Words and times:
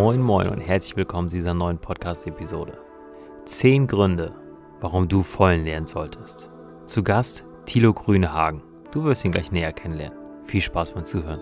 Moin 0.00 0.22
Moin 0.22 0.48
und 0.48 0.60
herzlich 0.60 0.96
willkommen 0.96 1.28
zu 1.28 1.38
dieser 1.38 1.54
neuen 1.54 1.76
Podcast-Episode. 1.76 2.78
Zehn 3.46 3.88
Gründe, 3.88 4.32
warum 4.78 5.08
du 5.08 5.24
Vollen 5.24 5.64
lernen 5.64 5.86
solltest. 5.86 6.52
Zu 6.86 7.02
Gast 7.02 7.44
Thilo 7.66 7.92
Grünehagen. 7.92 8.62
Du 8.92 9.02
wirst 9.02 9.24
ihn 9.24 9.32
gleich 9.32 9.50
näher 9.50 9.72
kennenlernen. 9.72 10.16
Viel 10.44 10.60
Spaß 10.60 10.92
beim 10.92 11.04
Zuhören. 11.04 11.40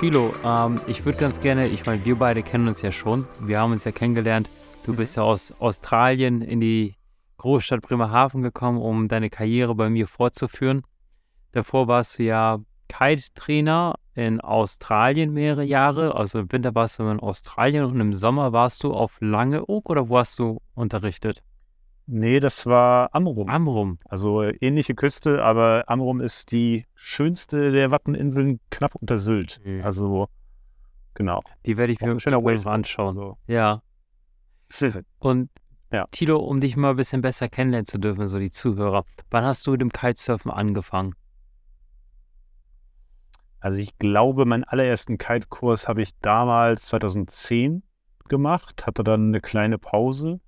Thilo, 0.00 0.32
ähm, 0.42 0.80
ich 0.86 1.04
würde 1.04 1.18
ganz 1.18 1.38
gerne, 1.40 1.68
ich 1.68 1.84
meine, 1.84 2.02
wir 2.06 2.16
beide 2.16 2.42
kennen 2.42 2.66
uns 2.66 2.80
ja 2.80 2.92
schon. 2.92 3.26
Wir 3.40 3.60
haben 3.60 3.72
uns 3.72 3.84
ja 3.84 3.92
kennengelernt. 3.92 4.48
Du 4.86 4.96
bist 4.96 5.16
ja 5.16 5.22
aus 5.22 5.52
Australien 5.58 6.40
in 6.40 6.62
die 6.62 6.94
Großstadt 7.36 7.82
Bremerhaven 7.82 8.40
gekommen, 8.40 8.78
um 8.78 9.06
deine 9.06 9.28
Karriere 9.28 9.74
bei 9.74 9.90
mir 9.90 10.06
fortzuführen. 10.08 10.82
Davor 11.54 11.86
warst 11.86 12.18
du 12.18 12.24
ja 12.24 12.58
Kite-Trainer 12.88 13.94
in 14.14 14.40
Australien 14.40 15.32
mehrere 15.32 15.62
Jahre. 15.62 16.16
Also 16.16 16.40
im 16.40 16.50
Winter 16.50 16.74
warst 16.74 16.98
du 16.98 17.04
in 17.04 17.20
Australien 17.20 17.84
und 17.84 18.00
im 18.00 18.12
Sommer 18.12 18.52
warst 18.52 18.82
du 18.82 18.92
auf 18.92 19.18
Langeoog 19.20 19.88
oder 19.88 20.08
wo 20.08 20.18
hast 20.18 20.36
du 20.40 20.60
unterrichtet? 20.74 21.44
Nee, 22.06 22.40
das 22.40 22.66
war 22.66 23.08
Amrum. 23.14 23.48
Amrum. 23.48 23.98
Also 24.08 24.42
ähnliche 24.42 24.96
Küste, 24.96 25.44
aber 25.44 25.84
Amrum 25.86 26.20
ist 26.20 26.50
die 26.50 26.86
schönste 26.96 27.70
der 27.70 27.92
Watteninseln 27.92 28.58
knapp 28.70 28.96
unter 28.96 29.16
Sylt. 29.16 29.60
Mhm. 29.64 29.82
Also 29.84 30.28
genau. 31.14 31.40
Die 31.66 31.76
werde 31.76 31.92
ich 31.92 32.00
mir 32.00 32.18
Schöner 32.18 32.40
mal 32.40 32.58
Wave 32.58 32.68
anschauen. 32.68 33.14
So. 33.14 33.38
Ja. 33.46 33.80
Und 35.20 35.50
Ja. 35.92 36.08
Tilo, 36.10 36.38
um 36.38 36.58
dich 36.58 36.76
mal 36.76 36.90
ein 36.90 36.96
bisschen 36.96 37.22
besser 37.22 37.48
kennenlernen 37.48 37.86
zu 37.86 37.98
dürfen, 37.98 38.26
so 38.26 38.40
die 38.40 38.50
Zuhörer. 38.50 39.04
Wann 39.30 39.44
hast 39.44 39.64
du 39.68 39.70
mit 39.70 39.80
dem 39.80 39.90
Kitesurfen 39.90 40.50
angefangen? 40.50 41.14
Also 43.64 43.80
ich 43.80 43.96
glaube, 43.96 44.44
meinen 44.44 44.64
allerersten 44.64 45.16
Kite-Kurs 45.16 45.88
habe 45.88 46.02
ich 46.02 46.10
damals 46.20 46.84
2010 46.84 47.82
gemacht, 48.28 48.86
hatte 48.86 49.02
dann 49.02 49.28
eine 49.28 49.40
kleine 49.40 49.78
Pause, 49.78 50.38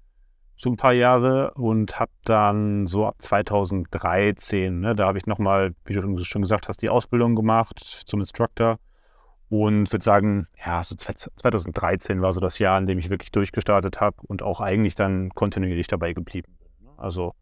so 0.55 0.69
ein 0.69 0.77
paar 0.77 0.93
Jahre 0.93 1.55
und 1.55 1.99
habe 1.99 2.13
dann 2.25 2.87
so 2.87 3.07
ab 3.07 3.15
2013, 3.21 4.81
ne, 4.81 4.95
da 4.95 5.07
habe 5.07 5.17
ich 5.17 5.25
nochmal, 5.25 5.75
wie 5.87 5.95
du 5.95 6.25
schon 6.25 6.43
gesagt 6.43 6.69
hast, 6.69 6.83
die 6.83 6.91
Ausbildung 6.91 7.37
gemacht 7.37 7.81
zum 7.81 8.21
Instructor 8.21 8.79
und 9.49 9.91
würde 9.91 10.05
sagen, 10.05 10.47
ja, 10.63 10.83
so 10.83 10.95
2013 10.95 12.21
war 12.21 12.35
so 12.35 12.41
das 12.41 12.59
Jahr, 12.59 12.79
in 12.79 12.85
dem 12.85 12.99
ich 12.99 13.09
wirklich 13.09 13.33
durchgestartet 13.33 13.99
habe 13.99 14.19
und 14.25 14.43
auch 14.43 14.61
eigentlich 14.61 14.95
dann 14.95 15.31
kontinuierlich 15.31 15.87
dabei 15.87 16.13
geblieben 16.13 16.55
bin. 16.59 16.69
ne. 16.85 16.93
Also 16.99 17.33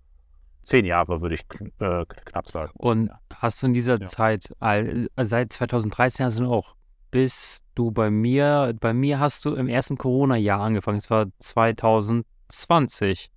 zehn 0.64 0.84
Jahre 0.84 1.20
würde 1.20 1.34
ich 1.36 1.44
äh, 1.80 2.04
knapp 2.06 2.48
sagen. 2.48 2.72
Und 2.74 3.10
hast 3.34 3.62
du 3.62 3.66
in 3.66 3.74
dieser 3.74 3.98
Ja. 4.00 4.06
Zeit, 4.08 4.52
seit 5.22 5.52
2013 5.52 6.26
hast 6.26 6.38
du 6.38 6.46
auch, 6.50 6.74
bis 7.10 7.62
du 7.74 7.90
bei 7.92 8.10
mir, 8.10 8.74
bei 8.80 8.92
mir 8.94 9.18
hast 9.20 9.44
du 9.44 9.54
im 9.54 9.68
ersten 9.68 9.96
Corona-Jahr 9.98 10.60
angefangen, 10.60 10.98
es 10.98 11.10
war 11.10 11.26
2020. 11.38 13.30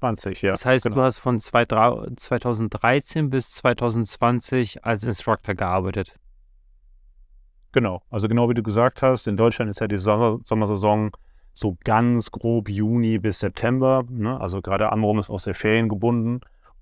20, 0.00 0.42
ja. 0.42 0.52
Das 0.52 0.64
heißt, 0.64 0.84
genau. 0.84 0.96
du 0.96 1.02
hast 1.02 1.18
von 1.18 1.40
zwei- 1.40 1.64
drei- 1.64 2.06
2013 2.16 3.30
bis 3.30 3.50
2020 3.50 4.84
als 4.84 5.02
Instructor 5.02 5.54
gearbeitet. 5.54 6.14
Genau, 7.72 8.02
also 8.10 8.28
genau 8.28 8.48
wie 8.48 8.54
du 8.54 8.62
gesagt 8.62 9.02
hast, 9.02 9.26
in 9.26 9.36
Deutschland 9.36 9.70
ist 9.70 9.80
ja 9.80 9.88
die 9.88 9.98
Sommer 9.98 10.38
Sommersaison 10.44 11.10
so 11.58 11.76
ganz 11.82 12.30
grob 12.30 12.68
Juni 12.68 13.18
bis 13.18 13.40
September. 13.40 14.04
Ne? 14.08 14.40
Also 14.40 14.62
gerade 14.62 14.92
Amrum 14.92 15.18
ist 15.18 15.28
auch 15.28 15.40
sehr 15.40 15.54
feriengebunden. 15.54 16.40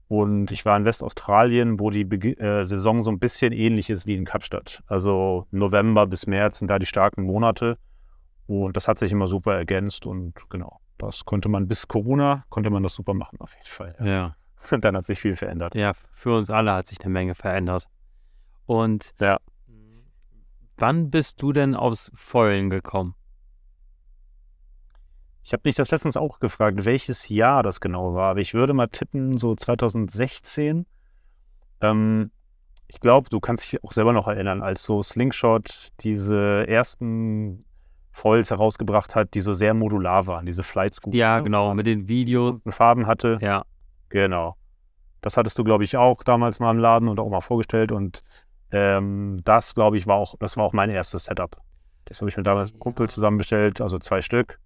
Und 0.09 0.51
ich 0.51 0.67
war 0.67 0.77
in 0.77 0.85
Westaustralien, 0.85 1.81
wo 1.81 1.89
die 1.91 2.05
Begi 2.05 2.33
äh, 2.35 2.63
Saison 2.65 3.03
so 3.03 3.11
ein 3.11 3.19
bisschen 3.19 3.53
ähnlich 3.55 3.89
ist 3.89 4.07
wie 4.07 4.15
in 4.15 4.27
Kapstadt. 4.27 4.83
Also 4.87 5.47
November 5.51 6.07
bis 6.07 6.27
März 6.27 6.59
sind 6.59 6.69
da 6.69 6.79
die 6.79 6.85
starken 6.85 7.25
Monate. 7.25 7.79
Und 8.47 8.77
das 8.77 8.87
hat 8.87 8.99
sich 8.99 9.11
immer 9.11 9.27
super 9.27 9.55
ergänzt. 9.55 10.05
Und 10.05 10.35
genau, 10.51 10.79
das 10.99 11.25
konnte 11.25 11.49
man 11.49 11.67
bis 11.69 11.89
Corona, 11.89 12.45
konnte 12.51 12.69
man 12.69 12.83
das 12.83 12.93
super 12.93 13.15
machen 13.15 13.41
auf 13.41 13.55
jeden 13.55 13.67
Fall. 13.67 13.97
Ja. 14.05 14.35
Und 14.71 14.85
dann 14.85 14.95
hat 14.95 15.07
sich 15.07 15.19
viel 15.19 15.37
verändert. 15.37 15.75
Ja, 15.75 15.95
für 16.13 16.37
uns 16.37 16.51
alle 16.51 16.75
hat 16.75 16.87
sich 16.87 17.01
eine 17.01 17.11
Menge 17.13 17.35
verändert. 17.35 17.89
Und 18.67 19.15
Ja. 19.21 19.39
wann 20.77 21.11
bist 21.11 21.41
du 21.41 21.53
denn 21.53 21.75
aufs 21.75 22.13
Vollen 22.15 22.69
gekommen? 22.69 23.15
Ich 25.47 25.53
habe 25.53 25.63
mich 25.65 25.77
das 25.77 25.93
letztens 25.93 26.17
auch 26.17 26.41
gefragt, 26.41 26.85
welches 26.85 27.29
Jahr 27.29 27.63
das 27.63 27.81
genau 27.81 28.15
war. 28.15 28.33
Aber 28.33 28.41
ich 28.41 28.53
würde 28.53 28.75
mal 28.75 28.89
tippen, 28.89 29.39
so 29.39 29.55
2016. 29.55 30.87
Ähm, 31.81 32.33
ich 32.89 32.99
glaube, 32.99 33.31
du 33.31 33.39
kannst 33.39 33.65
dich 33.65 33.85
auch 33.85 33.93
selber 33.93 34.13
noch 34.13 34.27
erinnern, 34.27 34.61
als 34.61 34.83
so 34.83 35.05
Slingshot 35.05 35.93
diese 36.01 36.67
ersten 36.67 37.65
Foils 38.11 38.51
herausgebracht 38.51 39.15
hat, 39.15 39.35
die 39.35 39.41
so 39.41 39.53
sehr 39.53 39.73
modular 39.73 40.27
waren, 40.27 40.47
diese 40.47 40.65
Flight 40.65 40.95
School. 40.95 41.15
Ja, 41.15 41.39
genau, 41.39 41.75
mit 41.75 41.87
den 41.87 42.09
Videos. 42.09 42.61
Farben 42.71 43.07
hatte. 43.07 43.39
Ja, 43.41 43.65
Genau. 44.09 44.57
Das 45.21 45.37
hattest 45.37 45.57
du, 45.61 45.63
glaube 45.63 45.85
ich, 45.85 45.97
auch 45.97 46.25
damals 46.25 46.59
mal 46.59 46.73
im 46.73 46.79
Laden 46.79 47.07
und 47.09 47.21
auch 47.21 47.29
mal 47.29 47.41
vorgestellt. 47.41 47.93
Und 47.93 48.21
ähm, 48.73 49.39
das, 49.45 49.77
glaube 49.77 49.97
ich, 49.97 50.09
war 50.09 50.17
auch, 50.17 50.35
das 50.41 50.57
war 50.57 50.65
auch 50.65 50.73
mein 50.73 50.91
erstes 50.91 51.25
Setup. 51.25 51.57
Das 52.07 52.21
habe 52.21 52.31
ich 52.31 52.37
mir 52.37 52.43
damals 52.43 52.73
mit 52.73 52.81
Kumpel 52.81 53.09
zusammenbestellt, 53.09 53.81
also 53.81 54.01
zwei 54.01 54.21
Stück. 54.21 54.59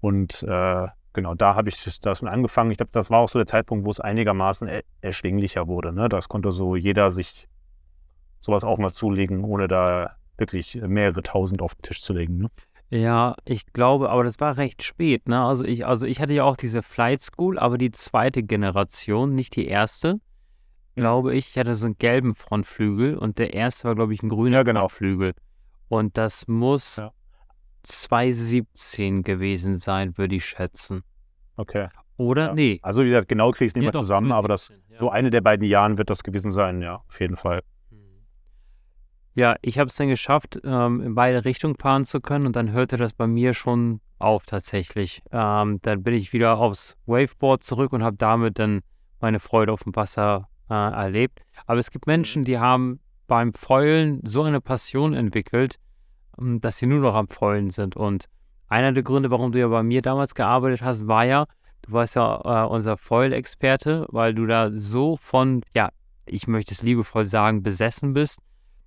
Und 0.00 0.42
äh, 0.42 0.86
genau, 1.12 1.34
da 1.34 1.54
habe 1.54 1.68
ich 1.68 1.82
das- 2.00 2.22
mit 2.22 2.32
angefangen. 2.32 2.70
Ich 2.70 2.78
glaube, 2.78 2.92
das 2.92 3.10
war 3.10 3.20
auch 3.20 3.28
so 3.28 3.38
der 3.38 3.46
Zeitpunkt, 3.46 3.84
wo 3.84 3.90
es 3.90 4.00
einigermaßen 4.00 4.68
er 4.68 4.82
erschwinglicher 5.00 5.66
wurde. 5.66 5.92
Ne? 5.92 6.08
Das 6.08 6.28
konnte 6.28 6.52
so 6.52 6.76
jeder 6.76 7.10
sich 7.10 7.48
sowas 8.40 8.64
auch 8.64 8.78
mal 8.78 8.92
zulegen, 8.92 9.44
ohne 9.44 9.66
da 9.68 10.16
wirklich 10.36 10.80
mehrere 10.86 11.22
tausend 11.22 11.60
auf 11.62 11.74
den 11.74 11.82
Tisch 11.82 12.00
zu 12.00 12.12
legen. 12.12 12.38
Ne? 12.38 12.48
ja, 12.90 13.34
ich 13.44 13.66
glaube, 13.74 14.08
aber 14.08 14.24
das 14.24 14.40
war 14.40 14.56
recht 14.56 14.82
spät, 14.82 15.28
ne? 15.28 15.44
Also 15.44 15.62
ich, 15.64 15.84
also 15.84 16.06
ich 16.06 16.20
hatte 16.22 16.32
ja 16.32 16.44
auch 16.44 16.56
diese 16.56 16.82
Flight 16.82 17.20
School, 17.20 17.58
aber 17.58 17.76
die 17.76 17.90
zweite 17.90 18.42
Generation, 18.42 19.34
nicht 19.34 19.56
die 19.56 19.66
erste. 19.66 20.20
Glaube 20.94 21.34
ich, 21.34 21.48
ich 21.50 21.58
hatte 21.58 21.74
so 21.76 21.86
einen 21.86 21.98
gelben 21.98 22.34
Frontflügel 22.34 23.16
und 23.18 23.38
der 23.38 23.52
erste 23.52 23.88
war, 23.88 23.94
glaube 23.94 24.14
ich, 24.14 24.22
ein 24.22 24.28
grüner 24.30 24.58
Ja, 24.58 24.62
genau. 24.62 24.80
Frontflügel. 24.88 25.34
Und 25.88 26.16
das 26.16 26.48
muss 26.48 26.96
Ja. 26.96 27.12
2017 27.82 29.22
gewesen 29.22 29.76
sein, 29.76 30.16
würde 30.18 30.36
ich 30.36 30.44
schätzen. 30.44 31.02
Okay. 31.56 31.88
Oder? 32.16 32.46
Ja. 32.46 32.54
Nee. 32.54 32.78
Also, 32.82 33.02
wie 33.02 33.06
gesagt, 33.06 33.28
genau 33.28 33.52
kriege 33.52 33.66
ich 33.66 33.70
es 33.70 33.74
nicht 33.74 33.84
Ja, 33.84 33.88
mehr 33.88 33.92
doch, 33.92 34.00
zusammen, 34.00 34.32
aber 34.32 34.48
das 34.48 34.66
2017, 34.66 34.94
ja. 34.94 34.98
so 35.00 35.10
eine 35.10 35.30
der 35.30 35.40
beiden 35.40 35.66
Jahren 35.66 35.98
wird 35.98 36.10
das 36.10 36.22
gewesen 36.22 36.50
sein, 36.52 36.82
ja, 36.82 37.02
auf 37.06 37.20
jeden 37.20 37.36
Fall. 37.36 37.62
Ja, 39.34 39.54
ich 39.62 39.78
habe 39.78 39.86
es 39.86 39.94
dann 39.94 40.08
geschafft, 40.08 40.58
ähm, 40.64 41.00
in 41.00 41.14
beide 41.14 41.44
Richtungen 41.44 41.76
fahren 41.76 42.04
zu 42.04 42.20
können 42.20 42.44
und 42.46 42.56
dann 42.56 42.72
hörte 42.72 42.96
das 42.96 43.12
bei 43.12 43.28
mir 43.28 43.54
schon 43.54 44.00
auf 44.18 44.46
tatsächlich. 44.46 45.22
Ähm, 45.30 45.78
dann 45.82 46.02
bin 46.02 46.14
ich 46.14 46.32
wieder 46.32 46.58
aufs 46.58 46.96
Waveboard 47.06 47.62
zurück 47.62 47.92
und 47.92 48.02
habe 48.02 48.16
damit 48.16 48.58
dann 48.58 48.80
meine 49.20 49.38
Freude 49.38 49.72
auf 49.72 49.84
dem 49.84 49.94
Wasser 49.94 50.48
äh, 50.68 50.74
erlebt. 50.74 51.40
Aber 51.66 51.78
es 51.78 51.92
gibt 51.92 52.08
Menschen, 52.08 52.42
die 52.42 52.58
haben 52.58 52.98
beim 53.28 53.52
Foilen 53.52 54.20
so 54.24 54.42
eine 54.42 54.60
Passion 54.60 55.14
entwickelt, 55.14 55.76
dass 56.40 56.78
sie 56.78 56.86
nur 56.86 57.00
noch 57.00 57.14
am 57.14 57.28
Foilen 57.28 57.70
sind. 57.70 57.96
Und 57.96 58.26
einer 58.68 58.92
der 58.92 59.02
Gründe, 59.02 59.30
warum 59.30 59.52
du 59.52 59.58
ja 59.58 59.68
bei 59.68 59.82
mir 59.82 60.02
damals 60.02 60.34
gearbeitet 60.34 60.82
hast, 60.82 61.06
war 61.06 61.24
ja, 61.24 61.46
du 61.82 61.92
warst 61.92 62.14
ja 62.16 62.64
äh, 62.64 62.68
unser 62.68 62.96
Foil-Experte, 62.96 64.06
weil 64.10 64.34
du 64.34 64.46
da 64.46 64.70
so 64.72 65.16
von, 65.16 65.62
ja, 65.74 65.90
ich 66.26 66.46
möchte 66.46 66.72
es 66.74 66.82
liebevoll 66.82 67.24
sagen, 67.26 67.62
besessen 67.62 68.12
bist, 68.12 68.38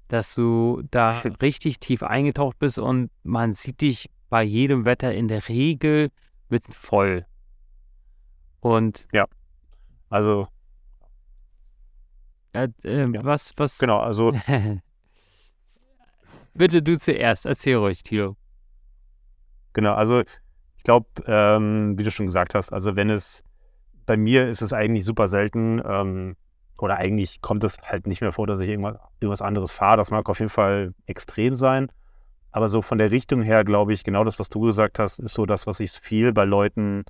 dass 0.08 0.36
du 0.36 0.84
da 0.92 1.22
richtig 1.42 1.80
tief 1.80 2.04
eingetaucht 2.04 2.60
bist 2.60 2.78
und 2.78 3.10
man 3.24 3.54
sieht 3.54 3.82
dich 3.82 4.10
bei 4.30 4.44
jedem 4.44 4.86
Wetter 4.86 5.14
in 5.14 5.28
der 5.28 5.48
Regel 5.50 6.10
mit 6.50 6.66
voll. 6.68 7.26
Und 8.60 9.08
Also, 10.10 10.48
äh, 12.54 12.68
äh, 12.84 13.10
Ja. 13.12 13.24
was, 13.24 13.54
was, 13.58 13.78
genau, 13.80 14.00
also 14.00 14.34
bitte 16.54 16.82
du 16.82 16.98
zuerst, 16.98 17.46
erzähl 17.46 17.78
ruhig, 17.78 18.04
Tilo. 18.04 18.36
Genau, 19.74 19.94
also 19.94 20.22
ich 20.22 20.84
glaube, 20.84 21.08
ähm, 21.26 21.98
wie 21.98 22.04
du 22.04 22.12
schon 22.12 22.26
gesagt 22.26 22.56
hast, 22.56 22.74
also 22.74 22.96
wenn 22.96 23.10
es, 23.10 23.44
bei 24.06 24.18
mir 24.18 24.50
ist 24.50 24.62
es 24.62 24.74
eigentlich 24.74 25.06
super 25.06 25.28
selten, 25.28 25.82
ähm, 25.86 26.36
oder 26.82 26.98
eigentlich 26.98 27.42
kommt 27.42 27.64
es 27.64 27.78
halt 27.84 28.08
nicht 28.08 28.22
mehr 28.22 28.32
vor, 28.32 28.48
dass 28.48 28.60
ich 28.60 28.70
irgendwas, 28.70 28.98
irgendwas 29.20 29.42
anderes 29.42 29.72
fahre. 29.72 29.98
Das 29.98 30.12
mag 30.12 30.28
auf 30.30 30.40
jeden 30.40 30.50
Fall 30.50 30.94
extrem 31.06 31.56
sein. 31.56 31.92
Aber 32.52 32.68
so 32.68 32.82
von 32.82 32.98
der 32.98 33.12
Richtung 33.12 33.44
her, 33.44 33.64
glaube 33.64 33.94
ich, 33.94 34.04
genau 34.04 34.24
das, 34.24 34.40
was 34.40 34.50
du 34.50 34.62
gesagt 34.62 35.00
hast, 35.00 35.20
ist 35.20 35.34
so 35.34 35.46
das, 35.46 35.68
was 35.68 35.80
ich 35.80 35.92
viel 35.92 36.34
bei 36.34 36.44
Leuten 36.44 37.02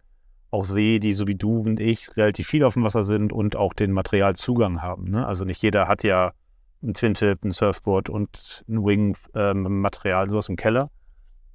auch 0.51 0.65
sehe, 0.65 0.99
die 0.99 1.13
so 1.13 1.25
wie 1.27 1.35
du 1.35 1.59
und 1.59 1.79
ich 1.79 2.15
relativ 2.17 2.47
viel 2.47 2.63
auf 2.63 2.73
dem 2.73 2.83
Wasser 2.83 3.03
sind 3.03 3.31
und 3.31 3.55
auch 3.55 3.73
den 3.73 3.91
Materialzugang 3.91 4.81
haben. 4.81 5.09
Ne? 5.09 5.25
Also 5.25 5.45
nicht 5.45 5.63
jeder 5.63 5.87
hat 5.87 6.03
ja 6.03 6.33
ein 6.83 6.93
Twin-Tip, 6.93 7.43
ein 7.43 7.51
Surfboard 7.51 8.09
und 8.09 8.63
ein 8.67 8.83
Wing-Material, 8.83 10.29
sowas 10.29 10.49
im 10.49 10.55
Keller. 10.55 10.89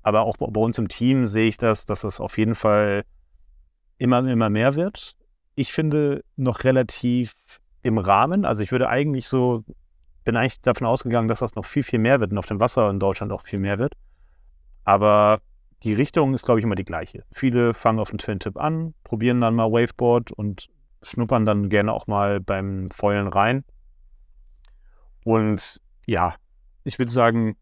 Aber 0.03 0.23
auch 0.23 0.37
bei 0.37 0.61
uns 0.61 0.79
im 0.79 0.89
Team 0.89 1.27
sehe 1.27 1.49
ich 1.49 1.57
das, 1.57 1.87
dass 1.87 2.03
das 2.03 2.21
auf 2.21 2.39
jeden 2.39 2.55
Fall 2.55 3.05
immer, 3.99 4.27
immer 4.29 4.51
mehr 4.51 4.77
wird. 4.77 5.17
Ich 5.55 5.73
finde 5.73 6.23
noch 6.37 6.65
relativ 6.65 7.35
im 7.83 7.99
Rahmen. 7.99 8.45
Also 8.45 8.63
ich 8.63 8.71
würde 8.73 8.89
eigentlich 8.89 9.27
so, 9.29 9.65
bin 10.25 10.37
eigentlich 10.37 10.61
davon 10.61 10.87
ausgegangen, 10.87 11.29
dass 11.29 11.41
das 11.41 11.55
noch 11.55 11.65
viel, 11.65 11.83
viel 11.83 11.99
mehr 11.99 12.21
wird 12.21 12.31
und 12.33 12.39
auf 12.39 12.47
dem 12.47 12.61
Wasser 12.61 12.89
in 12.91 13.01
Deutschland 13.01 13.33
auch 13.33 13.43
viel 13.43 13.59
mehr 13.59 13.79
wird. 13.79 13.95
Aber 14.85 15.41
die 15.83 15.95
Richtung 15.95 16.35
ist, 16.35 16.45
glaube 16.45 16.61
ich, 16.61 16.65
immer 16.65 16.75
die 16.75 16.85
gleiche. 16.85 17.25
Viele 17.33 17.75
fangen 17.75 17.99
auf 17.99 18.11
dem 18.11 18.19
Twin-Tip 18.19 18.57
an, 18.57 18.95
probieren 19.03 19.41
dann 19.41 19.55
mal 19.55 19.71
Waveboard 19.71 20.31
und 20.33 20.69
schnuppern 21.03 21.45
dann 21.47 21.69
gerne 21.69 21.93
auch 21.93 22.07
mal 22.07 22.41
beim 22.41 22.89
Foilen 22.91 23.29
rein. 23.29 23.65
Und 25.27 25.81
ja, 26.07 26.37
ich 26.85 27.01
würde 27.01 27.11
sagen, 27.11 27.57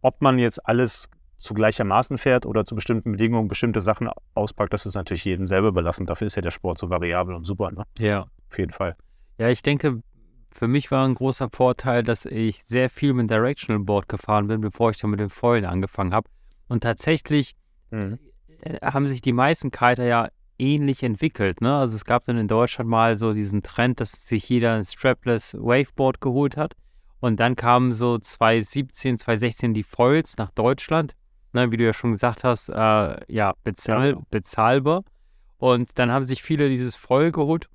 ob 0.00 0.22
man 0.22 0.38
jetzt 0.38 0.64
alles 0.64 1.10
zu 1.38 1.54
gleichermaßen 1.54 2.18
fährt 2.18 2.46
oder 2.46 2.64
zu 2.64 2.76
bestimmten 2.76 3.10
Bedingungen 3.10 3.48
bestimmte 3.48 3.80
Sachen 3.80 4.08
auspackt, 4.34 4.72
das 4.72 4.86
ist 4.86 4.94
natürlich 4.94 5.24
jedem 5.24 5.48
selber 5.48 5.68
überlassen. 5.68 6.06
Dafür 6.06 6.28
ist 6.28 6.36
ja 6.36 6.42
der 6.42 6.52
Sport 6.52 6.78
so 6.78 6.88
variabel 6.88 7.34
und 7.34 7.46
super. 7.46 7.72
Ne? 7.72 7.82
Ja. 7.98 8.26
Auf 8.48 8.58
jeden 8.58 8.70
Fall. 8.70 8.94
Ja, 9.38 9.48
ich 9.48 9.62
denke, 9.62 10.04
für 10.52 10.68
mich 10.68 10.92
war 10.92 11.04
ein 11.04 11.14
großer 11.14 11.48
Vorteil, 11.50 12.04
dass 12.04 12.26
ich 12.26 12.62
sehr 12.62 12.88
viel 12.88 13.12
mit 13.12 13.28
Directional 13.28 13.82
Board 13.82 14.08
gefahren 14.08 14.46
bin, 14.46 14.60
bevor 14.60 14.90
ich 14.90 14.98
dann 14.98 15.10
mit 15.10 15.18
dem 15.18 15.30
Foilen 15.30 15.64
angefangen 15.64 16.14
habe. 16.14 16.30
Und 16.68 16.84
tatsächlich 16.84 17.56
mhm. 17.90 18.20
Äh, 18.60 18.78
haben 18.82 19.08
sich 19.08 19.20
die 19.20 19.32
meisten 19.32 19.72
Kiter 19.72 20.04
ja 20.04 20.28
ähnlich 20.58 21.02
entwickelt. 21.02 21.60
Ne? 21.60 21.74
Also 21.74 21.96
es 21.96 22.04
gab 22.04 22.24
dann 22.26 22.36
in 22.36 22.46
Deutschland 22.46 22.88
mal 22.88 23.16
so 23.16 23.32
diesen 23.32 23.64
Trend, 23.64 23.98
dass 23.98 24.12
sich 24.12 24.48
jeder 24.48 24.74
ein 24.74 24.84
Strapless 24.84 25.54
Waveboard 25.54 26.20
geholt 26.20 26.56
hat. 26.56 26.76
Und 27.20 27.38
dann 27.38 27.54
kamen 27.54 27.92
so 27.92 28.18
2017, 28.18 29.18
2016 29.18 29.74
die 29.74 29.82
Foils 29.82 30.36
nach 30.38 30.50
Deutschland 30.50 31.14
ne, 31.52 31.70
wie 31.70 31.76
du 31.76 31.84
ja 31.84 31.92
schon 31.92 32.12
gesagt 32.12 32.44
hast, 32.44 32.68
äh, 32.68 33.32
ja, 33.32 33.54
bezahl, 33.64 34.10
ja. 34.10 34.18
bezahlbar. 34.30 35.04
Und 35.58 35.98
dann 35.98 36.10
haben 36.10 36.24
sich 36.24 36.42
viele 36.42 36.68
dieses 36.68 36.96
voll 36.96 37.32
geholt. 37.32 37.68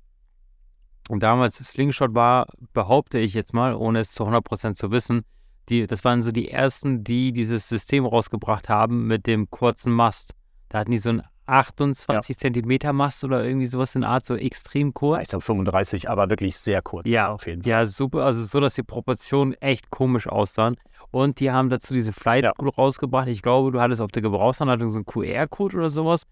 Und 1.08 1.22
damals 1.22 1.56
Slingshot 1.56 2.14
war, 2.14 2.48
behaupte 2.72 3.18
ich 3.18 3.34
jetzt 3.34 3.54
mal, 3.54 3.74
ohne 3.74 4.00
es 4.00 4.12
zu 4.12 4.24
100% 4.24 4.74
zu 4.74 4.90
wissen, 4.90 5.22
die, 5.68 5.86
das 5.86 6.04
waren 6.04 6.22
so 6.22 6.32
die 6.32 6.50
ersten, 6.50 7.04
die 7.04 7.32
dieses 7.32 7.68
System 7.68 8.06
rausgebracht 8.06 8.68
haben 8.68 9.06
mit 9.06 9.26
dem 9.26 9.50
kurzen 9.50 9.92
Mast. 9.92 10.34
Da 10.68 10.80
hatten 10.80 10.90
die 10.90 10.98
so 10.98 11.10
ein 11.10 11.22
28 11.46 12.36
ja. 12.36 12.40
Zentimeter 12.40 12.92
Mast 12.92 13.24
oder 13.24 13.44
irgendwie 13.44 13.66
sowas 13.66 13.94
in 13.94 14.04
Art, 14.04 14.24
so 14.26 14.34
extrem 14.34 14.92
kurz. 14.94 15.22
Ich 15.22 15.28
glaube 15.28 15.44
35, 15.44 16.10
aber 16.10 16.28
wirklich 16.28 16.56
sehr 16.56 16.82
kurz. 16.82 17.06
Ja, 17.06 17.28
auf 17.28 17.46
jeden 17.46 17.62
Fall. 17.62 17.70
Ja, 17.70 17.86
super. 17.86 18.24
Also 18.24 18.44
so, 18.44 18.60
dass 18.60 18.74
die 18.74 18.82
Proportionen 18.82 19.54
echt 19.54 19.90
komisch 19.90 20.26
aussahen. 20.26 20.76
Und 21.10 21.40
die 21.40 21.50
haben 21.50 21.70
dazu 21.70 21.94
diese 21.94 22.12
Flight 22.12 22.44
ja. 22.44 22.50
School 22.50 22.70
rausgebracht. 22.70 23.28
Ich 23.28 23.42
glaube, 23.42 23.70
du 23.70 23.80
hattest 23.80 24.00
auf 24.00 24.10
der 24.10 24.22
Gebrauchsanleitung 24.22 24.90
so 24.90 24.98
einen 24.98 25.06
QR-Code 25.06 25.76
oder 25.76 25.90
sowas 25.90 26.22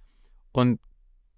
und 0.52 0.80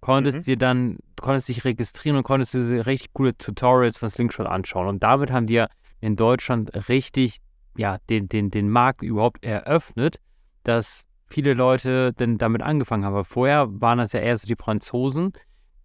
konntest 0.00 0.38
mhm. 0.38 0.43
dir 0.43 0.56
dann, 0.56 0.99
konntest 1.20 1.49
dich 1.49 1.64
registrieren 1.64 2.17
und 2.17 2.22
konntest 2.22 2.55
dir 2.55 2.58
diese 2.58 2.87
richtig 2.87 3.12
coole 3.12 3.37
Tutorials 3.37 3.96
von 3.96 4.08
Slingshot 4.08 4.46
anschauen. 4.46 4.87
Und 4.87 5.02
damit 5.02 5.31
haben 5.31 5.49
ja 5.49 5.69
in 6.00 6.17
Deutschland 6.17 6.88
richtig, 6.88 7.38
ja, 7.76 7.99
den, 8.08 8.29
den, 8.29 8.50
den 8.50 8.70
Markt 8.70 9.02
überhaupt 9.02 9.44
eröffnet, 9.44 10.20
dass 10.62 11.06
viele 11.28 11.55
Leute 11.55 12.12
denn 12.12 12.38
damit 12.38 12.62
angefangen 12.62 13.05
haben. 13.05 13.14
Aber 13.14 13.25
vorher 13.25 13.69
waren 13.81 13.99
das 13.99 14.12
ja 14.12 14.20
eher 14.20 14.37
so 14.37 14.46
die 14.46 14.56
Franzosen, 14.56 15.32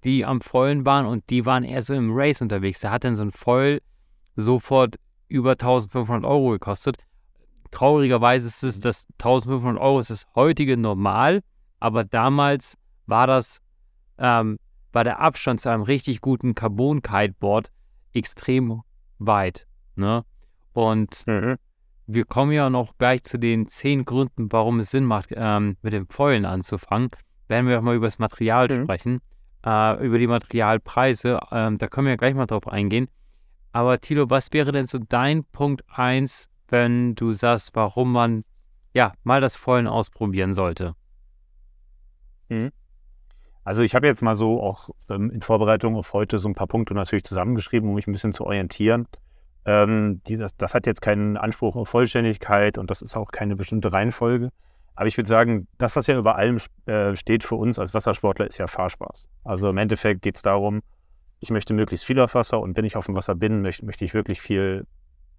die 0.03 0.25
am 0.25 0.41
Foilen 0.41 0.85
waren 0.85 1.05
und 1.05 1.29
die 1.29 1.45
waren 1.45 1.63
eher 1.63 1.81
so 1.81 1.93
im 1.93 2.11
Race 2.13 2.41
unterwegs. 2.41 2.81
Da 2.81 2.91
hat 2.91 3.03
dann 3.03 3.15
so 3.15 3.23
ein 3.23 3.31
Foil 3.31 3.81
sofort 4.35 4.95
über 5.27 5.51
1500 5.51 6.25
Euro 6.25 6.51
gekostet. 6.51 6.97
Traurigerweise 7.71 8.47
ist 8.47 8.63
es, 8.63 8.79
dass 8.79 9.05
1500 9.13 9.81
Euro 9.81 9.99
ist 9.99 10.09
das 10.09 10.25
heutige 10.35 10.75
Normal, 10.77 11.41
aber 11.79 12.03
damals 12.03 12.77
war 13.05 13.27
das, 13.27 13.59
ähm, 14.17 14.57
war 14.91 15.03
der 15.03 15.19
Abstand 15.19 15.61
zu 15.61 15.69
einem 15.69 15.83
richtig 15.83 16.21
guten 16.21 16.53
Carbon-Kiteboard 16.53 17.71
extrem 18.13 18.81
weit. 19.19 19.67
Ne? 19.95 20.25
Und 20.73 21.25
mhm 21.27 21.57
wir 22.13 22.25
kommen 22.25 22.51
ja 22.51 22.69
noch 22.69 22.97
gleich 22.97 23.23
zu 23.23 23.37
den 23.37 23.67
zehn 23.67 24.05
Gründen, 24.05 24.51
warum 24.51 24.79
es 24.79 24.91
Sinn 24.91 25.05
macht, 25.05 25.29
ähm, 25.31 25.77
mit 25.81 25.93
dem 25.93 26.07
Foilen 26.07 26.45
anzufangen. 26.45 27.09
Werden 27.47 27.67
wir 27.67 27.77
auch 27.79 27.83
mal 27.83 27.95
über 27.95 28.07
das 28.07 28.19
Material 28.19 28.67
mhm. 28.67 28.83
sprechen, 28.83 29.21
äh, 29.65 30.05
über 30.05 30.19
die 30.19 30.27
Materialpreise. 30.27 31.39
Ähm, 31.51 31.77
da 31.77 31.87
können 31.87 32.05
wir 32.05 32.11
ja 32.11 32.17
gleich 32.17 32.35
mal 32.35 32.45
drauf 32.45 32.67
eingehen. 32.67 33.07
Aber 33.71 33.99
Tilo, 33.99 34.29
was 34.29 34.51
wäre 34.51 34.71
denn 34.71 34.87
so 34.87 34.99
dein 34.99 35.43
Punkt 35.45 35.83
1, 35.89 36.49
wenn 36.67 37.15
du 37.15 37.33
sagst, 37.33 37.71
warum 37.73 38.11
man 38.11 38.43
ja 38.93 39.13
mal 39.23 39.41
das 39.41 39.55
Foilen 39.55 39.87
ausprobieren 39.87 40.55
sollte? 40.55 40.95
Mhm. 42.49 42.71
Also 43.63 43.83
ich 43.83 43.95
habe 43.95 44.07
jetzt 44.07 44.21
mal 44.21 44.35
so 44.35 44.61
auch 44.61 44.89
ähm, 45.09 45.29
in 45.29 45.41
Vorbereitung 45.41 45.95
auf 45.95 46.13
heute 46.13 46.39
so 46.39 46.49
ein 46.49 46.55
paar 46.55 46.67
Punkte 46.67 46.93
natürlich 46.93 47.23
zusammengeschrieben, 47.23 47.87
um 47.87 47.95
mich 47.95 48.07
ein 48.07 48.11
bisschen 48.11 48.33
zu 48.33 48.45
orientieren. 48.45 49.07
Ähm, 49.65 50.21
die, 50.27 50.37
das, 50.37 50.55
das, 50.57 50.73
hat 50.73 50.87
jetzt 50.87 51.01
keinen 51.01 51.37
Anspruch 51.37 51.75
auf 51.75 51.89
Vollständigkeit 51.89 52.77
und 52.77 52.89
das 52.89 53.01
ist 53.01 53.15
auch 53.15 53.31
keine 53.31 53.55
bestimmte 53.55 53.93
Reihenfolge. 53.93 54.49
Aber 54.95 55.07
ich 55.07 55.17
würde 55.17 55.29
sagen, 55.29 55.67
das, 55.77 55.95
was 55.95 56.07
ja 56.07 56.17
über 56.17 56.35
allem 56.35 56.59
äh, 56.85 57.15
steht 57.15 57.43
für 57.43 57.55
uns 57.55 57.79
als 57.79 57.93
Wassersportler, 57.93 58.47
ist 58.47 58.57
ja 58.57 58.67
Fahrspaß. 58.67 59.29
Also 59.43 59.69
im 59.69 59.77
Endeffekt 59.77 60.21
geht 60.21 60.35
es 60.35 60.41
darum, 60.41 60.81
ich 61.39 61.49
möchte 61.49 61.73
möglichst 61.73 62.05
viel 62.05 62.19
auf 62.19 62.35
Wasser 62.35 62.59
und 62.59 62.77
wenn 62.77 62.85
ich 62.85 62.95
auf 62.95 63.05
dem 63.05 63.15
Wasser 63.15 63.35
bin, 63.35 63.61
möchte, 63.61 63.85
möchte 63.85 64.05
ich 64.05 64.13
wirklich 64.13 64.41
viel 64.41 64.85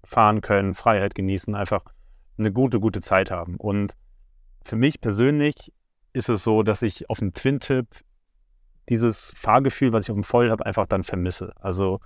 fahren 0.04 0.40
können, 0.40 0.74
Freiheit 0.74 1.14
genießen, 1.14 1.54
einfach 1.54 1.84
eine 2.38 2.52
gute, 2.52 2.80
gute 2.80 3.00
Zeit 3.00 3.30
haben. 3.30 3.56
Und 3.56 3.94
für 4.64 4.76
mich 4.76 5.00
persönlich 5.00 5.72
ist 6.12 6.28
es 6.28 6.44
so, 6.44 6.62
dass 6.62 6.82
ich 6.82 7.08
auf 7.08 7.18
dem 7.18 7.34
Twin-Tip 7.34 7.86
dieses 8.88 9.32
Fahrgefühl, 9.36 9.92
was 9.92 10.04
ich 10.04 10.10
auf 10.10 10.16
dem 10.16 10.24
Voll 10.24 10.50
habe, 10.50 10.66
einfach 10.66 10.86
dann 10.86 11.04
vermisse. 11.04 11.54
Also 11.60 12.00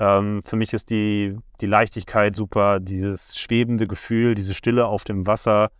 ähm, 0.00 0.42
für 0.42 0.56
mich 0.56 0.72
ist 0.72 0.88
die, 0.88 1.36
die 1.60 1.66
Leichtigkeit 1.66 2.34
super, 2.34 2.80
dieses 2.80 3.38
schwebende 3.38 3.86
Gefühl, 3.86 4.34
diese 4.34 4.54
Stille 4.54 4.86
auf 4.86 5.04
dem 5.04 5.26
Wasser. 5.26 5.70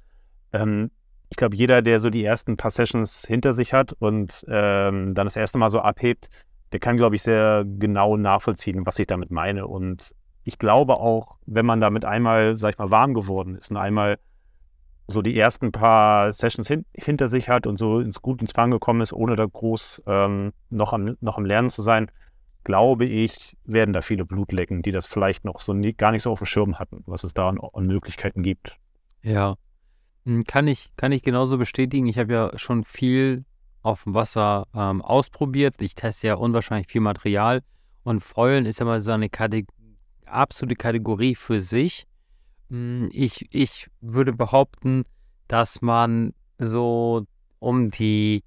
Ähm, 0.52 0.90
ich 1.30 1.38
glaube, 1.38 1.56
jeder, 1.56 1.80
der 1.80 2.00
so 2.00 2.10
die 2.10 2.24
ersten 2.24 2.58
paar 2.58 2.70
Sessions 2.70 3.24
hinter 3.26 3.54
sich 3.54 3.72
hat 3.72 3.94
und 3.94 4.44
ähm, 4.48 5.14
dann 5.14 5.26
das 5.26 5.36
erste 5.36 5.56
Mal 5.56 5.70
so 5.70 5.80
abhebt, 5.80 6.28
der 6.72 6.80
kann, 6.80 6.98
glaube 6.98 7.16
ich, 7.16 7.22
sehr 7.22 7.64
genau 7.64 8.18
nachvollziehen, 8.18 8.84
was 8.84 8.98
ich 8.98 9.06
damit 9.06 9.30
meine. 9.30 9.66
Und 9.66 10.14
ich 10.44 10.58
glaube 10.58 10.98
auch, 10.98 11.36
wenn 11.46 11.64
man 11.64 11.80
damit 11.80 12.04
einmal, 12.04 12.56
sag 12.58 12.74
ich 12.74 12.78
mal, 12.78 12.90
warm 12.90 13.14
geworden 13.14 13.56
ist 13.56 13.70
und 13.70 13.78
einmal 13.78 14.18
so 15.06 15.22
die 15.22 15.36
ersten 15.36 15.72
paar 15.72 16.30
Sessions 16.30 16.68
hin, 16.68 16.84
hinter 16.94 17.26
sich 17.26 17.48
hat 17.48 17.66
und 17.66 17.76
so 17.76 18.00
ins 18.00 18.20
gut 18.20 18.42
ins 18.42 18.52
Fahren 18.52 18.70
gekommen 18.70 19.00
ist, 19.00 19.12
ohne 19.12 19.34
da 19.34 19.46
groß 19.46 20.02
ähm, 20.06 20.52
noch, 20.68 20.92
am, 20.92 21.16
noch 21.20 21.38
am 21.38 21.46
Lernen 21.46 21.70
zu 21.70 21.82
sein, 21.82 22.10
glaube 22.64 23.04
ich, 23.04 23.56
werden 23.64 23.92
da 23.92 24.02
viele 24.02 24.24
Blut 24.24 24.52
lecken, 24.52 24.82
die 24.82 24.92
das 24.92 25.06
vielleicht 25.06 25.44
noch 25.44 25.60
so 25.60 25.72
nie, 25.72 25.92
gar 25.92 26.12
nicht 26.12 26.22
so 26.22 26.32
auf 26.32 26.40
dem 26.40 26.46
Schirm 26.46 26.78
hatten, 26.78 27.02
was 27.06 27.24
es 27.24 27.34
da 27.34 27.48
an, 27.48 27.58
an 27.72 27.86
Möglichkeiten 27.86 28.42
gibt. 28.42 28.76
Ja, 29.22 29.56
hm, 30.24 30.44
kann 30.44 30.68
ich, 30.68 30.90
kann 30.96 31.12
ich 31.12 31.22
genauso 31.22 31.58
bestätigen. 31.58 32.06
Ich 32.06 32.18
habe 32.18 32.32
ja 32.32 32.58
schon 32.58 32.84
viel 32.84 33.44
auf 33.82 34.04
dem 34.04 34.14
Wasser 34.14 34.66
ähm, 34.74 35.02
ausprobiert. 35.02 35.80
Ich 35.80 35.94
teste 35.94 36.28
ja 36.28 36.34
unwahrscheinlich 36.34 36.88
viel 36.88 37.00
Material 37.00 37.62
und 38.02 38.20
Foilen 38.20 38.66
ist 38.66 38.80
ja 38.80 38.86
mal 38.86 39.00
so 39.00 39.12
eine 39.12 39.28
Kate 39.28 39.64
absolute 40.26 40.76
Kategorie 40.76 41.34
für 41.34 41.60
sich. 41.60 42.06
Hm, 42.68 43.08
ich, 43.12 43.46
ich 43.50 43.88
würde 44.00 44.32
behaupten, 44.32 45.04
dass 45.48 45.82
man 45.82 46.34
so 46.58 47.26
um 47.58 47.90
die 47.90 48.44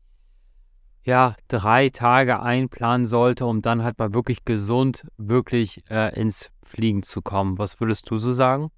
ja, 1.04 1.36
drei 1.48 1.90
Tage 1.90 2.42
einplanen 2.42 3.06
sollte, 3.06 3.46
um 3.46 3.62
dann 3.62 3.84
halt 3.84 4.00
mal 4.00 4.14
wirklich 4.14 4.46
gesund, 4.46 5.06
wirklich 5.18 5.84
äh, 5.90 6.18
ins 6.20 6.50
Fliegen 6.64 7.04
zu 7.04 7.22
kommen. 7.22 7.58
Was 7.58 7.80
würdest 7.80 8.10
du 8.10 8.18
so 8.18 8.32
sagen? 8.32 8.70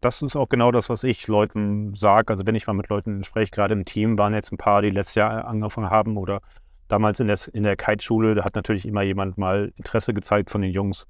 Das 0.00 0.22
ist 0.22 0.36
auch 0.36 0.48
genau 0.48 0.72
das, 0.72 0.88
was 0.88 1.04
ich 1.04 1.28
Leuten 1.28 1.94
sage. 1.94 2.32
Also 2.32 2.46
wenn 2.46 2.54
ich 2.54 2.66
mal 2.66 2.72
mit 2.72 2.88
Leuten 2.88 3.22
spreche, 3.22 3.50
gerade 3.50 3.74
im 3.74 3.84
Team 3.84 4.18
waren 4.18 4.32
jetzt 4.32 4.50
ein 4.50 4.56
paar, 4.56 4.80
die 4.80 4.88
letztes 4.88 5.16
Jahr 5.16 5.44
angefangen 5.44 5.90
haben 5.90 6.16
oder 6.16 6.40
damals 6.88 7.20
in 7.20 7.26
der, 7.26 7.38
in 7.52 7.62
der 7.62 7.76
Kite-Schule, 7.76 8.34
da 8.34 8.44
hat 8.44 8.54
natürlich 8.54 8.86
immer 8.86 9.02
jemand 9.02 9.36
mal 9.36 9.72
Interesse 9.76 10.14
gezeigt 10.14 10.50
von 10.50 10.62
den 10.62 10.72
Jungs 10.72 11.06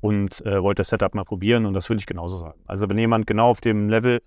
und 0.00 0.44
äh, 0.44 0.62
wollte 0.62 0.80
das 0.80 0.88
Setup 0.88 1.14
mal 1.14 1.24
probieren 1.24 1.64
und 1.64 1.72
das 1.72 1.88
würde 1.88 2.00
ich 2.00 2.06
genauso 2.06 2.36
sagen. 2.36 2.60
Also 2.66 2.88
wenn 2.88 2.98
jemand 2.98 3.26
genau 3.26 3.48
auf 3.48 3.62
dem 3.62 3.88
Level, 3.88 4.20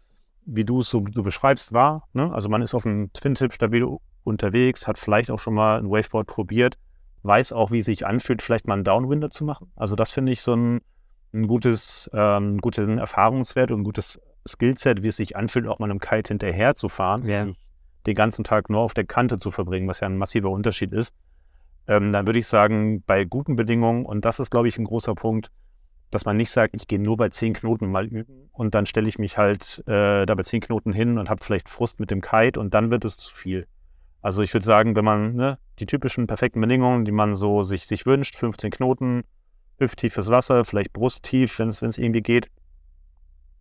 wie 0.45 0.65
du 0.65 0.79
es 0.79 0.89
so 0.89 1.01
du 1.01 1.21
beschreibst, 1.21 1.71
war, 1.71 2.07
ne? 2.13 2.33
also 2.33 2.49
man 2.49 2.63
ist 2.63 2.73
auf 2.73 2.87
einem 2.87 3.13
Twin-Tip 3.13 3.53
stabil 3.53 3.85
unterwegs, 4.29 4.87
hat 4.87 4.97
vielleicht 4.97 5.31
auch 5.31 5.39
schon 5.39 5.53
mal 5.53 5.79
ein 5.79 5.89
Waveboard 5.89 6.27
probiert, 6.27 6.77
weiß 7.23 7.51
auch, 7.53 7.71
wie 7.71 7.79
es 7.79 7.85
sich 7.85 8.05
anfühlt, 8.05 8.41
vielleicht 8.41 8.67
mal 8.67 8.75
einen 8.75 8.83
Downwinder 8.83 9.29
zu 9.29 9.43
machen. 9.43 9.71
Also 9.75 9.95
das 9.95 10.11
finde 10.11 10.31
ich 10.31 10.41
so 10.41 10.55
ein, 10.55 10.81
ein 11.33 11.47
gutes, 11.47 12.09
ähm, 12.13 12.59
guten 12.59 12.97
Erfahrungswert 12.97 13.71
und 13.71 13.81
ein 13.81 13.83
gutes 13.83 14.19
Skillset, 14.47 15.03
wie 15.03 15.07
es 15.07 15.17
sich 15.17 15.35
anfühlt, 15.35 15.67
auch 15.67 15.79
mal 15.79 15.89
einem 15.89 15.99
Kite 15.99 16.29
hinterher 16.29 16.75
zu 16.75 16.89
fahren, 16.89 17.25
ja. 17.27 17.47
den 18.05 18.15
ganzen 18.15 18.43
Tag 18.43 18.69
nur 18.69 18.79
auf 18.79 18.93
der 18.93 19.05
Kante 19.05 19.37
zu 19.37 19.51
verbringen, 19.51 19.87
was 19.87 19.99
ja 19.99 20.07
ein 20.07 20.17
massiver 20.17 20.49
Unterschied 20.49 20.93
ist. 20.93 21.13
Ähm, 21.87 22.13
dann 22.13 22.27
würde 22.27 22.39
ich 22.39 22.47
sagen, 22.47 23.03
bei 23.05 23.25
guten 23.25 23.55
Bedingungen, 23.55 24.05
und 24.05 24.23
das 24.23 24.39
ist, 24.39 24.51
glaube 24.51 24.67
ich, 24.67 24.77
ein 24.77 24.85
großer 24.85 25.15
Punkt, 25.15 25.51
dass 26.11 26.25
man 26.25 26.37
nicht 26.37 26.51
sagt, 26.51 26.75
ich 26.75 26.87
gehe 26.87 26.99
nur 26.99 27.17
bei 27.17 27.29
zehn 27.29 27.53
Knoten 27.53 27.91
mal 27.91 28.05
üben 28.05 28.49
und 28.51 28.73
dann 28.73 28.85
stelle 28.85 29.07
ich 29.07 29.19
mich 29.19 29.37
halt 29.37 29.83
äh, 29.87 30.25
da 30.25 30.35
bei 30.35 30.43
zehn 30.43 30.61
Knoten 30.61 30.91
hin 30.91 31.17
und 31.17 31.29
habe 31.29 31.43
vielleicht 31.43 31.69
Frust 31.69 31.99
mit 31.99 32.09
dem 32.11 32.21
Kite 32.21 32.59
und 32.59 32.73
dann 32.73 32.89
wird 32.89 33.05
es 33.05 33.17
zu 33.17 33.33
viel. 33.33 33.67
Also 34.21 34.41
ich 34.41 34.53
würde 34.53 34.65
sagen, 34.65 34.95
wenn 34.95 35.05
man 35.05 35.35
ne, 35.35 35.57
die 35.79 35.85
typischen 35.85 36.27
perfekten 36.27 36.61
Bedingungen, 36.61 37.05
die 37.05 37.11
man 37.11 37.35
so 37.35 37.63
sich, 37.63 37.87
sich 37.87 38.05
wünscht, 38.05 38.35
15 38.35 38.71
Knoten, 38.71 39.23
hüfttiefes 39.77 40.29
Wasser, 40.29 40.65
vielleicht 40.65 40.93
brusttief, 40.93 41.59
wenn 41.59 41.69
es 41.69 41.97
irgendwie 41.97 42.21
geht, 42.21 42.49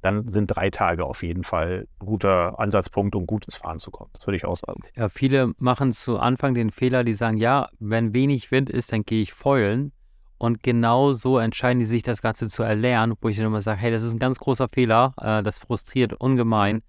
dann 0.03 0.29
sind 0.29 0.47
drei 0.49 0.71
Tage 0.71 1.05
auf 1.05 1.23
jeden 1.23 1.43
Fall 1.43 1.87
ein 2.00 2.07
guter 2.07 2.59
Ansatzpunkt, 2.59 3.15
um 3.15 3.27
gut 3.27 3.45
ins 3.47 3.57
Fahren 3.57 3.79
zu 3.79 3.91
kommen. 3.91 4.11
Das 4.12 4.27
würde 4.27 4.37
ich 4.37 4.45
auch 4.45 4.57
sagen. 4.57 4.83
Ja, 4.95 5.09
viele 5.09 5.53
machen 5.59 5.93
zu 5.93 6.19
Anfang 6.19 6.55
den 6.55 6.71
Fehler, 6.71 7.03
die 7.03 7.15
sagen, 7.15 7.37
ja, 7.37 7.69
wenn 7.81 8.15
wenig 8.15 8.50
Wind 8.50 8.71
ist, 8.71 8.93
dann 8.93 9.03
gehe 9.03 9.23
ich 9.23 9.33
feulen. 9.33 9.93
Und 10.38 10.62
genau 10.62 11.12
so 11.15 11.38
entscheiden 11.38 11.81
die 11.81 11.85
sich, 11.85 12.05
das 12.05 12.23
Ganze 12.23 12.49
zu 12.49 12.62
erlernen, 12.62 13.15
wo 13.21 13.29
ich 13.29 13.37
dann 13.37 13.47
immer 13.47 13.61
sage, 13.61 13.81
hey, 13.81 13.91
das 13.91 14.05
ist 14.05 14.12
ein 14.12 14.21
ganz 14.21 14.38
großer 14.38 14.69
Fehler, 14.73 15.15
äh, 15.21 15.43
das 15.43 15.59
frustriert 15.59 16.15
ungemein. 16.15 16.83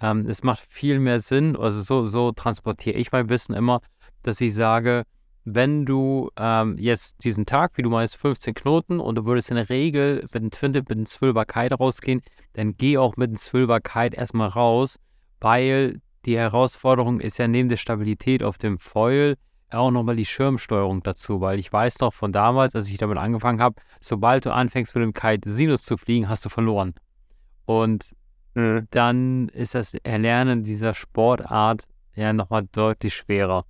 Ähm, 0.00 0.26
es 0.28 0.42
macht 0.42 0.60
viel 0.68 0.98
mehr 0.98 1.20
Sinn, 1.20 1.56
also 1.56 1.80
so, 1.80 2.06
so 2.06 2.32
transportiere 2.32 2.96
ich 2.96 3.12
mein 3.12 3.28
Wissen 3.28 3.54
immer, 3.54 3.80
dass 4.22 4.40
ich 4.40 4.54
sage, 4.54 5.04
wenn 5.44 5.84
du 5.84 6.30
ähm, 6.36 6.76
jetzt 6.78 7.22
diesen 7.22 7.44
Tag, 7.44 7.72
wie 7.76 7.82
du 7.82 7.90
meinst, 7.90 8.16
15 8.16 8.54
Knoten 8.54 8.98
und 8.98 9.16
du 9.16 9.26
würdest 9.26 9.50
in 9.50 9.56
der 9.56 9.68
Regel 9.68 10.22
mit 10.22 10.36
einem 10.36 10.50
Twin-Tip 10.50 10.88
mit 10.88 10.98
einem 10.98 11.06
Zwölfer 11.06 11.44
Kite 11.44 11.74
rausgehen, 11.74 12.22
dann 12.54 12.76
geh 12.76 12.96
auch 12.96 13.16
mit 13.16 13.28
einem 13.28 13.36
Zwölfer 13.36 13.80
Kite 13.80 14.16
erstmal 14.16 14.48
raus, 14.48 14.98
weil 15.40 16.00
die 16.24 16.38
Herausforderung 16.38 17.20
ist 17.20 17.38
ja 17.38 17.46
neben 17.46 17.68
der 17.68 17.76
Stabilität 17.76 18.42
auf 18.42 18.56
dem 18.56 18.78
Foil 18.78 19.36
auch 19.70 19.90
nochmal 19.90 20.16
die 20.16 20.24
Schirmsteuerung 20.24 21.02
dazu, 21.02 21.40
weil 21.40 21.58
ich 21.58 21.72
weiß 21.72 22.00
noch 22.00 22.14
von 22.14 22.32
damals, 22.32 22.74
als 22.74 22.88
ich 22.88 22.96
damit 22.96 23.18
angefangen 23.18 23.60
habe, 23.60 23.76
sobald 24.00 24.46
du 24.46 24.52
anfängst 24.52 24.94
mit 24.94 25.02
dem 25.02 25.12
Kite 25.12 25.50
Sinus 25.50 25.82
zu 25.82 25.96
fliegen, 25.96 26.28
hast 26.28 26.44
du 26.44 26.48
verloren. 26.48 26.94
Und 27.66 28.14
mhm. 28.54 28.86
dann 28.90 29.48
ist 29.48 29.74
das 29.74 29.94
Erlernen 29.94 30.64
dieser 30.64 30.94
Sportart 30.94 31.84
ja 32.14 32.32
nochmal 32.32 32.66
deutlich 32.72 33.14
schwerer. 33.14 33.64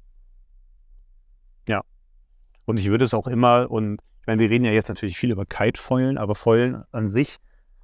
Und 2.67 2.81
ich 2.81 2.89
würde 2.89 3.05
es 3.05 3.15
auch 3.15 3.27
immer, 3.27 3.71
und 3.71 4.01
ich 4.21 4.27
meine, 4.27 4.41
wir 4.41 4.51
reden 4.51 4.65
ja 4.65 4.73
jetzt 4.73 4.89
natürlich 4.89 5.19
viel 5.19 5.31
über 5.31 5.45
Kite-Foilen, 5.45 6.17
aber 6.17 6.35
Foilen 6.35 6.83
an 6.93 7.09
sich, 7.09 7.39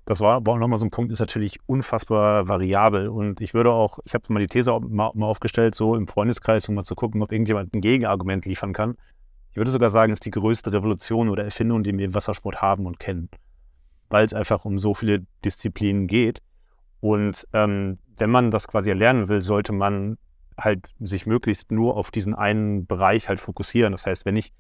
das 0.07 0.21
war, 0.21 0.45
war 0.45 0.55
auch 0.55 0.59
nochmal 0.59 0.79
so 0.79 0.87
ein 0.87 0.91
Punkt, 0.91 1.13
ist 1.13 1.21
natürlich 1.21 1.59
unfassbar 1.67 2.49
variabel. 2.49 3.09
Und 3.09 3.41
ich 3.41 3.53
würde 3.53 3.71
auch, 3.73 3.99
ich 4.05 4.15
habe 4.15 4.33
mal 4.33 4.41
die 4.41 4.47
These 4.47 4.73
mal, 4.81 5.13
mal, 5.15 5.27
aufgestellt, 5.27 5.75
so 5.75 5.95
im 5.95 6.09
Freundeskreis, 6.09 6.69
um 6.69 6.75
mal 6.75 6.85
zu 6.85 6.95
gucken, 6.95 7.23
ob 7.23 7.31
irgendjemand 7.31 7.75
ein 7.75 7.81
Gegenargument 7.81 8.47
liefern 8.47 8.73
kann. 8.73 8.97
Ich 9.51 9.57
würde 9.57 9.71
sogar 9.71 9.91
sagen, 9.91 10.13
es 10.13 10.17
ist 10.17 10.25
die 10.25 10.31
größte 10.31 10.73
Revolution 10.73 11.29
oder 11.29 11.45
Erfindung, 11.45 11.83
die 11.83 11.97
wir 11.97 12.07
im 12.07 12.15
Wassersport 12.15 12.63
haben 12.63 12.87
und 12.87 12.99
kennen. 12.99 13.29
Weil 14.09 14.25
es 14.25 14.35
einfach 14.35 14.65
um 14.65 14.79
so 14.79 14.95
viele 14.95 15.27
Disziplinen 15.45 16.07
geht. 16.07 16.41
Und 17.01 17.47
ähm, 17.53 17.99
wenn 18.19 18.31
man 18.31 18.51
das 18.51 18.69
quasi 18.69 18.91
erlernen 18.91 19.29
will, 19.29 19.41
sollte 19.41 19.73
man 19.73 20.19
halt 20.59 20.89
sich 21.01 21.27
möglichst 21.27 21.73
nur 21.73 21.97
auf 21.97 22.11
diesen 22.11 22.35
einen 22.35 22.87
Bereich 22.87 23.29
halt 23.29 23.41
fokussieren. 23.41 23.93
Das 23.93 24.07
heißt, 24.07 24.27
wenn 24.27 24.37
ich 24.37 24.53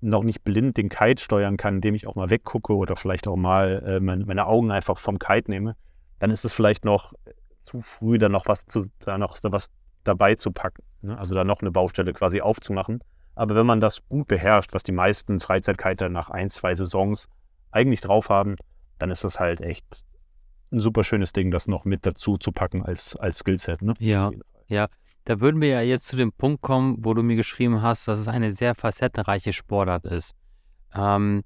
noch 0.00 0.24
nicht 0.24 0.42
blind 0.42 0.76
den 0.76 0.88
Kite 0.88 1.22
steuern 1.22 1.56
kann, 1.56 1.76
indem 1.76 1.94
ich 1.94 2.06
auch 2.06 2.14
mal 2.14 2.30
weggucke 2.30 2.74
oder 2.74 2.96
vielleicht 2.96 3.28
auch 3.28 3.36
mal 3.36 3.82
äh, 3.86 4.00
meine, 4.00 4.24
meine, 4.24 4.46
Augen 4.46 4.70
einfach 4.70 4.98
vom 4.98 5.18
Kite 5.18 5.50
nehme, 5.50 5.76
dann 6.18 6.30
ist 6.30 6.44
es 6.44 6.52
vielleicht 6.52 6.84
noch 6.84 7.12
zu 7.60 7.80
früh, 7.80 8.18
da 8.18 8.28
noch 8.28 8.46
was 8.46 8.66
zu, 8.66 8.86
da 9.00 9.18
noch 9.18 9.38
was 9.42 9.68
dabei 10.02 10.34
zu 10.34 10.50
packen. 10.50 10.82
Ne? 11.02 11.16
Also 11.16 11.34
da 11.34 11.44
noch 11.44 11.60
eine 11.60 11.70
Baustelle 11.70 12.12
quasi 12.12 12.40
aufzumachen. 12.40 13.02
Aber 13.34 13.54
wenn 13.54 13.66
man 13.66 13.80
das 13.80 14.06
gut 14.08 14.28
beherrscht, 14.28 14.74
was 14.74 14.82
die 14.82 14.92
meisten 14.92 15.40
Freizeitkiter 15.40 16.08
nach 16.08 16.30
ein, 16.30 16.50
zwei 16.50 16.74
Saisons 16.74 17.28
eigentlich 17.70 18.00
drauf 18.00 18.28
haben, 18.28 18.56
dann 18.98 19.10
ist 19.10 19.24
das 19.24 19.38
halt 19.38 19.60
echt 19.60 20.04
ein 20.72 20.80
super 20.80 21.04
schönes 21.04 21.32
Ding, 21.32 21.50
das 21.50 21.68
noch 21.68 21.84
mit 21.84 22.06
dazu 22.06 22.38
zu 22.38 22.52
packen 22.52 22.82
als, 22.82 23.16
als 23.16 23.38
Skillset. 23.38 23.82
Ne? 23.82 23.94
Ja, 23.98 24.30
ja. 24.68 24.88
Da 25.24 25.40
würden 25.40 25.60
wir 25.60 25.68
ja 25.68 25.80
jetzt 25.82 26.06
zu 26.06 26.16
dem 26.16 26.32
Punkt 26.32 26.62
kommen, 26.62 26.96
wo 26.98 27.14
du 27.14 27.22
mir 27.22 27.36
geschrieben 27.36 27.80
hast, 27.80 28.08
dass 28.08 28.18
es 28.18 28.26
eine 28.26 28.50
sehr 28.50 28.74
facettenreiche 28.74 29.52
Sportart 29.52 30.04
ist. 30.04 30.34
Ähm, 30.94 31.42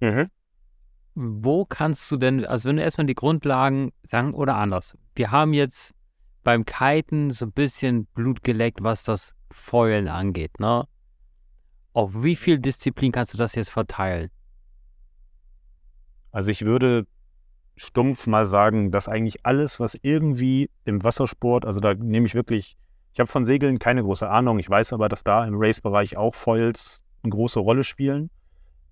mhm. 0.00 0.30
Wo 1.14 1.66
kannst 1.66 2.10
du 2.10 2.16
denn, 2.16 2.46
also 2.46 2.68
wenn 2.68 2.76
du 2.76 2.82
erstmal 2.82 3.06
die 3.06 3.14
Grundlagen 3.14 3.92
sagen 4.02 4.32
oder 4.32 4.56
anders, 4.56 4.96
wir 5.14 5.30
haben 5.30 5.52
jetzt 5.52 5.94
beim 6.42 6.64
Kiten 6.64 7.30
so 7.30 7.44
ein 7.44 7.52
bisschen 7.52 8.06
Blut 8.06 8.42
geleckt, 8.42 8.78
was 8.82 9.02
das 9.02 9.34
Feulen 9.50 10.08
angeht, 10.08 10.58
ne? 10.58 10.86
Auf 11.92 12.22
wie 12.22 12.36
viel 12.36 12.58
Disziplin 12.58 13.12
kannst 13.12 13.34
du 13.34 13.38
das 13.38 13.54
jetzt 13.54 13.70
verteilen? 13.70 14.30
Also 16.30 16.50
ich 16.50 16.64
würde 16.64 17.06
stumpf 17.78 18.26
mal 18.26 18.44
sagen, 18.44 18.90
dass 18.90 19.08
eigentlich 19.08 19.46
alles, 19.46 19.80
was 19.80 19.98
irgendwie 20.02 20.70
im 20.84 21.02
Wassersport, 21.02 21.64
also 21.64 21.80
da 21.80 21.94
nehme 21.94 22.26
ich 22.26 22.34
wirklich 22.34 22.76
ich 23.18 23.20
habe 23.20 23.32
von 23.32 23.44
Segeln 23.44 23.80
keine 23.80 24.04
große 24.04 24.30
Ahnung. 24.30 24.60
Ich 24.60 24.70
weiß 24.70 24.92
aber, 24.92 25.08
dass 25.08 25.24
da 25.24 25.44
im 25.44 25.56
Race-Bereich 25.56 26.16
auch 26.16 26.36
Foils 26.36 27.02
eine 27.24 27.30
große 27.30 27.58
Rolle 27.58 27.82
spielen. 27.82 28.30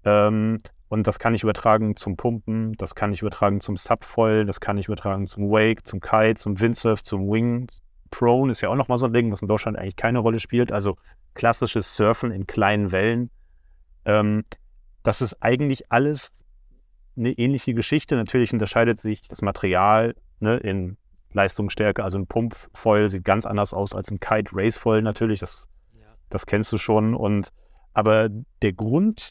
Ähm, 0.02 0.58
und 0.88 1.06
das 1.06 1.20
kann 1.20 1.32
ich 1.32 1.44
übertragen 1.44 1.94
zum 1.94 2.16
Pumpen, 2.16 2.72
das 2.72 2.96
kann 2.96 3.12
ich 3.12 3.22
übertragen 3.22 3.60
zum 3.60 3.76
Subfoil, 3.76 4.44
das 4.44 4.58
kann 4.58 4.78
ich 4.78 4.86
übertragen 4.86 5.28
zum 5.28 5.48
Wake, 5.50 5.86
zum 5.86 6.00
Kite, 6.00 6.34
zum 6.34 6.58
Windsurf, 6.58 7.04
zum 7.04 7.30
Wing. 7.30 7.68
Prone 8.10 8.50
ist 8.50 8.62
ja 8.62 8.68
auch 8.68 8.74
nochmal 8.74 8.98
so 8.98 9.06
ein 9.06 9.12
Ding, 9.12 9.30
was 9.30 9.42
in 9.42 9.48
Deutschland 9.48 9.78
eigentlich 9.78 9.94
keine 9.94 10.18
Rolle 10.18 10.40
spielt. 10.40 10.72
Also 10.72 10.96
klassisches 11.34 11.94
Surfen 11.94 12.32
in 12.32 12.48
kleinen 12.48 12.90
Wellen. 12.90 13.30
Ähm, 14.04 14.42
das 15.04 15.22
ist 15.22 15.40
eigentlich 15.40 15.92
alles 15.92 16.32
eine 17.16 17.32
ähnliche 17.32 17.74
Geschichte. 17.74 18.16
Natürlich 18.16 18.52
unterscheidet 18.52 18.98
sich 18.98 19.22
das 19.28 19.42
Material 19.42 20.14
ne, 20.40 20.56
in 20.56 20.96
Leistungsstärke. 21.32 22.02
Also 22.02 22.18
ein 22.18 22.26
Pumpfoil 22.26 23.08
sieht 23.08 23.24
ganz 23.24 23.46
anders 23.46 23.74
aus 23.74 23.94
als 23.94 24.10
ein 24.10 24.20
Kite 24.20 24.50
Race 24.54 24.76
Foil 24.76 25.02
natürlich. 25.02 25.40
Das, 25.40 25.68
ja. 25.94 26.06
das 26.30 26.46
kennst 26.46 26.72
du 26.72 26.78
schon. 26.78 27.14
Und 27.14 27.52
aber 27.92 28.28
der 28.62 28.72
Grund, 28.72 29.30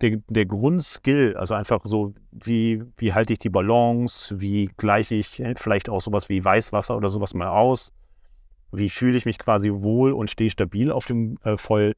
der, 0.00 0.18
der 0.28 0.46
Grundskill, 0.46 1.36
also 1.36 1.54
einfach 1.54 1.80
so, 1.84 2.14
wie, 2.30 2.82
wie 2.96 3.12
halte 3.12 3.32
ich 3.32 3.38
die 3.38 3.50
Balance, 3.50 4.40
wie 4.40 4.70
gleiche 4.76 5.14
ich 5.14 5.42
vielleicht 5.56 5.88
auch 5.88 6.00
sowas 6.00 6.28
wie 6.28 6.44
Weißwasser 6.44 6.96
oder 6.96 7.08
sowas 7.08 7.34
mal 7.34 7.48
aus, 7.48 7.92
wie 8.72 8.90
fühle 8.90 9.16
ich 9.16 9.26
mich 9.26 9.38
quasi 9.38 9.70
wohl 9.72 10.12
und 10.12 10.30
stehe 10.30 10.50
stabil 10.50 10.90
auf 10.90 11.06
dem 11.06 11.38
äh, 11.42 11.56
Foil, 11.56 11.94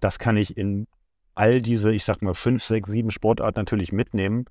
das 0.00 0.18
kann 0.18 0.36
ich 0.36 0.56
in 0.56 0.86
all 1.34 1.62
diese, 1.62 1.92
ich 1.92 2.04
sag 2.04 2.22
mal, 2.22 2.34
fünf, 2.34 2.62
sechs, 2.62 2.90
sieben 2.90 3.10
Sportarten 3.10 3.58
natürlich 3.58 3.92
mitnehmen. 3.92 4.46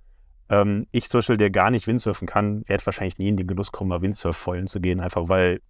Ähm, 0.50 0.86
ich 0.92 1.10
zum 1.10 1.20
Beispiel, 1.20 1.38
der 1.38 1.50
gar 1.50 1.72
nicht 1.72 1.88
Windsurfen 1.88 2.28
kann, 2.28 2.64
werde 2.68 2.86
wahrscheinlich 2.86 3.18
nie 3.18 3.30
in 3.30 3.38
den 3.38 3.48
Genuss 3.48 3.72
kommen, 3.72 3.90
mal 3.90 4.02
Windsurf-Foilen 4.02 4.68
zu 4.68 4.82
gehen, 4.82 5.00
einfach 5.00 5.30
weil 5.30 5.62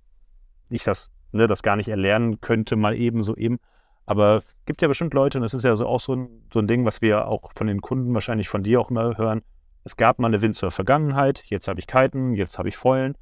ich 0.70 0.84
das, 0.84 1.12
ne, 1.32 1.48
das 1.48 1.64
gar 1.64 1.76
nicht 1.76 1.90
erlernen 1.90 2.42
könnte, 2.42 2.76
mal 2.76 2.96
eben 2.96 3.22
so 3.22 3.36
eben. 3.36 3.60
Aber 4.06 4.36
es 4.36 4.48
gibt 4.66 4.82
ja 4.82 4.88
bestimmt 4.88 5.14
Leute, 5.14 5.38
und 5.38 5.44
das 5.44 5.54
ist 5.54 5.64
ja 5.64 5.76
so 5.76 5.86
auch 5.86 6.00
so 6.00 6.16
ein, 6.16 6.30
so 6.52 6.60
ein 6.60 6.68
Ding, 6.68 6.86
was 6.86 7.02
wir 7.02 7.28
auch 7.28 7.52
von 7.56 7.68
den 7.68 7.82
Kunden, 7.82 8.14
wahrscheinlich 8.14 8.50
von 8.50 8.64
dir 8.64 8.80
auch 8.80 8.90
immer 8.90 9.18
hören. 9.18 9.42
Es 9.84 9.96
gab 9.98 10.20
mal 10.20 10.28
eine 10.28 10.42
Windsurf-Vergangenheit, 10.42 11.44
jetzt 11.48 11.68
habe 11.68 11.80
ich 11.80 11.88
Kiten, 11.88 12.34
jetzt 12.34 12.58
habe 12.58 12.70
ich 12.70 12.78
Foilen. 12.78 13.16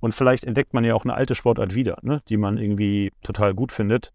Und 0.00 0.14
vielleicht 0.14 0.44
entdeckt 0.44 0.74
man 0.74 0.84
ja 0.84 0.94
auch 0.94 1.04
eine 1.04 1.14
alte 1.14 1.34
Sportart 1.34 1.74
wieder, 1.74 1.98
ne, 2.02 2.22
die 2.28 2.36
man 2.36 2.58
irgendwie 2.58 3.12
total 3.22 3.54
gut 3.54 3.72
findet 3.72 4.12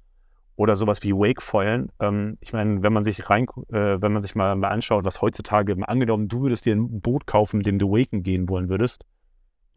oder 0.57 0.75
sowas 0.75 1.03
wie 1.03 1.13
Wakefoilen. 1.13 1.89
Ähm, 1.99 2.37
ich 2.41 2.51
meine, 2.51 2.81
wenn 2.83 2.91
man 2.91 3.03
sich 3.03 3.29
rein, 3.29 3.45
äh, 3.69 4.01
wenn 4.01 4.11
man 4.11 4.21
sich 4.21 4.35
mal, 4.35 4.55
mal 4.55 4.69
anschaut, 4.69 5.05
was 5.05 5.21
heutzutage, 5.21 5.75
mal 5.75 5.85
angenommen, 5.85 6.27
du 6.27 6.41
würdest 6.41 6.65
dir 6.65 6.75
ein 6.75 6.99
Boot 6.99 7.27
kaufen, 7.27 7.57
mit 7.57 7.67
dem 7.67 7.79
du 7.79 7.91
Waken 7.91 8.23
gehen 8.23 8.49
wollen 8.49 8.67
würdest, 8.67 9.05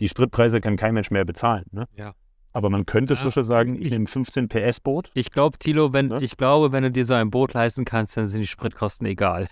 die 0.01 0.09
Spritpreise 0.09 0.61
kann 0.61 0.77
kein 0.77 0.95
Mensch 0.95 1.11
mehr 1.11 1.25
bezahlen. 1.25 1.67
Ne? 1.71 1.87
Ja. 1.95 2.15
Aber 2.53 2.71
man 2.71 2.87
könnte 2.87 3.15
ja, 3.15 3.31
schon 3.31 3.45
sagen, 3.45 3.77
ich, 3.77 3.85
ich 3.85 3.91
nehme 3.93 4.07
15 4.07 4.49
PS 4.49 4.81
Boot. 4.81 5.11
Ich 5.15 5.31
glaube, 5.31 5.59
Tilo, 5.59 5.93
wenn, 5.93 6.07
ne? 6.07 6.19
ich 6.21 6.37
glaube, 6.37 6.73
wenn 6.73 6.83
du 6.83 6.91
dir 6.91 7.05
so 7.05 7.15
ein 7.15 7.31
Boot 7.31 7.53
leisten 7.53 7.85
kannst, 7.85 8.17
dann 8.17 8.29
sind 8.29 8.41
die 8.41 8.47
Spritkosten 8.47 9.07
egal. 9.07 9.49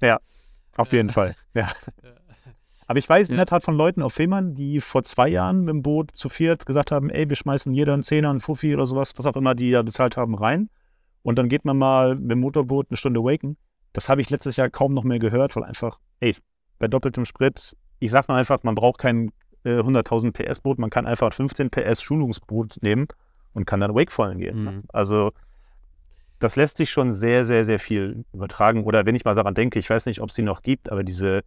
ja, 0.00 0.18
auf 0.76 0.92
jeden 0.92 1.10
Fall. 1.10 1.36
Ja. 1.54 1.70
Aber 2.92 2.98
ich 2.98 3.08
weiß 3.08 3.30
in 3.30 3.38
der 3.38 3.46
Tat 3.46 3.62
von 3.62 3.74
Leuten 3.74 4.02
auf 4.02 4.12
Fehmarn, 4.12 4.54
die 4.54 4.78
vor 4.82 5.02
zwei 5.02 5.26
Jahren 5.26 5.60
mit 5.60 5.70
dem 5.70 5.80
Boot 5.80 6.10
zu 6.12 6.28
viert 6.28 6.66
gesagt 6.66 6.92
haben, 6.92 7.08
ey, 7.08 7.26
wir 7.26 7.36
schmeißen 7.36 7.72
jeder 7.72 7.94
einen 7.94 8.02
Zehner, 8.02 8.28
einen 8.28 8.42
Fuffi 8.42 8.74
oder 8.74 8.84
sowas, 8.84 9.14
was 9.16 9.24
auch 9.24 9.34
immer 9.34 9.54
die 9.54 9.70
ja 9.70 9.80
bezahlt 9.80 10.18
haben, 10.18 10.34
rein. 10.34 10.68
Und 11.22 11.38
dann 11.38 11.48
geht 11.48 11.64
man 11.64 11.78
mal 11.78 12.16
mit 12.16 12.32
dem 12.32 12.40
Motorboot 12.40 12.88
eine 12.90 12.98
Stunde 12.98 13.24
waken. 13.24 13.56
Das 13.94 14.10
habe 14.10 14.20
ich 14.20 14.28
letztes 14.28 14.58
Jahr 14.58 14.68
kaum 14.68 14.92
noch 14.92 15.04
mehr 15.04 15.18
gehört, 15.18 15.56
weil 15.56 15.64
einfach, 15.64 16.00
ey, 16.20 16.36
bei 16.78 16.86
doppeltem 16.86 17.24
Sprit, 17.24 17.74
ich 17.98 18.10
sage 18.10 18.26
nur 18.28 18.36
einfach, 18.36 18.62
man 18.62 18.74
braucht 18.74 19.00
kein 19.00 19.32
äh, 19.64 19.78
100.000 19.78 20.32
PS 20.32 20.60
Boot, 20.60 20.78
man 20.78 20.90
kann 20.90 21.06
einfach 21.06 21.32
15 21.32 21.70
PS 21.70 22.02
Schulungsboot 22.02 22.76
nehmen 22.82 23.06
und 23.54 23.64
kann 23.64 23.80
dann 23.80 23.94
Wakefallen 23.94 24.36
gehen. 24.36 24.64
Ne? 24.64 24.70
Mhm. 24.70 24.76
Ne? 24.76 24.82
Also 24.92 25.32
das 26.40 26.56
lässt 26.56 26.76
sich 26.76 26.90
schon 26.90 27.10
sehr, 27.10 27.46
sehr, 27.46 27.64
sehr 27.64 27.78
viel 27.78 28.26
übertragen. 28.34 28.84
Oder 28.84 29.06
wenn 29.06 29.14
ich 29.14 29.24
mal 29.24 29.34
daran 29.34 29.54
denke, 29.54 29.78
ich 29.78 29.88
weiß 29.88 30.04
nicht, 30.04 30.20
ob 30.20 30.28
es 30.28 30.34
die 30.34 30.42
noch 30.42 30.60
gibt, 30.60 30.92
aber 30.92 31.02
diese 31.04 31.42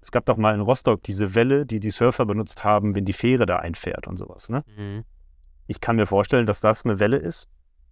es 0.00 0.10
gab 0.10 0.26
doch 0.26 0.36
mal 0.36 0.54
in 0.54 0.60
Rostock 0.60 1.02
diese 1.02 1.34
Welle, 1.34 1.66
die 1.66 1.80
die 1.80 1.90
Surfer 1.90 2.26
benutzt 2.26 2.64
haben, 2.64 2.94
wenn 2.94 3.04
die 3.04 3.12
Fähre 3.12 3.46
da 3.46 3.56
einfährt 3.56 4.06
und 4.06 4.16
sowas. 4.16 4.48
Ne? 4.48 4.64
Mhm. 4.76 5.04
Ich 5.66 5.80
kann 5.80 5.96
mir 5.96 6.06
vorstellen, 6.06 6.46
dass 6.46 6.60
das 6.60 6.84
eine 6.84 7.00
Welle 7.00 7.16
ist, 7.16 7.48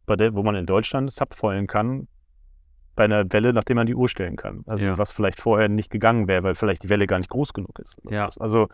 bei 0.06 0.16
der, 0.16 0.34
wo 0.34 0.42
man 0.42 0.54
in 0.54 0.66
Deutschland 0.66 1.10
subfoilen 1.10 1.66
kann, 1.66 2.08
bei 2.94 3.04
einer 3.04 3.24
Welle, 3.32 3.52
nachdem 3.52 3.76
man 3.76 3.86
die 3.86 3.94
Uhr 3.94 4.08
stellen 4.08 4.36
kann. 4.36 4.62
Also 4.66 4.84
ja. 4.84 4.98
was 4.98 5.10
vielleicht 5.10 5.40
vorher 5.40 5.68
nicht 5.68 5.90
gegangen 5.90 6.28
wäre, 6.28 6.42
weil 6.44 6.54
vielleicht 6.54 6.84
die 6.84 6.88
Welle 6.88 7.06
gar 7.06 7.18
nicht 7.18 7.30
groß 7.30 7.52
genug 7.52 7.78
ist. 7.80 8.00
Ja. 8.08 8.28
Also, 8.38 8.68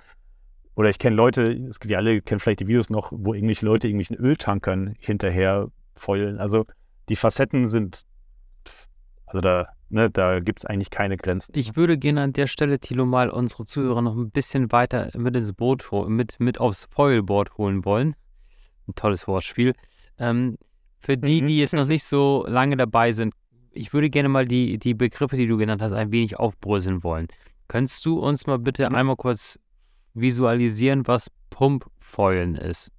oder 0.74 0.90
ich 0.90 0.98
kenne 0.98 1.16
Leute, 1.16 1.42
es 1.42 1.78
ja 1.86 1.98
alle, 1.98 2.20
kennen 2.20 2.40
vielleicht 2.40 2.60
die 2.60 2.66
Videos 2.66 2.90
noch, 2.90 3.12
wo 3.14 3.32
irgendwelche 3.32 3.64
Leute 3.64 3.88
irgendwelchen 3.88 4.16
Öltankern 4.16 4.94
hinterher 4.98 5.68
feulen. 5.94 6.38
Also 6.38 6.66
die 7.08 7.16
Facetten 7.16 7.68
sind 7.68 8.02
Also 9.30 9.40
da, 9.42 9.68
ne, 9.90 10.10
da 10.10 10.40
gibt 10.40 10.58
es 10.58 10.66
eigentlich 10.66 10.90
keine 10.90 11.16
Grenzen. 11.16 11.52
Ich 11.54 11.76
würde 11.76 11.96
gerne 11.96 12.22
an 12.22 12.32
der 12.32 12.48
Stelle, 12.48 12.80
Thilo, 12.80 13.06
mal 13.06 13.30
unsere 13.30 13.64
Zuhörer 13.64 14.02
noch 14.02 14.16
ein 14.16 14.32
bisschen 14.32 14.72
weiter 14.72 15.10
mit 15.16 15.36
ins 15.36 15.52
Boot, 15.52 15.88
mit, 16.08 16.40
mit 16.40 16.58
aufs 16.58 16.88
Foilboard 16.90 17.56
holen 17.56 17.84
wollen. 17.84 18.16
Ein 18.88 18.94
tolles 18.96 19.28
Wortspiel. 19.28 19.72
Ähm, 20.18 20.58
für 20.98 21.16
die, 21.16 21.42
mhm. 21.42 21.46
die 21.46 21.58
jetzt 21.60 21.74
noch 21.74 21.86
nicht 21.86 22.02
so 22.02 22.44
lange 22.48 22.76
dabei 22.76 23.12
sind, 23.12 23.32
ich 23.70 23.92
würde 23.92 24.10
gerne 24.10 24.28
mal 24.28 24.46
die, 24.46 24.78
die 24.78 24.94
Begriffe, 24.94 25.36
die 25.36 25.46
du 25.46 25.56
genannt 25.56 25.80
hast, 25.80 25.92
ein 25.92 26.10
wenig 26.10 26.36
aufbröseln 26.36 27.04
wollen. 27.04 27.28
Könntest 27.68 28.04
du 28.04 28.18
uns 28.18 28.48
mal 28.48 28.58
bitte 28.58 28.90
mhm. 28.90 28.96
einmal 28.96 29.16
kurz 29.16 29.60
visualisieren, 30.14 31.06
was 31.06 31.30
Pumpfoilen 31.50 32.56
ist? 32.56 32.90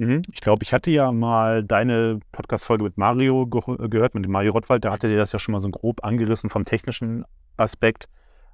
Mhm. 0.00 0.22
Ich 0.32 0.40
glaube, 0.40 0.62
ich 0.62 0.72
hatte 0.72 0.90
ja 0.90 1.12
mal 1.12 1.62
deine 1.62 2.20
Podcast-Folge 2.32 2.84
mit 2.84 2.96
Mario 2.96 3.46
ge 3.46 3.60
gehört, 3.90 4.14
mit 4.14 4.24
dem 4.24 4.32
Mario 4.32 4.52
Rottwald. 4.52 4.82
Da 4.82 4.92
hatte 4.92 5.08
dir 5.08 5.18
das 5.18 5.32
ja 5.32 5.38
schon 5.38 5.52
mal 5.52 5.60
so 5.60 5.68
grob 5.68 6.02
angerissen 6.02 6.48
vom 6.48 6.64
technischen 6.64 7.26
Aspekt. 7.58 8.08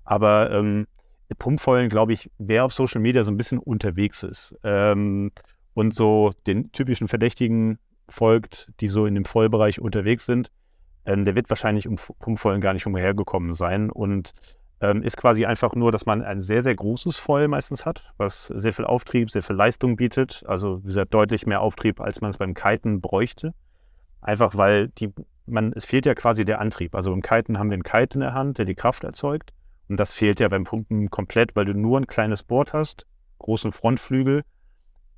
Aber 0.04 0.50
ähm, 0.50 0.88
Pumpfoilen, 1.38 1.88
glaube 1.88 2.14
ich, 2.14 2.32
wer 2.38 2.64
auf 2.64 2.72
Social 2.72 3.00
Media 3.00 3.22
so 3.22 3.30
ein 3.30 3.36
bisschen 3.36 3.60
unterwegs 3.60 4.24
ist 4.24 4.56
ähm, 4.64 5.30
und 5.72 5.94
so 5.94 6.32
den 6.48 6.72
typischen 6.72 7.06
Verdächtigen 7.06 7.78
folgt, 8.08 8.72
die 8.80 8.88
so 8.88 9.06
in 9.06 9.14
dem 9.14 9.24
Vollbereich 9.24 9.80
unterwegs 9.80 10.26
sind, 10.26 10.50
ähm, 11.04 11.24
der 11.24 11.36
wird 11.36 11.48
wahrscheinlich 11.48 11.86
um 11.86 11.94
Pumpvollen 12.18 12.60
gar 12.60 12.72
nicht 12.72 12.88
umhergekommen 12.88 13.54
sein 13.54 13.90
und 13.90 14.32
ähm, 14.80 15.02
ist 15.02 15.16
quasi 15.16 15.46
einfach 15.46 15.74
nur, 15.74 15.92
dass 15.92 16.06
man 16.06 16.22
ein 16.22 16.40
sehr, 16.40 16.62
sehr 16.62 16.74
großes 16.74 17.16
Foil 17.16 17.48
meistens 17.48 17.86
hat, 17.86 18.12
was 18.18 18.46
sehr 18.46 18.72
viel 18.72 18.84
Auftrieb, 18.84 19.30
sehr 19.30 19.42
viel 19.42 19.56
Leistung 19.56 19.96
bietet. 19.96 20.44
Also 20.46 20.82
wie 20.82 20.88
gesagt, 20.88 21.14
deutlich 21.14 21.46
mehr 21.46 21.60
Auftrieb, 21.60 22.00
als 22.00 22.20
man 22.20 22.30
es 22.30 22.38
beim 22.38 22.54
Kiten 22.54 23.00
bräuchte. 23.00 23.54
Einfach 24.20 24.56
weil 24.56 24.88
die, 24.88 25.12
man, 25.46 25.72
es 25.74 25.84
fehlt 25.84 26.04
ja 26.06 26.14
quasi 26.14 26.44
der 26.44 26.60
Antrieb. 26.60 26.94
Also 26.94 27.10
beim 27.10 27.22
Kiten 27.22 27.58
haben 27.58 27.70
wir 27.70 27.74
einen 27.74 27.82
Kite 27.82 28.16
in 28.16 28.20
der 28.20 28.34
Hand, 28.34 28.58
der 28.58 28.64
die 28.64 28.74
Kraft 28.74 29.04
erzeugt. 29.04 29.52
Und 29.88 29.98
das 29.98 30.12
fehlt 30.12 30.40
ja 30.40 30.48
beim 30.48 30.64
Pumpen 30.64 31.10
komplett, 31.10 31.54
weil 31.56 31.64
du 31.64 31.72
nur 31.72 31.98
ein 31.98 32.06
kleines 32.06 32.42
Board 32.42 32.72
hast, 32.72 33.06
großen 33.38 33.72
Frontflügel 33.72 34.42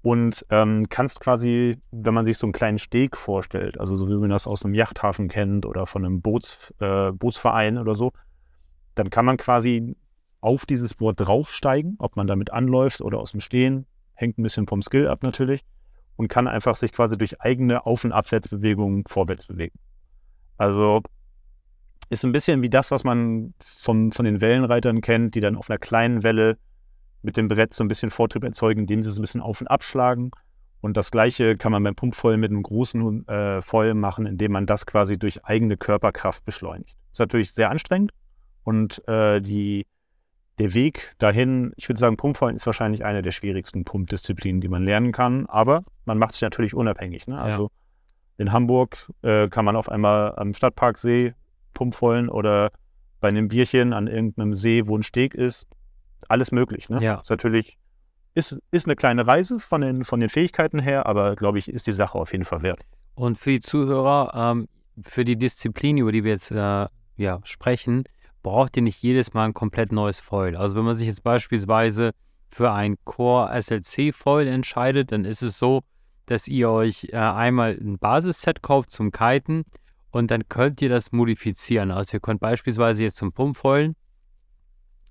und 0.03 0.45
ähm, 0.51 0.89
kannst 0.89 1.21
quasi, 1.21 1.79
wenn 1.91 2.15
man 2.15 2.25
sich 2.25 2.39
so 2.39 2.47
einen 2.47 2.53
kleinen 2.53 2.79
Steg 2.79 3.17
vorstellt, 3.17 3.81
also 3.81 3.97
so 3.97 4.09
wie 4.09 4.15
man 4.15 4.31
das 4.31 4.47
aus 4.47 4.65
einem 4.65 4.75
Yachthafen 4.75 5.29
kennt 5.29 5.67
oder 5.67 5.87
von 5.87 6.05
einem 6.05 6.21
Boots, 6.21 6.73
äh, 6.81 7.11
Bootsverein 7.13 7.79
oder 7.79 7.95
so, 7.95 8.13
dann 8.99 9.11
kann 9.11 9.25
man 9.25 9.37
quasi 9.37 9.97
auf 10.41 10.67
dieses 10.67 10.95
Board 10.95 11.21
draufsteigen, 11.21 11.97
ob 11.99 12.17
man 12.17 12.27
damit 12.27 12.53
anläuft 12.53 13.01
oder 13.01 13.19
aus 13.19 13.33
dem 13.33 13.41
Stehen, 13.41 13.87
hängt 14.15 14.39
ein 14.39 14.43
bisschen 14.43 14.67
vom 14.67 14.83
Skill 14.83 15.09
ab 15.09 15.23
natürlich 15.23 15.65
und 16.17 16.29
kann 16.29 16.49
einfach 16.49 16.77
sich 16.77 16.93
quasi 16.93 17.17
durch 17.17 17.41
eigene 17.41 17.87
Auf- 17.87 18.05
und 18.05 18.13
Abwärtsbewegungen 18.13 19.05
vorwärts 19.07 19.47
bewegen. 19.47 19.79
Also 20.57 21.03
ist 22.11 22.25
ein 22.25 22.33
bisschen 22.33 22.63
wie 22.63 22.71
das, 22.71 22.91
was 22.91 23.05
man 23.05 23.55
von, 23.61 24.13
von 24.13 24.25
den 24.25 24.41
Wellenreitern 24.41 25.01
kennt, 25.01 25.35
die 25.35 25.41
dann 25.41 25.57
auf 25.57 25.71
einer 25.71 25.79
kleinen 25.79 26.25
Welle 26.25 26.57
mit 27.23 27.37
dem 27.37 27.49
Brett 27.49 27.75
so 27.75 27.85
ein 27.85 27.89
bisschen 27.89 28.11
Vortrieb 28.11 28.45
erzeugen, 28.45 28.81
indem 28.81 29.03
sie 29.03 29.11
es 29.11 29.19
ein 29.19 29.23
bisschen 29.23 29.41
auf- 29.41 29.61
und 29.61 29.67
abschlagen. 29.69 30.31
Und 30.81 30.97
das 30.97 31.11
Gleiche 31.11 31.57
kann 31.57 31.73
man 31.73 31.83
beim 31.83 31.97
Pumpfoil 31.97 32.37
mit 32.37 32.51
einem 32.51 32.63
großen 32.63 33.27
äh, 33.29 33.95
machen, 33.95 34.27
indem 34.27 34.53
man 34.53 34.67
das 34.67 34.87
quasi 34.87 35.19
durch 35.19 35.45
eigene 35.45 35.77
Körperkraft 35.77 36.45
beschleunigt. 36.45 36.97
Ist 37.13 37.19
natürlich 37.19 37.53
sehr 37.53 37.71
anstrengend 37.71 38.13
und 38.69 39.09
äh, 39.09 39.41
die, 39.41 39.87
der 40.59 40.75
Weg 40.75 41.13
dahin, 41.17 41.73
ich 41.77 41.89
würde 41.89 41.99
sagen, 41.99 42.19
Pumpfoilen 42.19 42.55
ist 42.55 42.67
wahrscheinlich 42.67 43.03
eine 43.03 43.23
der 43.23 43.31
schwierigsten 43.31 43.87
Pumpdisziplinen, 43.87 44.61
die 44.61 44.69
man 44.69 44.85
lernen 44.85 45.11
kann, 45.11 45.47
aber 45.47 45.85
man 46.05 46.19
macht 46.19 46.33
sich 46.33 46.43
natürlich 46.43 46.75
unabhängig. 46.75 47.27
Ne? 47.27 47.39
Also 47.39 47.63
ja. 47.63 48.45
in 48.45 48.53
Hamburg 48.53 49.11
äh, 49.23 49.49
kann 49.49 49.65
man 49.65 49.75
auf 49.75 49.89
einmal 49.89 50.35
am 50.37 50.53
Stadtparksee 50.53 51.33
Pumpfoilen 51.73 52.29
oder 52.29 52.71
bei 53.21 53.29
einem 53.29 53.49
Bierchen 53.49 53.95
an 53.95 54.07
irgendeinem 54.07 54.53
See, 54.53 54.87
wo 54.87 54.99
ein 54.99 55.03
Steg 55.03 55.35
ist, 55.35 55.67
alles 56.29 56.53
möglich. 56.53 56.91
Ne? 56.91 57.03
Ja. 57.03 57.21
Ist 57.21 57.31
natürlich, 57.31 57.79
ist, 58.35 58.61
ist 58.71 58.85
eine 58.85 58.97
kleine 58.97 59.27
Reise 59.27 59.61
von 59.61 59.81
den, 59.81 60.05
von 60.05 60.21
den 60.21 60.29
Fähigkeiten 60.29 60.79
her, 60.79 61.07
aber 61.07 61.37
glaube 61.37 61.57
ich, 61.57 61.71
ist 61.71 61.87
die 61.87 61.93
Sache 61.93 62.19
auf 62.19 62.33
jeden 62.33 62.45
Fall 62.45 62.61
wert. 62.61 62.85
Und 63.15 63.39
für 63.39 63.49
die 63.49 63.61
Zuhörer, 63.61 64.33
ähm, 64.35 64.69
für 65.03 65.25
die 65.25 65.37
Disziplin, 65.37 65.97
über 65.97 66.13
die 66.13 66.23
wir 66.23 66.33
jetzt 66.33 66.51
äh, 66.51 66.87
ja, 67.17 67.41
sprechen, 67.45 68.05
braucht 68.49 68.77
ihr 68.77 68.83
nicht 68.83 69.03
jedes 69.03 69.35
Mal 69.35 69.45
ein 69.45 69.55
komplett 69.55 69.93
neues 69.93 70.21
Foil. 70.21 70.57
Also 70.57 70.75
wenn 70.75 70.85
man 70.85 70.95
sich 70.95 71.07
jetzt 71.07 71.23
beispielsweise 71.23 72.13
für 72.49 72.73
ein 72.73 72.97
Core 73.05 73.61
SLC 73.61 74.15
Foil 74.15 74.49
entscheidet, 74.49 75.13
dann 75.13 75.27
ist 75.27 75.43
es 75.43 75.59
so, 75.59 75.83
dass 76.25 76.49
ihr 76.49 76.71
euch 76.71 77.09
äh, 77.13 77.17
einmal 77.17 77.79
ein 77.79 77.99
Basisset 77.99 78.63
kauft 78.63 78.91
zum 78.91 79.13
Kiten 79.13 79.65
und 80.11 80.31
dann 80.31 80.49
könnt 80.49 80.81
ihr 80.81 80.89
das 80.89 81.13
modifizieren. 81.13 81.91
Also 81.91 82.17
ihr 82.17 82.21
könnt 82.21 82.41
beispielsweise 82.41 83.03
jetzt 83.03 83.17
zum 83.17 83.33
Pumpfoilen 83.33 83.95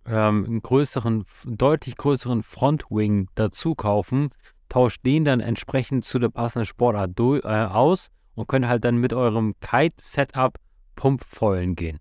ähm, 0.08 0.46
einen 0.46 0.62
größeren, 0.64 1.24
deutlich 1.46 1.96
größeren 1.96 2.42
Frontwing 2.42 3.30
dazu 3.36 3.76
kaufen, 3.76 4.30
tauscht 4.68 5.06
den 5.06 5.26
dann 5.26 5.42
entsprechend 5.42 6.06
zu 6.06 6.18
der 6.18 6.30
passenden 6.30 6.66
Sportart 6.66 7.20
äh, 7.20 7.48
aus 7.48 8.08
und 8.34 8.48
könnt 8.48 8.68
halt 8.68 8.84
dann 8.84 8.98
mit 8.98 9.14
eurem 9.14 9.54
Kite-Setup 9.60 10.58
Pumpfoilen 10.96 11.76
gehen. 11.76 12.00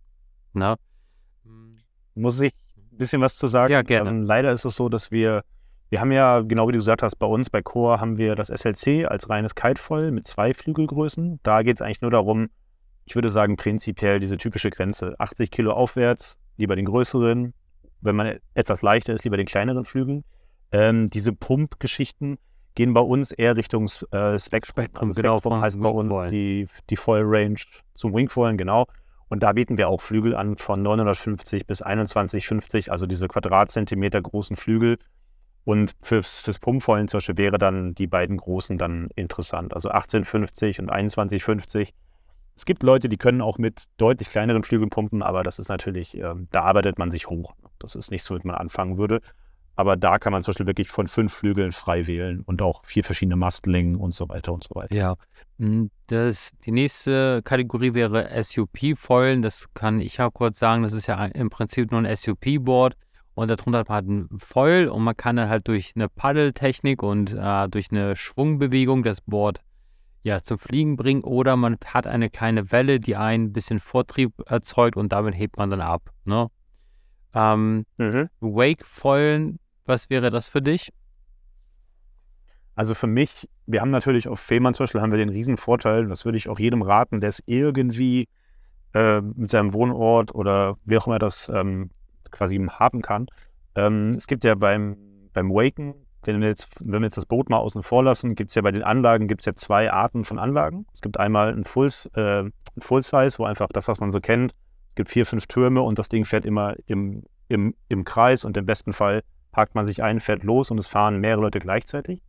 Na? 0.54 0.76
Muss 2.16 2.40
ich 2.40 2.52
ein 2.76 2.96
bisschen 2.96 3.20
was 3.20 3.36
zu 3.36 3.46
sagen? 3.46 3.72
Ja, 3.72 3.82
gerne. 3.82 4.10
Ähm, 4.10 4.22
leider 4.22 4.50
ist 4.50 4.64
es 4.64 4.74
so, 4.74 4.88
dass 4.88 5.10
wir, 5.10 5.44
wir 5.90 6.00
haben 6.00 6.12
ja, 6.12 6.40
genau 6.40 6.66
wie 6.66 6.72
du 6.72 6.78
gesagt 6.78 7.02
hast, 7.02 7.16
bei 7.16 7.26
uns, 7.26 7.50
bei 7.50 7.62
Core 7.62 8.00
haben 8.00 8.16
wir 8.16 8.34
das 8.34 8.48
SLC 8.48 9.06
als 9.06 9.28
reines 9.28 9.54
Kitefoil 9.54 10.10
mit 10.10 10.26
zwei 10.26 10.54
Flügelgrößen. 10.54 11.40
Da 11.42 11.62
geht 11.62 11.76
es 11.76 11.82
eigentlich 11.82 12.00
nur 12.00 12.10
darum, 12.10 12.48
ich 13.04 13.14
würde 13.14 13.30
sagen, 13.30 13.56
prinzipiell 13.56 14.18
diese 14.18 14.38
typische 14.38 14.70
Grenze. 14.70 15.14
80 15.18 15.50
Kilo 15.50 15.72
aufwärts, 15.72 16.38
lieber 16.56 16.74
den 16.74 16.86
größeren, 16.86 17.52
wenn 18.00 18.16
man 18.16 18.38
etwas 18.54 18.80
leichter 18.80 19.12
ist, 19.12 19.24
lieber 19.24 19.36
den 19.36 19.46
kleineren 19.46 19.84
Flügel. 19.84 20.24
Ähm, 20.72 21.08
diese 21.10 21.32
Pumpgeschichten 21.32 22.38
gehen 22.74 22.94
bei 22.94 23.00
uns 23.00 23.30
eher 23.30 23.56
Richtung 23.56 23.88
äh, 24.10 24.38
Spec-Spektrum. 24.38 25.10
Also 25.10 25.20
genau, 25.20 25.38
Spektrum 25.38 25.60
heißt 25.60 25.80
bei 25.80 25.88
uns 25.88 26.30
die, 26.30 26.66
die 26.88 26.96
Foil 26.96 27.24
Range 27.24 27.60
zum 27.94 28.14
Wingfoilen, 28.14 28.56
genau. 28.56 28.86
Und 29.28 29.42
da 29.42 29.52
bieten 29.52 29.76
wir 29.76 29.88
auch 29.88 30.00
Flügel 30.00 30.36
an 30.36 30.56
von 30.56 30.82
950 30.82 31.66
bis 31.66 31.78
2150, 31.78 32.92
also 32.92 33.06
diese 33.06 33.28
Quadratzentimeter 33.28 34.20
großen 34.22 34.56
Flügel. 34.56 34.98
Und 35.64 35.96
fürs, 36.00 36.42
fürs 36.42 36.60
Pumpfoilen 36.60 37.08
zum 37.08 37.18
Beispiel 37.18 37.38
wäre 37.38 37.58
dann 37.58 37.94
die 37.94 38.06
beiden 38.06 38.36
großen 38.36 38.78
dann 38.78 39.08
interessant, 39.16 39.74
also 39.74 39.88
1850 39.88 40.78
und 40.78 40.86
2150. 40.86 41.92
Es 42.54 42.64
gibt 42.64 42.84
Leute, 42.84 43.08
die 43.08 43.16
können 43.16 43.42
auch 43.42 43.58
mit 43.58 43.84
deutlich 43.96 44.30
kleineren 44.30 44.62
Flügeln 44.62 44.90
pumpen, 44.90 45.22
aber 45.22 45.42
das 45.42 45.58
ist 45.58 45.68
natürlich, 45.68 46.16
äh, 46.16 46.34
da 46.52 46.62
arbeitet 46.62 46.98
man 46.98 47.10
sich 47.10 47.28
hoch. 47.28 47.54
Das 47.80 47.96
ist 47.96 48.10
nicht 48.12 48.22
so, 48.22 48.36
wie 48.36 48.46
man 48.46 48.56
anfangen 48.56 48.96
würde. 48.96 49.20
Aber 49.76 49.96
da 49.96 50.18
kann 50.18 50.32
man 50.32 50.42
zum 50.42 50.52
Beispiel 50.52 50.66
wirklich 50.66 50.88
von 50.88 51.06
fünf 51.06 51.34
Flügeln 51.34 51.70
frei 51.70 52.06
wählen 52.06 52.40
und 52.40 52.62
auch 52.62 52.84
vier 52.84 53.04
verschiedene 53.04 53.36
Mastlängen 53.36 53.96
und 53.96 54.14
so 54.14 54.28
weiter 54.28 54.52
und 54.52 54.64
so 54.64 54.74
weiter. 54.74 54.94
Ja, 54.94 55.16
hm, 55.58 55.90
das, 56.06 56.52
die 56.64 56.72
nächste 56.72 57.42
Kategorie 57.42 57.94
wäre 57.94 58.30
SUP-Foilen. 58.42 59.42
Das 59.42 59.66
kann 59.74 60.00
ich 60.00 60.16
ja 60.16 60.30
kurz 60.30 60.58
sagen. 60.58 60.82
Das 60.82 60.94
ist 60.94 61.06
ja 61.06 61.24
im 61.26 61.50
Prinzip 61.50 61.90
nur 61.92 62.00
ein 62.00 62.16
SUP-Board 62.16 62.96
und 63.36 63.48
darunter 63.50 63.80
hat 63.80 64.06
man 64.06 64.28
ein 64.30 64.38
Foil 64.38 64.88
und 64.88 65.04
man 65.04 65.14
kann 65.14 65.36
dann 65.36 65.50
halt 65.50 65.68
durch 65.68 65.92
eine 65.94 66.08
Paddeltechnik 66.08 67.02
und 67.02 67.34
äh, 67.34 67.68
durch 67.68 67.90
eine 67.90 68.16
Schwungbewegung 68.16 69.02
das 69.02 69.20
Board 69.20 69.60
ja, 70.22 70.42
zum 70.42 70.58
Fliegen 70.58 70.96
bringen 70.96 71.22
oder 71.22 71.54
man 71.54 71.76
hat 71.84 72.06
eine 72.06 72.30
kleine 72.30 72.72
Welle, 72.72 72.98
die 72.98 73.14
ein 73.14 73.52
bisschen 73.52 73.78
Vortrieb 73.78 74.32
erzeugt 74.46 74.96
und 74.96 75.12
damit 75.12 75.36
hebt 75.36 75.58
man 75.58 75.68
dann 75.68 75.82
ab. 75.82 76.10
Ne? 76.24 76.48
Ähm, 77.34 77.84
mhm. 77.98 78.30
Wake-Foilen, 78.40 79.58
was 79.86 80.10
wäre 80.10 80.30
das 80.30 80.48
für 80.48 80.62
dich? 80.62 80.92
Also 82.74 82.94
für 82.94 83.06
mich, 83.06 83.48
wir 83.64 83.80
haben 83.80 83.90
natürlich 83.90 84.28
auf 84.28 84.38
Fehmarn 84.38 84.74
zum 84.74 84.84
Beispiel 84.84 85.00
haben 85.00 85.10
wir 85.10 85.18
den 85.18 85.30
riesen 85.30 85.56
Vorteil, 85.56 86.06
das 86.06 86.24
würde 86.26 86.36
ich 86.36 86.48
auch 86.48 86.58
jedem 86.58 86.82
raten, 86.82 87.20
der 87.20 87.30
es 87.30 87.42
irgendwie 87.46 88.28
äh, 88.92 89.22
mit 89.22 89.50
seinem 89.50 89.72
Wohnort 89.72 90.34
oder 90.34 90.76
wie 90.84 90.98
auch 90.98 91.06
immer 91.06 91.18
das 91.18 91.48
ähm, 91.48 91.90
quasi 92.30 92.58
haben 92.58 93.00
kann. 93.00 93.26
Ähm, 93.74 94.10
es 94.10 94.26
gibt 94.26 94.44
ja 94.44 94.54
beim, 94.54 94.96
beim 95.32 95.50
Waken, 95.50 95.94
wenn 96.24 96.40
wir, 96.40 96.48
jetzt, 96.48 96.68
wenn 96.80 97.00
wir 97.00 97.06
jetzt 97.06 97.16
das 97.16 97.24
Boot 97.24 97.48
mal 97.48 97.58
außen 97.58 97.82
vor 97.82 98.04
lassen, 98.04 98.34
gibt 98.34 98.50
es 98.50 98.54
ja 98.56 98.62
bei 98.62 98.72
den 98.72 98.82
Anlagen 98.82 99.28
gibt's 99.28 99.46
ja 99.46 99.54
zwei 99.54 99.90
Arten 99.90 100.24
von 100.24 100.38
Anlagen. 100.38 100.86
Es 100.92 101.00
gibt 101.00 101.18
einmal 101.18 101.52
ein 101.52 101.64
Full, 101.64 101.88
äh, 102.14 102.44
Full 102.78 103.02
Size, 103.02 103.38
wo 103.38 103.44
einfach 103.44 103.68
das, 103.72 103.88
was 103.88 104.00
man 104.00 104.10
so 104.10 104.20
kennt, 104.20 104.52
gibt 104.96 105.08
vier, 105.08 105.24
fünf 105.24 105.46
Türme 105.46 105.80
und 105.82 105.98
das 105.98 106.08
Ding 106.08 106.24
fährt 106.24 106.44
immer 106.44 106.74
im, 106.86 107.22
im, 107.48 107.74
im 107.88 108.04
Kreis 108.04 108.44
und 108.44 108.56
im 108.56 108.66
besten 108.66 108.92
Fall 108.92 109.22
parkt 109.56 109.74
man 109.74 109.86
sich 109.86 110.02
ein, 110.02 110.20
fährt 110.20 110.44
los 110.44 110.70
und 110.70 110.76
es 110.76 110.86
fahren 110.86 111.18
mehrere 111.18 111.40
Leute 111.40 111.60
gleichzeitig. 111.60 112.22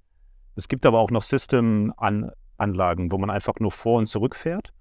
Es 0.55 0.69
gibt 0.69 0.85
aber 0.85 0.99
auch 0.99 1.11
noch 1.11 1.23
System-Anlagen, 1.23 3.11
wo 3.11 3.17
man 3.17 3.29
einfach 3.29 3.55
nur 3.59 3.73
vor 3.73 3.97
und 3.97 4.05
zurück 4.05 4.33
fährt 4.33 4.71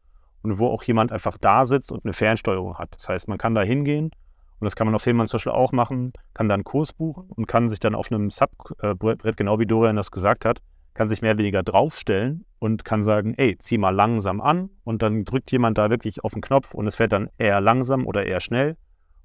und 0.43 0.61
wo 0.61 0.69
auch 0.69 0.85
jemand 0.85 1.11
einfach 1.11 1.39
da 1.39 1.65
sitzt 1.65 1.91
und 1.91 2.05
eine 2.05 2.13
Fernsteuerung 2.13 2.79
hat. 2.79 2.95
Das 2.95 3.09
heißt, 3.09 3.27
man 3.27 3.37
kann 3.37 3.57
da 3.57 3.63
hingehen 3.63 4.13
und 4.61 4.65
das 4.65 4.77
kann 4.77 4.87
man 4.87 4.95
auf 4.95 5.03
Fehmarn 5.03 5.27
zum 5.27 5.39
Beispiel 5.39 5.55
auch 5.55 5.73
machen, 5.73 6.13
kann 6.35 6.49
dann 6.49 6.59
einen 6.59 6.65
Kurs 6.65 6.93
buchen 6.93 7.29
und 7.31 7.49
kann 7.49 7.67
sich 7.67 7.81
dann 7.81 7.97
auf 7.97 8.13
einem 8.13 8.31
Subbrett, 8.31 9.37
genau 9.37 9.59
wie 9.59 9.67
Dorian 9.67 9.97
das 9.97 10.13
gesagt 10.13 10.45
hat, 10.45 10.61
kann 10.95 11.09
sich 11.09 11.23
mehr 11.23 11.33
oder 11.33 11.41
weniger 11.41 11.65
draufstellen 11.65 12.45
und 12.61 12.85
kann 12.85 13.03
sagen, 13.03 13.35
ey, 13.37 13.59
zieh 13.59 13.77
mal 13.77 13.91
langsam 13.91 14.41
an 14.41 14.71
und 14.85 15.03
dann 15.03 15.25
drückt 15.25 15.51
jemand 15.51 15.79
da 15.79 15.91
wirklich 15.91 16.23
auf 16.23 16.35
den 16.35 16.43
Knopf 16.43 16.75
und 16.75 16.87
es 16.87 16.95
fährt 16.95 17.11
dann 17.11 17.29
eher 17.39 17.61
langsam 17.61 18.07
oder 18.07 18.25
eher 18.25 18.39
schnell 18.39 18.77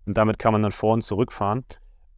und 0.08 0.18
damit 0.18 0.40
kann 0.40 0.54
man 0.54 0.64
dann 0.64 0.72
vor 0.72 0.94
und 0.96 1.04
zurückfahren. 1.04 1.66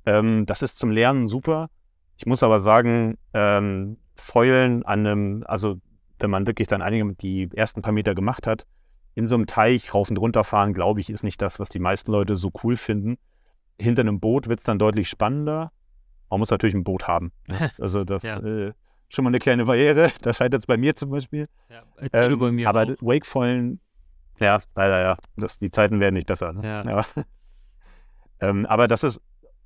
Ähm, 0.06 0.46
das 0.46 0.62
ist 0.62 0.78
zum 0.78 0.92
Lernen 0.92 1.28
super. 1.28 1.70
Ich 2.18 2.26
muss 2.26 2.44
aber 2.44 2.60
sagen, 2.60 3.18
ähm, 3.34 3.98
Fäulen 4.16 4.84
an 4.84 5.06
einem, 5.06 5.44
also 5.48 5.78
wenn 6.20 6.30
man 6.30 6.48
wirklich 6.48 6.68
dann 6.68 6.82
einige 6.82 7.14
die 7.16 7.50
ersten 7.54 7.82
paar 7.82 7.92
Meter 7.92 8.16
gemacht 8.16 8.48
hat, 8.48 8.66
in 9.16 9.28
so 9.28 9.36
einem 9.36 9.48
Teich 9.48 9.94
rauf 9.94 10.10
und 10.10 10.18
runter 10.18 10.44
fahren, 10.44 10.74
glaube 10.74 11.00
ich, 11.00 11.10
ist 11.10 11.24
nicht 11.24 11.42
das, 11.42 11.60
was 11.60 11.70
die 11.70 11.80
meisten 11.80 12.12
Leute 12.12 12.36
so 12.36 12.52
cool 12.64 12.78
finden. 12.78 13.18
Hinter 13.80 14.02
einem 14.02 14.20
Boot 14.20 14.48
wird 14.48 14.60
es 14.60 14.66
dann 14.66 14.80
deutlich 14.80 15.10
spannender. 15.10 15.72
Man 16.30 16.40
muss 16.40 16.52
natürlich 16.52 16.76
ein 16.76 16.84
Boot 16.84 17.08
haben. 17.08 17.32
Also 17.80 18.04
das 18.04 18.24
ja. 18.24 18.40
äh, 18.40 18.74
schon 19.10 19.24
mal 19.24 19.30
eine 19.30 19.40
kleine 19.40 19.66
Barriere. 19.66 20.12
Da 20.22 20.34
scheitert 20.34 20.60
es 20.62 20.66
bei 20.66 20.78
mir 20.78 20.96
zum 20.96 21.12
Beispiel. 21.12 21.48
Ja, 21.70 21.84
ähm, 22.14 22.40
bei 22.40 22.52
mir 22.52 22.70
aber 22.70 22.88
Wakefallen, 23.02 23.80
ja, 24.40 24.60
leider 24.76 25.02
ja. 25.02 25.18
Das, 25.38 25.60
die 25.60 25.70
Zeiten 25.70 26.00
werden 26.00 26.16
nicht 26.16 26.28
besser. 26.28 26.54
Ne? 26.54 26.64
Ja. 26.64 26.84
ja. 26.84 27.06
ähm, 28.40 28.66
aber 28.66 28.88
das 28.88 29.04
ist 29.04 29.22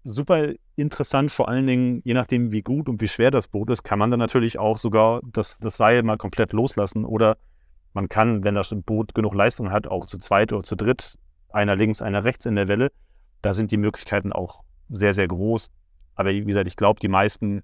super 0.07 0.53
interessant, 0.75 1.31
vor 1.31 1.49
allen 1.49 1.67
Dingen, 1.67 2.01
je 2.05 2.13
nachdem, 2.13 2.51
wie 2.51 2.61
gut 2.61 2.87
und 2.87 3.01
wie 3.01 3.07
schwer 3.07 3.29
das 3.29 3.47
Boot 3.47 3.69
ist, 3.69 3.83
kann 3.83 3.99
man 3.99 4.09
dann 4.09 4.19
natürlich 4.19 4.57
auch 4.57 4.77
sogar 4.77 5.21
das, 5.31 5.59
das 5.59 5.77
Seil 5.77 6.01
mal 6.03 6.17
komplett 6.17 6.53
loslassen 6.53 7.03
oder 7.03 7.37
man 7.93 8.07
kann, 8.09 8.43
wenn 8.43 8.55
das 8.55 8.73
Boot 8.85 9.13
genug 9.13 9.33
Leistung 9.33 9.71
hat, 9.71 9.87
auch 9.87 10.05
zu 10.05 10.17
zweit 10.17 10.53
oder 10.53 10.63
zu 10.63 10.75
dritt, 10.75 11.17
einer 11.49 11.75
links, 11.75 12.01
einer 12.01 12.23
rechts 12.23 12.45
in 12.45 12.55
der 12.55 12.67
Welle. 12.67 12.91
Da 13.41 13.53
sind 13.53 13.71
die 13.71 13.77
Möglichkeiten 13.77 14.31
auch 14.31 14.63
sehr, 14.89 15.13
sehr 15.13 15.27
groß. 15.27 15.71
Aber 16.15 16.29
wie 16.29 16.43
gesagt, 16.43 16.67
ich 16.67 16.75
glaube, 16.75 16.99
die 16.99 17.07
meisten, 17.07 17.63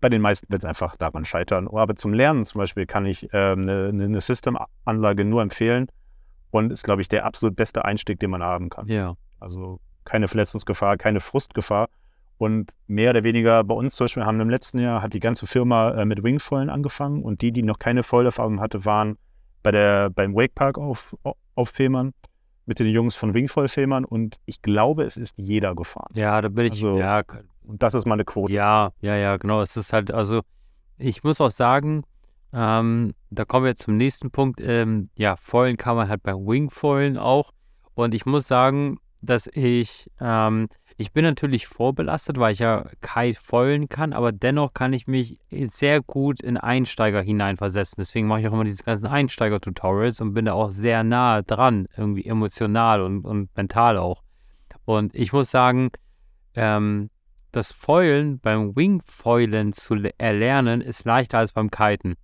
bei 0.00 0.08
den 0.08 0.22
meisten 0.22 0.50
wird 0.50 0.64
es 0.64 0.68
einfach 0.68 0.96
daran 0.96 1.24
scheitern. 1.24 1.68
Aber 1.68 1.94
zum 1.96 2.14
Lernen 2.14 2.44
zum 2.44 2.60
Beispiel 2.60 2.86
kann 2.86 3.06
ich 3.06 3.32
äh, 3.32 3.52
eine, 3.52 3.88
eine 3.88 4.20
System-Anlage 4.20 5.24
nur 5.24 5.42
empfehlen 5.42 5.88
und 6.50 6.72
ist, 6.72 6.84
glaube 6.84 7.02
ich, 7.02 7.08
der 7.08 7.26
absolut 7.26 7.56
beste 7.56 7.84
Einstieg, 7.84 8.20
den 8.20 8.30
man 8.30 8.42
haben 8.42 8.70
kann. 8.70 8.86
Ja. 8.86 9.16
Also 9.40 9.80
keine 10.04 10.28
Verletzungsgefahr, 10.28 10.96
keine 10.96 11.20
Frustgefahr. 11.20 11.88
Und 12.38 12.72
mehr 12.88 13.10
oder 13.10 13.22
weniger 13.22 13.62
bei 13.62 13.74
uns 13.74 13.94
zum 13.94 14.04
Beispiel 14.04 14.24
haben 14.24 14.40
im 14.40 14.50
letzten 14.50 14.78
Jahr 14.78 15.00
hat 15.00 15.14
die 15.14 15.20
ganze 15.20 15.46
Firma 15.46 15.92
äh, 15.92 16.04
mit 16.04 16.24
Wingfoilen 16.24 16.70
angefangen 16.70 17.22
und 17.22 17.40
die, 17.40 17.52
die 17.52 17.62
noch 17.62 17.78
keine 17.78 18.02
Vollerfahrung 18.02 18.60
hatte, 18.60 18.84
waren 18.84 19.16
bei 19.62 19.70
der, 19.70 20.10
beim 20.10 20.34
Wakepark 20.34 20.76
auf, 20.76 21.16
auf 21.54 21.68
Fehmarn 21.68 22.14
mit 22.66 22.78
den 22.78 22.88
Jungs 22.88 23.14
von 23.14 23.34
Wingfoil 23.34 23.68
Fehmarn 23.68 24.04
und 24.04 24.36
ich 24.44 24.62
glaube, 24.62 25.04
es 25.04 25.16
ist 25.16 25.38
jeder 25.38 25.74
gefahren. 25.74 26.10
Ja, 26.14 26.40
da 26.40 26.48
bin 26.48 26.66
ich, 26.66 26.72
also, 26.72 26.96
ja. 26.96 27.22
Und 27.64 27.82
das 27.82 27.94
ist 27.94 28.06
meine 28.06 28.24
Quote. 28.24 28.52
Ja, 28.52 28.92
ja, 29.00 29.16
ja, 29.16 29.36
genau. 29.36 29.60
Es 29.62 29.76
ist 29.76 29.92
halt, 29.92 30.10
also 30.10 30.42
ich 30.98 31.22
muss 31.22 31.40
auch 31.40 31.50
sagen, 31.50 32.04
ähm, 32.52 33.14
da 33.30 33.44
kommen 33.44 33.66
wir 33.66 33.76
zum 33.76 33.96
nächsten 33.96 34.30
Punkt. 34.30 34.60
Ähm, 34.60 35.10
ja, 35.14 35.36
Foilen 35.36 35.76
kann 35.76 35.96
man 35.96 36.08
halt 36.08 36.22
bei 36.22 36.34
Wingfoilen 36.34 37.18
auch. 37.18 37.50
Und 37.94 38.14
ich 38.14 38.26
muss 38.26 38.46
sagen, 38.46 38.98
dass 39.22 39.46
ich, 39.46 40.10
ähm, 40.20 40.68
ich 40.96 41.12
bin 41.12 41.24
natürlich 41.24 41.66
vorbelastet, 41.66 42.38
weil 42.38 42.52
ich 42.52 42.58
ja 42.58 42.86
Kite 43.00 43.40
foilen 43.40 43.88
kann, 43.88 44.12
aber 44.12 44.32
dennoch 44.32 44.74
kann 44.74 44.92
ich 44.92 45.06
mich 45.06 45.38
sehr 45.50 46.02
gut 46.02 46.40
in 46.42 46.56
Einsteiger 46.56 47.22
hineinversetzen. 47.22 47.96
Deswegen 47.98 48.26
mache 48.26 48.40
ich 48.40 48.48
auch 48.48 48.52
immer 48.52 48.64
diese 48.64 48.82
ganzen 48.82 49.06
Einsteiger-Tutorials 49.06 50.20
und 50.20 50.34
bin 50.34 50.44
da 50.44 50.52
auch 50.52 50.70
sehr 50.70 51.04
nah 51.04 51.42
dran, 51.42 51.86
irgendwie 51.96 52.26
emotional 52.26 53.00
und, 53.00 53.24
und 53.24 53.56
mental 53.56 53.96
auch. 53.96 54.22
Und 54.84 55.14
ich 55.14 55.32
muss 55.32 55.50
sagen, 55.50 55.90
ähm, 56.54 57.08
das 57.52 57.70
Foilen 57.70 58.40
beim 58.40 58.74
Wingfoilen 58.74 59.72
zu 59.72 59.96
erlernen 60.18 60.80
ist 60.80 61.04
leichter 61.04 61.38
als 61.38 61.52
beim 61.52 61.70
Kiten. 61.70 62.14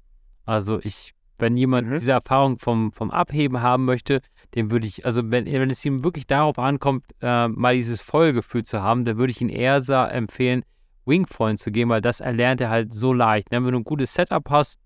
Also 0.44 0.80
ich 0.82 1.14
wenn 1.38 1.57
jemand 1.57 1.88
mhm. 1.88 1.98
diese 1.98 2.12
Erfahrung 2.12 2.59
vom, 2.59 2.92
vom 2.92 3.11
Abheben 3.11 3.61
haben 3.62 3.85
möchte, 3.85 4.20
dem 4.55 4.70
würde 4.70 4.87
ich, 4.87 5.07
also 5.07 5.22
wenn, 5.31 5.46
wenn 5.46 5.70
es 5.70 5.85
ihm 5.85 6.05
wirklich 6.05 6.27
darauf 6.27 6.59
ankommt, 6.59 7.05
äh, 7.20 7.48
mal 7.48 7.74
dieses 7.74 8.01
Vollgefühl 8.01 8.64
zu 8.64 8.83
haben, 8.83 9.05
dann 9.05 9.18
würde 9.18 9.31
ich 9.31 9.40
ihn 9.40 9.48
eher 9.48 9.81
empfehlen, 10.12 10.64
Wingfoilen 11.07 11.57
zu 11.57 11.70
gehen, 11.70 11.88
weil 11.88 12.01
das 12.01 12.20
erlernt 12.20 12.61
er 12.61 12.70
halt 12.70 12.92
so 12.92 13.12
leicht. 13.12 13.51
Ne? 13.51 13.64
Wenn 13.64 13.72
du 13.72 13.79
ein 13.79 13.85
gutes 13.85 14.12
Setup 14.12 14.48
hast, 14.51 14.79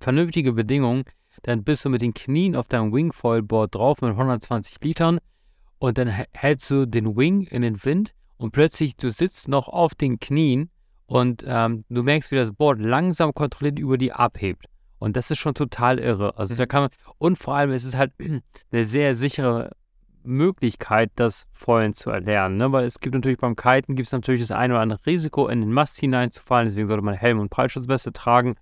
vernünftige 0.00 0.52
Bedingungen, 0.52 1.04
dann 1.42 1.64
bist 1.64 1.84
du 1.84 1.88
mit 1.88 2.02
den 2.02 2.14
Knien 2.14 2.54
auf 2.54 2.68
deinem 2.68 2.92
Wingfoil-Board 2.92 3.74
drauf 3.74 4.02
mit 4.02 4.10
120 4.10 4.76
Litern 4.82 5.18
und 5.78 5.96
dann 5.96 6.08
hältst 6.32 6.70
du 6.70 6.86
den 6.86 7.16
Wing 7.16 7.42
in 7.42 7.62
den 7.62 7.82
Wind 7.84 8.12
und 8.36 8.52
plötzlich 8.52 8.96
du 8.96 9.10
sitzt 9.10 9.48
noch 9.48 9.68
auf 9.68 9.94
den 9.94 10.18
Knien 10.20 10.70
und 11.06 11.44
ähm, 11.46 11.84
du 11.88 12.02
merkst, 12.02 12.30
wie 12.30 12.36
das 12.36 12.52
Board 12.52 12.78
langsam 12.80 13.34
kontrolliert 13.34 13.78
über 13.78 13.98
die 13.98 14.12
abhebt. 14.12 14.66
Und 15.00 15.16
das 15.16 15.30
ist 15.30 15.38
schon 15.38 15.54
total 15.54 15.98
irre. 15.98 16.36
Also 16.36 16.54
da 16.54 16.64
mhm. 16.64 16.68
kann 16.68 16.82
man, 16.82 16.90
und 17.18 17.36
vor 17.36 17.56
allem 17.56 17.72
ist 17.72 17.84
es 17.84 17.96
halt 17.96 18.12
eine 18.70 18.84
sehr 18.84 19.14
sichere 19.16 19.72
Möglichkeit, 20.22 21.10
das 21.16 21.46
Fallen 21.52 21.94
zu 21.94 22.10
erlernen. 22.10 22.58
Ne? 22.58 22.70
Weil 22.70 22.84
es 22.84 23.00
gibt 23.00 23.14
natürlich 23.14 23.38
beim 23.38 23.56
Kiten 23.56 23.96
gibt 23.96 24.06
es 24.06 24.12
natürlich 24.12 24.42
das 24.42 24.52
eine 24.52 24.74
oder 24.74 24.82
andere 24.82 25.04
Risiko, 25.06 25.48
in 25.48 25.62
den 25.62 25.72
Mast 25.72 25.98
hineinzufallen. 25.98 26.68
Deswegen 26.68 26.86
sollte 26.86 27.02
man 27.02 27.14
Helm 27.14 27.40
und 27.40 27.48
Prallschutzweste 27.48 28.12
tragen. 28.12 28.56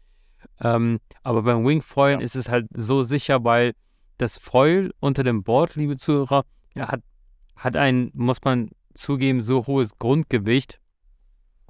Ähm, 0.61 1.01
aber 1.25 1.43
beim 1.43 1.67
Wingfoilen 1.67 2.21
ja. 2.21 2.25
ist 2.25 2.37
es 2.37 2.49
halt 2.49 2.69
so 2.73 3.03
sicher, 3.03 3.43
weil 3.43 3.75
das 4.17 4.39
Foil 4.39 4.93
unter 5.01 5.25
dem 5.25 5.43
Board, 5.43 5.75
liebe 5.75 5.97
Zuhörer, 5.97 6.45
ja, 6.75 6.87
hat, 6.87 7.03
hat 7.57 7.77
ein, 7.77 8.13
muss 8.15 8.39
man 8.45 8.71
zugeben, 8.95 9.41
so 9.41 9.67
hohes 9.67 9.99
Grundgewicht, 9.99 10.81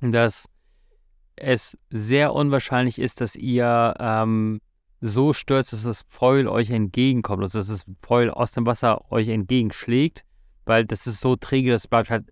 dass 0.02 0.46
es 1.40 1.76
sehr 1.90 2.34
unwahrscheinlich 2.34 2.98
ist, 2.98 3.20
dass 3.20 3.36
ihr 3.36 3.94
ähm, 3.98 4.60
so 5.00 5.32
stürzt, 5.32 5.72
dass 5.72 5.82
das 5.84 6.04
Foil 6.08 6.48
euch 6.48 6.70
entgegenkommt, 6.70 7.42
also 7.42 7.58
dass 7.58 7.68
das 7.68 7.84
Foil 8.02 8.30
aus 8.30 8.52
dem 8.52 8.66
Wasser 8.66 9.10
euch 9.12 9.28
entgegenschlägt, 9.28 10.24
weil 10.64 10.84
das 10.84 11.06
ist 11.06 11.20
so 11.20 11.36
träge, 11.36 11.70
das 11.70 11.86
bleibt 11.86 12.10
halt, 12.10 12.26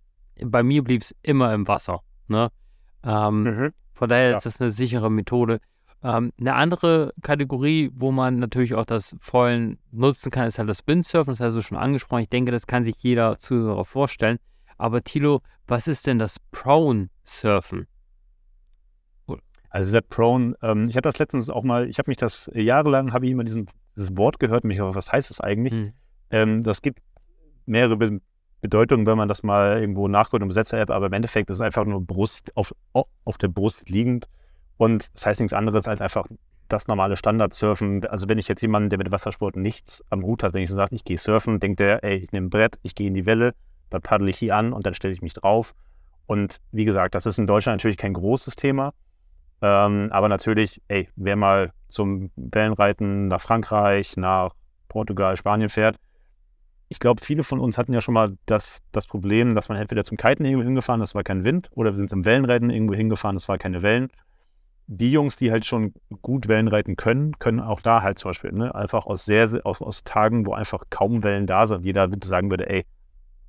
bei 0.44 0.62
mir 0.62 0.82
blieb 0.82 1.02
es 1.02 1.14
immer 1.22 1.54
im 1.54 1.66
Wasser. 1.68 2.00
Ne? 2.28 2.50
Ähm, 3.04 3.42
mhm. 3.42 3.72
Von 3.92 4.08
daher 4.08 4.30
ja. 4.30 4.36
ist 4.36 4.46
das 4.46 4.60
eine 4.60 4.70
sichere 4.70 5.10
Methode. 5.10 5.60
Ähm, 6.02 6.32
eine 6.38 6.54
andere 6.54 7.14
Kategorie, 7.22 7.90
wo 7.94 8.12
man 8.12 8.38
natürlich 8.38 8.74
auch 8.74 8.84
das 8.84 9.16
Foilen 9.20 9.78
nutzen 9.90 10.30
kann, 10.30 10.46
ist 10.46 10.58
halt 10.58 10.68
das 10.68 10.86
Windsurfen. 10.86 11.32
Das 11.32 11.40
hast 11.40 11.54
du 11.54 11.62
schon 11.62 11.78
angesprochen. 11.78 12.22
Ich 12.22 12.28
denke, 12.28 12.52
das 12.52 12.66
kann 12.66 12.84
sich 12.84 12.96
jeder 13.02 13.38
Zuhörer 13.38 13.84
vorstellen. 13.84 14.38
Aber 14.76 15.02
Tilo, 15.02 15.40
was 15.66 15.88
ist 15.88 16.06
denn 16.06 16.18
das 16.18 16.36
Prone 16.50 17.08
Surfen? 17.24 17.86
Also 19.70 19.86
dieser 19.86 20.00
Prone, 20.00 20.54
ähm, 20.62 20.84
ich 20.88 20.96
habe 20.96 21.02
das 21.02 21.18
letztens 21.18 21.50
auch 21.50 21.62
mal, 21.62 21.88
ich 21.88 21.98
habe 21.98 22.10
mich 22.10 22.16
das 22.16 22.50
jahrelang, 22.54 23.12
habe 23.12 23.26
ich 23.26 23.32
immer 23.32 23.44
diesen, 23.44 23.68
dieses 23.94 24.16
Wort 24.16 24.38
gehört, 24.38 24.64
mich 24.64 24.80
aber, 24.80 24.94
was 24.94 25.12
heißt 25.12 25.30
das 25.30 25.40
eigentlich? 25.40 25.72
Mhm. 25.72 25.92
Ähm, 26.30 26.62
das 26.62 26.82
gibt 26.82 27.00
mehrere 27.66 27.96
Be 27.96 28.20
Bedeutungen, 28.62 29.06
wenn 29.06 29.18
man 29.18 29.28
das 29.28 29.42
mal 29.42 29.78
irgendwo 29.80 30.08
nachguckt 30.08 30.42
im 30.42 30.48
Besetzer-App, 30.48 30.90
aber 30.90 31.06
im 31.06 31.12
Endeffekt 31.12 31.50
ist 31.50 31.58
es 31.58 31.60
einfach 31.60 31.84
nur 31.84 32.00
Brust 32.00 32.56
auf, 32.56 32.74
auf 32.92 33.38
der 33.38 33.48
Brust 33.48 33.88
liegend 33.90 34.28
und 34.76 35.14
das 35.14 35.26
heißt 35.26 35.40
nichts 35.40 35.52
anderes 35.52 35.86
als 35.86 36.00
einfach 36.00 36.26
das 36.68 36.88
normale 36.88 37.16
Standard-Surfen. 37.16 38.06
Also 38.06 38.28
wenn 38.28 38.38
ich 38.38 38.48
jetzt 38.48 38.62
jemanden, 38.62 38.90
der 38.90 38.98
mit 38.98 39.10
Wassersport 39.10 39.56
nichts 39.56 40.04
am 40.10 40.24
Hut 40.24 40.42
hat, 40.42 40.52
wenn 40.52 40.62
ich 40.62 40.68
so 40.68 40.74
sage, 40.74 40.94
ich 40.94 41.04
gehe 41.04 41.18
surfen, 41.18 41.60
denkt 41.60 41.80
der, 41.80 42.02
ey, 42.02 42.16
ich 42.16 42.32
nehme 42.32 42.46
ein 42.46 42.50
Brett, 42.50 42.78
ich 42.82 42.94
gehe 42.94 43.06
in 43.06 43.14
die 43.14 43.26
Welle, 43.26 43.54
dann 43.90 44.02
paddle 44.02 44.28
ich 44.28 44.38
hier 44.38 44.56
an 44.56 44.72
und 44.72 44.84
dann 44.84 44.94
stelle 44.94 45.14
ich 45.14 45.22
mich 45.22 45.34
drauf. 45.34 45.74
Und 46.26 46.60
wie 46.72 46.84
gesagt, 46.84 47.14
das 47.14 47.24
ist 47.26 47.38
in 47.38 47.46
Deutschland 47.46 47.78
natürlich 47.78 47.98
kein 47.98 48.14
großes 48.14 48.56
Thema. 48.56 48.92
Ähm, 49.62 50.08
aber 50.10 50.28
natürlich, 50.28 50.82
ey, 50.88 51.08
wer 51.16 51.36
mal 51.36 51.72
zum 51.88 52.30
Wellenreiten 52.36 53.28
nach 53.28 53.40
Frankreich, 53.40 54.16
nach 54.16 54.52
Portugal, 54.88 55.36
Spanien 55.36 55.70
fährt, 55.70 55.98
ich 56.88 57.00
glaube, 57.00 57.24
viele 57.24 57.42
von 57.42 57.58
uns 57.58 57.78
hatten 57.78 57.92
ja 57.92 58.00
schon 58.00 58.14
mal 58.14 58.36
das, 58.46 58.82
das 58.92 59.06
Problem, 59.06 59.54
dass 59.54 59.68
man 59.68 59.78
entweder 59.78 60.04
zum 60.04 60.16
Kiten 60.16 60.44
irgendwo 60.44 60.64
hingefahren, 60.64 61.00
das 61.00 61.14
war 61.14 61.24
kein 61.24 61.44
Wind, 61.44 61.68
oder 61.72 61.90
wir 61.90 61.96
sind 61.96 62.10
zum 62.10 62.24
Wellenreiten 62.24 62.70
irgendwo 62.70 62.94
hingefahren, 62.94 63.36
das 63.36 63.48
war 63.48 63.58
keine 63.58 63.82
Wellen. 63.82 64.08
Die 64.86 65.10
Jungs, 65.10 65.34
die 65.34 65.50
halt 65.50 65.66
schon 65.66 65.94
gut 66.22 66.46
Wellenreiten 66.46 66.94
können, 66.94 67.36
können 67.40 67.58
auch 67.58 67.80
da 67.80 68.02
halt 68.02 68.20
zum 68.20 68.28
Beispiel, 68.28 68.52
ne, 68.52 68.72
einfach 68.72 69.06
aus 69.06 69.24
sehr, 69.24 69.48
aus, 69.64 69.82
aus 69.82 70.04
Tagen, 70.04 70.46
wo 70.46 70.52
einfach 70.52 70.84
kaum 70.90 71.24
Wellen 71.24 71.48
da 71.48 71.66
sind, 71.66 71.84
jeder 71.84 72.08
sagen 72.22 72.50
würde, 72.50 72.70
ey, 72.70 72.86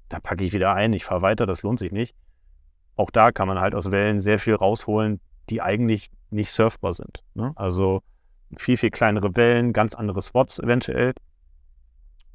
da 0.09 0.19
packe 0.19 0.43
ich 0.43 0.53
wieder 0.53 0.73
ein, 0.73 0.93
ich 0.93 1.05
fahre 1.05 1.21
weiter, 1.21 1.45
das 1.45 1.61
lohnt 1.61 1.77
sich 1.77 1.91
nicht. 1.91 2.15
Auch 2.95 3.11
da 3.11 3.31
kann 3.31 3.47
man 3.47 3.59
halt 3.59 3.75
aus 3.75 3.91
Wellen 3.91 4.19
sehr 4.19 4.39
viel 4.39 4.55
rausholen, 4.55 5.19
die 5.49 5.61
eigentlich 5.61 6.09
nicht 6.29 6.51
surfbar 6.51 6.93
sind. 6.93 7.23
Ne? 7.33 7.51
Also 7.55 8.01
viel, 8.57 8.77
viel 8.77 8.91
kleinere 8.91 9.35
Wellen, 9.35 9.73
ganz 9.73 9.95
andere 9.95 10.21
Spots 10.21 10.59
eventuell. 10.59 11.13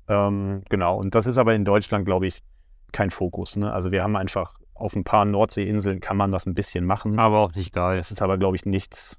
Ähm, 0.08 0.62
genau, 0.68 0.98
und 0.98 1.14
das 1.14 1.26
ist 1.26 1.38
aber 1.38 1.54
in 1.54 1.64
Deutschland, 1.64 2.04
glaube 2.04 2.26
ich, 2.26 2.42
kein 2.92 3.10
Fokus. 3.10 3.56
Ne? 3.56 3.72
Also 3.72 3.92
wir 3.92 4.02
haben 4.02 4.16
einfach 4.16 4.54
auf 4.74 4.96
ein 4.96 5.04
paar 5.04 5.24
Nordseeinseln 5.24 6.00
kann 6.00 6.16
man 6.16 6.32
das 6.32 6.46
ein 6.46 6.54
bisschen 6.54 6.84
machen. 6.84 7.18
Aber 7.18 7.38
auch 7.38 7.54
nicht 7.54 7.72
geil. 7.72 7.98
Das 7.98 8.10
ist 8.10 8.20
aber, 8.20 8.36
glaube 8.36 8.56
ich, 8.56 8.66
nichts. 8.66 9.18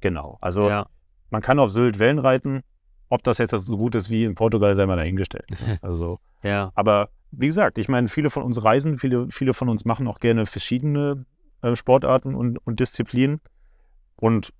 Genau. 0.00 0.38
Also 0.40 0.68
ja. 0.68 0.86
man 1.30 1.42
kann 1.42 1.58
auf 1.58 1.70
Sylt 1.70 1.98
Wellen 1.98 2.18
reiten. 2.18 2.62
Ob 3.08 3.24
das 3.24 3.38
jetzt 3.38 3.50
so 3.50 3.76
gut 3.76 3.96
ist 3.96 4.08
wie 4.08 4.24
in 4.24 4.36
Portugal, 4.36 4.74
sei 4.76 4.86
mal 4.86 4.96
dahingestellt. 4.96 5.50
Ne? 5.50 5.78
Also, 5.82 6.20
ja. 6.42 6.70
Aber 6.74 7.08
wie 7.32 7.48
gesagt, 7.48 7.78
ich 7.78 7.88
meine, 7.88 8.08
viele 8.08 8.30
von 8.30 8.44
uns 8.44 8.62
reisen, 8.62 8.98
viele, 8.98 9.26
viele 9.30 9.52
von 9.52 9.68
uns 9.68 9.84
machen 9.84 10.06
auch 10.06 10.20
gerne 10.20 10.46
verschiedene 10.46 11.26
äh, 11.62 11.76
Sportarten 11.76 12.34
und, 12.34 12.58
und 12.66 12.80
Disziplinen. 12.80 13.40
Und 14.16 14.52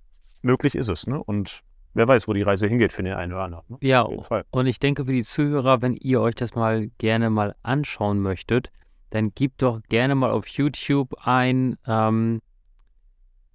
möglich 0.42 0.74
ist 0.74 0.88
es, 0.88 1.06
ne? 1.06 1.22
Und 1.22 1.62
wer 1.94 2.08
weiß, 2.08 2.28
wo 2.28 2.32
die 2.32 2.42
Reise 2.42 2.66
hingeht 2.66 2.92
für 2.92 3.02
den 3.02 3.14
einen 3.14 3.32
oder 3.32 3.44
anderen. 3.44 3.64
Ne? 3.68 3.78
Ja, 3.82 4.02
und 4.02 4.66
ich 4.66 4.78
denke 4.78 5.04
für 5.04 5.12
die 5.12 5.24
Zuhörer, 5.24 5.82
wenn 5.82 5.96
ihr 5.96 6.20
euch 6.20 6.34
das 6.34 6.54
mal 6.54 6.88
gerne 6.98 7.30
mal 7.30 7.54
anschauen 7.62 8.20
möchtet, 8.20 8.70
dann 9.10 9.34
gebt 9.34 9.62
doch 9.62 9.82
gerne 9.88 10.14
mal 10.14 10.30
auf 10.30 10.46
YouTube 10.46 11.14
ein 11.26 11.76
ähm, 11.86 12.40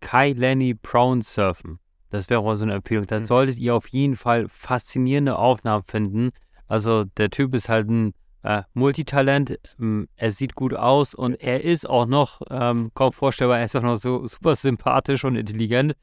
Kai 0.02 0.34
Lenny 0.34 0.74
Brown 0.74 1.22
surfen. 1.22 1.80
Das 2.10 2.30
wäre 2.30 2.42
auch 2.42 2.56
so 2.56 2.64
eine 2.64 2.74
Empfehlung. 2.74 3.06
Da 3.08 3.20
mhm. 3.20 3.26
solltet 3.26 3.58
ihr 3.58 3.74
auf 3.74 3.88
jeden 3.88 4.16
Fall 4.16 4.48
faszinierende 4.48 5.38
Aufnahmen 5.38 5.84
finden. 5.84 6.32
Also 6.68 7.04
der 7.04 7.30
Typ 7.30 7.54
ist 7.56 7.70
halt 7.70 7.90
ein 7.90 8.14
äh, 8.46 8.64
Multitalent. 8.74 9.60
Ähm, 9.80 10.08
er 10.16 10.32
sieht 10.32 10.56
gut 10.56 10.74
aus 10.74 11.16
und 11.16 11.34
er 11.36 11.64
ist 11.64 11.90
auch 11.90 12.06
noch 12.06 12.42
ähm, 12.50 12.92
kaum 12.94 13.12
vorstellbar. 13.12 13.60
Er 13.60 13.66
ist 13.66 13.76
auch 13.76 13.82
noch 13.82 13.96
so 13.96 14.26
super 14.26 14.56
sympathisch 14.56 15.26
und 15.26 15.36
intelligent. 15.36 15.94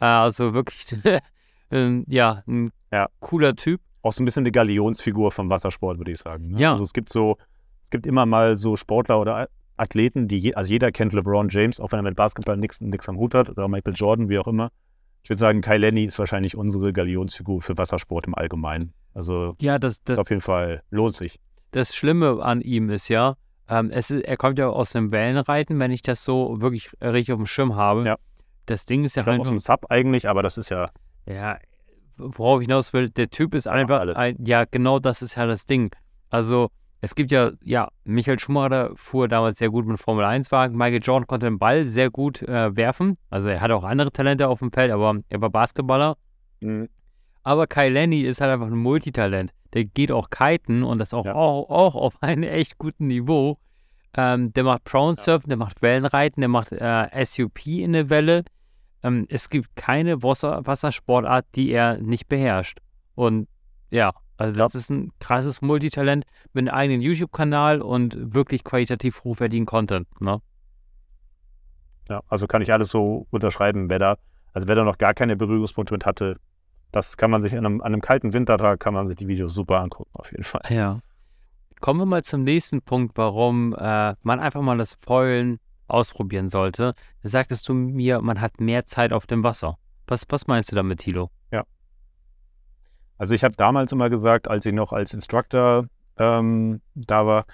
Äh, 0.00 0.04
also 0.04 0.54
wirklich, 0.54 0.96
äh, 1.70 2.02
ja, 2.06 2.42
ein 2.46 2.70
ja. 2.92 3.08
cooler 3.20 3.56
Typ. 3.56 3.80
Auch 4.02 4.12
so 4.12 4.22
ein 4.22 4.24
bisschen 4.24 4.42
eine 4.42 4.52
Galionsfigur 4.52 5.32
vom 5.32 5.50
Wassersport, 5.50 5.98
würde 5.98 6.12
ich 6.12 6.18
sagen. 6.18 6.52
Ne? 6.52 6.60
Ja. 6.60 6.70
Also 6.70 6.84
es 6.84 6.92
gibt 6.92 7.12
so, 7.12 7.36
es 7.84 7.90
gibt 7.90 8.06
immer 8.06 8.26
mal 8.26 8.56
so 8.56 8.76
Sportler 8.76 9.20
oder 9.20 9.48
Athleten, 9.76 10.28
die, 10.28 10.38
je, 10.38 10.54
also 10.54 10.70
jeder 10.70 10.92
kennt 10.92 11.12
LeBron 11.12 11.48
James, 11.48 11.80
auch 11.80 11.90
wenn 11.92 11.98
er 11.98 12.02
mit 12.02 12.16
Basketball 12.16 12.56
nichts 12.56 13.08
am 13.08 13.16
Hut 13.16 13.34
hat, 13.34 13.48
oder 13.50 13.68
Michael 13.68 13.94
Jordan, 13.94 14.28
wie 14.28 14.38
auch 14.38 14.46
immer. 14.46 14.70
Ich 15.24 15.30
würde 15.30 15.40
sagen, 15.40 15.60
Kai 15.60 15.78
Lenny 15.78 16.04
ist 16.04 16.18
wahrscheinlich 16.18 16.56
unsere 16.56 16.92
Galionsfigur 16.92 17.62
für 17.62 17.78
Wassersport 17.78 18.26
im 18.26 18.34
Allgemeinen. 18.34 18.92
Also 19.14 19.54
ja, 19.60 19.78
das, 19.78 20.02
das 20.02 20.18
auf 20.18 20.30
jeden 20.30 20.42
Fall 20.42 20.82
lohnt 20.90 21.14
sich. 21.14 21.38
Das 21.72 21.94
Schlimme 21.94 22.42
an 22.42 22.60
ihm 22.60 22.90
ist 22.90 23.08
ja, 23.08 23.36
ähm, 23.68 23.90
es 23.90 24.10
ist, 24.10 24.24
er 24.24 24.36
kommt 24.36 24.58
ja 24.58 24.68
aus 24.68 24.92
dem 24.92 25.10
Wellenreiten, 25.10 25.80
wenn 25.80 25.90
ich 25.90 26.02
das 26.02 26.24
so 26.24 26.60
wirklich 26.60 26.90
richtig 27.02 27.32
auf 27.32 27.38
dem 27.38 27.46
Schirm 27.46 27.74
habe. 27.74 28.04
Ja. 28.04 28.16
Das 28.66 28.84
Ding 28.84 29.04
ist 29.04 29.16
ja 29.16 29.22
ich 29.22 29.28
einfach. 29.28 29.42
aus 29.42 29.48
dem 29.48 29.58
Sub 29.58 29.86
eigentlich, 29.88 30.28
aber 30.28 30.42
das 30.42 30.58
ist 30.58 30.70
ja. 30.70 30.90
Ja, 31.26 31.58
worauf 32.16 32.60
ich 32.60 32.66
hinaus 32.66 32.92
will, 32.92 33.10
der 33.10 33.30
Typ 33.30 33.54
ist 33.54 33.66
einfach. 33.66 34.06
Ein, 34.14 34.36
ja, 34.44 34.64
genau 34.70 34.98
das 34.98 35.22
ist 35.22 35.36
ja 35.36 35.46
das 35.46 35.66
Ding. 35.66 35.90
Also, 36.30 36.70
es 37.00 37.14
gibt 37.14 37.32
ja, 37.32 37.50
ja, 37.64 37.88
Michael 38.04 38.38
Schumacher 38.38 38.92
fuhr 38.94 39.26
damals 39.26 39.58
sehr 39.58 39.70
gut 39.70 39.86
mit 39.86 39.98
Formel 39.98 40.24
1-Wagen. 40.24 40.76
Michael 40.76 41.02
Jordan 41.02 41.26
konnte 41.26 41.46
den 41.46 41.58
Ball 41.58 41.88
sehr 41.88 42.10
gut 42.10 42.42
äh, 42.42 42.76
werfen. 42.76 43.18
Also 43.28 43.48
er 43.48 43.60
hatte 43.60 43.74
auch 43.74 43.82
andere 43.82 44.12
Talente 44.12 44.46
auf 44.46 44.60
dem 44.60 44.70
Feld, 44.70 44.92
aber 44.92 45.16
er 45.28 45.40
war 45.40 45.50
Basketballer. 45.50 46.14
Mhm. 46.60 46.88
Aber 47.42 47.66
Kai 47.66 47.88
Lenny 47.88 48.20
ist 48.20 48.40
halt 48.40 48.52
einfach 48.52 48.68
ein 48.68 48.76
Multitalent. 48.76 49.52
Der 49.74 49.84
geht 49.84 50.10
auch 50.10 50.30
kiten 50.30 50.82
und 50.82 50.98
das 50.98 51.14
auch, 51.14 51.24
ja. 51.24 51.34
auch, 51.34 51.68
auch 51.70 51.94
auf 51.94 52.16
einem 52.22 52.44
echt 52.44 52.78
guten 52.78 53.06
Niveau. 53.06 53.58
Ähm, 54.14 54.52
der 54.52 54.64
macht 54.64 54.84
Brown 54.84 55.16
Surfen, 55.16 55.48
der 55.48 55.56
macht 55.56 55.80
Wellenreiten, 55.80 56.40
der 56.42 56.48
macht 56.48 56.72
äh, 56.72 57.24
SUP 57.24 57.66
in 57.66 57.94
der 57.94 58.10
Welle. 58.10 58.44
Ähm, 59.02 59.26
es 59.30 59.48
gibt 59.48 59.74
keine 59.74 60.22
Wasser 60.22 60.66
Wassersportart, 60.66 61.46
die 61.54 61.70
er 61.70 61.98
nicht 61.98 62.28
beherrscht. 62.28 62.78
Und 63.14 63.48
ja, 63.90 64.12
also 64.36 64.58
das 64.58 64.74
ja. 64.74 64.80
ist 64.80 64.90
ein 64.90 65.12
krasses 65.18 65.62
Multitalent 65.62 66.24
mit 66.52 66.68
einem 66.68 66.76
eigenen 66.76 67.00
YouTube-Kanal 67.00 67.80
und 67.80 68.34
wirklich 68.34 68.64
qualitativ 68.64 69.24
hochwertigen 69.24 69.66
Content. 69.66 70.08
Ne? 70.20 70.40
Ja, 72.08 72.20
also 72.28 72.46
kann 72.46 72.62
ich 72.62 72.72
alles 72.72 72.90
so 72.90 73.26
unterschreiben, 73.30 73.88
wer 73.88 73.98
da, 73.98 74.16
also 74.52 74.68
wer 74.68 74.74
da 74.74 74.84
noch 74.84 74.98
gar 74.98 75.14
keine 75.14 75.36
Berührungspunkte 75.36 75.94
mit 75.94 76.04
hatte, 76.04 76.36
das 76.92 77.16
kann 77.16 77.30
man 77.30 77.42
sich 77.42 77.52
an 77.56 77.66
einem, 77.66 77.80
an 77.80 77.92
einem 77.92 78.00
kalten 78.00 78.32
Wintertag, 78.32 78.80
kann 78.80 78.94
man 78.94 79.08
sich 79.08 79.16
die 79.16 79.28
Videos 79.28 79.54
super 79.54 79.80
angucken, 79.80 80.10
auf 80.12 80.30
jeden 80.30 80.44
Fall. 80.44 80.62
Ja. 80.68 81.00
Kommen 81.80 81.98
wir 81.98 82.06
mal 82.06 82.22
zum 82.22 82.44
nächsten 82.44 82.82
Punkt, 82.82 83.16
warum 83.16 83.74
äh, 83.76 84.14
man 84.22 84.38
einfach 84.38 84.60
mal 84.60 84.78
das 84.78 84.96
Foilen 85.04 85.58
ausprobieren 85.88 86.48
sollte. 86.48 86.94
Da 87.22 87.28
sagtest 87.28 87.68
du 87.68 87.74
mir, 87.74 88.20
man 88.20 88.40
hat 88.40 88.60
mehr 88.60 88.86
Zeit 88.86 89.12
auf 89.12 89.26
dem 89.26 89.42
Wasser. 89.42 89.78
Was, 90.06 90.24
was 90.28 90.46
meinst 90.46 90.70
du 90.70 90.76
damit, 90.76 91.00
Thilo? 91.00 91.30
Ja. 91.50 91.64
Also 93.18 93.34
ich 93.34 93.44
habe 93.44 93.56
damals 93.56 93.92
immer 93.92 94.10
gesagt, 94.10 94.48
als 94.48 94.64
ich 94.66 94.72
noch 94.72 94.92
als 94.92 95.14
Instructor 95.14 95.86
ähm, 96.18 96.80
da 96.94 97.26
war, 97.26 97.46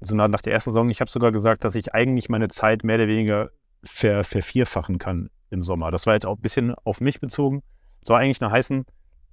also 0.00 0.16
nach, 0.16 0.40
der 0.40 0.52
ersten 0.52 0.70
Saison, 0.70 0.90
ich 0.90 1.00
habe 1.00 1.10
sogar 1.10 1.32
gesagt, 1.32 1.64
dass 1.64 1.74
ich 1.74 1.94
eigentlich 1.94 2.28
meine 2.28 2.48
Zeit 2.48 2.82
mehr 2.82 2.96
oder 2.96 3.06
weniger 3.08 3.50
ver, 3.84 4.24
vervierfachen 4.24 4.98
kann 4.98 5.30
im 5.50 5.62
Sommer. 5.62 5.90
Das 5.90 6.06
war 6.06 6.14
jetzt 6.14 6.26
auch 6.26 6.36
ein 6.36 6.42
bisschen 6.42 6.74
auf 6.84 7.00
mich 7.00 7.20
bezogen. 7.20 7.62
Soll 8.02 8.20
eigentlich 8.20 8.40
nur 8.40 8.50
heißen, 8.50 8.84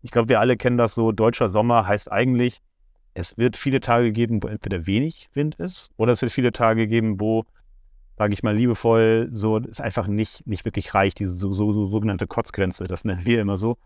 ich 0.01 0.11
glaube, 0.11 0.29
wir 0.29 0.39
alle 0.39 0.57
kennen 0.57 0.77
das 0.77 0.95
so, 0.95 1.11
deutscher 1.11 1.49
Sommer 1.49 1.87
heißt 1.87 2.11
eigentlich, 2.11 2.61
es 3.13 3.37
wird 3.37 3.57
viele 3.57 3.81
Tage 3.81 4.11
geben, 4.11 4.41
wo 4.41 4.47
entweder 4.47 4.85
wenig 4.85 5.29
Wind 5.33 5.55
ist 5.55 5.91
oder 5.97 6.13
es 6.13 6.21
wird 6.21 6.31
viele 6.31 6.51
Tage 6.51 6.87
geben, 6.87 7.19
wo, 7.19 7.45
sage 8.17 8.33
ich 8.33 8.43
mal 8.43 8.55
liebevoll, 8.55 9.29
so 9.31 9.57
es 9.57 9.81
einfach 9.81 10.07
nicht, 10.07 10.47
nicht 10.47 10.63
wirklich 10.65 10.93
reicht, 10.93 11.19
diese 11.19 11.33
so, 11.33 11.51
so, 11.51 11.73
so 11.73 11.85
sogenannte 11.85 12.27
Kotzgrenze, 12.27 12.85
das 12.85 13.03
nennen 13.03 13.25
wir 13.25 13.41
immer 13.41 13.57
so 13.57 13.77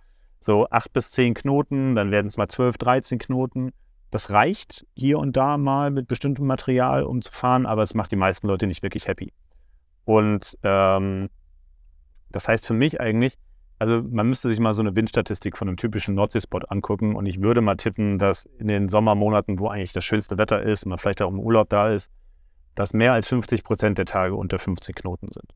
so 0.44 0.68
acht 0.70 0.92
bis 0.94 1.12
zehn 1.12 1.34
Knoten, 1.34 1.96
dann 1.96 2.12
werden 2.12 2.28
es 2.28 2.38
mal 2.38 2.50
zwölf, 2.50 2.78
dreizehn 2.78 3.18
Knoten. 3.18 3.72
Das 4.12 4.30
reicht 4.30 4.86
hier 4.94 5.18
und 5.18 5.38
da 5.38 5.58
mal 5.58 5.90
mit 5.90 6.08
bestimmtem 6.08 6.46
Material, 6.46 7.04
um 7.04 7.22
zu 7.22 7.32
fahren, 7.32 7.66
aber 7.66 7.82
es 7.82 7.96
macht 7.96 8.12
die 8.12 8.18
meisten 8.18 8.48
Leute 8.48 8.68
nicht 8.68 8.84
wirklich 8.84 9.08
happy. 9.08 9.32
Und 10.06 10.58
ähm, 10.64 11.30
das 12.30 12.48
heißt 12.48 12.68
für 12.68 12.74
mich 12.74 13.00
eigentlich, 13.00 13.38
also 13.84 14.02
man 14.02 14.30
müsste 14.30 14.48
sich 14.48 14.62
mal 14.62 14.74
so 14.74 14.82
eine 14.82 14.96
Windstatistik 14.96 15.58
von 15.58 15.68
einem 15.68 15.76
typischen 15.76 16.16
Nordseespot 16.16 16.72
angucken 16.72 17.18
und 17.18 17.26
ich 17.26 17.42
würde 17.42 17.60
mal 17.60 17.76
tippen, 17.76 18.18
dass 18.18 18.46
in 18.46 18.70
den 18.70 18.88
Sommermonaten, 18.88 19.60
wo 19.60 19.68
eigentlich 19.68 19.92
das 19.92 20.06
schönste 20.06 20.38
Wetter 20.38 20.64
ist 20.64 20.86
und 20.86 20.92
man 20.92 21.00
vielleicht 21.00 21.22
auch 21.22 21.30
im 21.30 21.38
Urlaub 21.38 21.68
da 21.68 21.90
ist, 21.90 22.10
dass 22.76 22.94
mehr 22.94 23.12
als 23.12 23.28
50 23.28 23.66
Prozent 23.66 23.98
der 23.98 24.06
Tage 24.06 24.36
unter 24.36 24.58
15 24.58 24.96
Knoten 24.96 25.28
sind. 25.34 25.54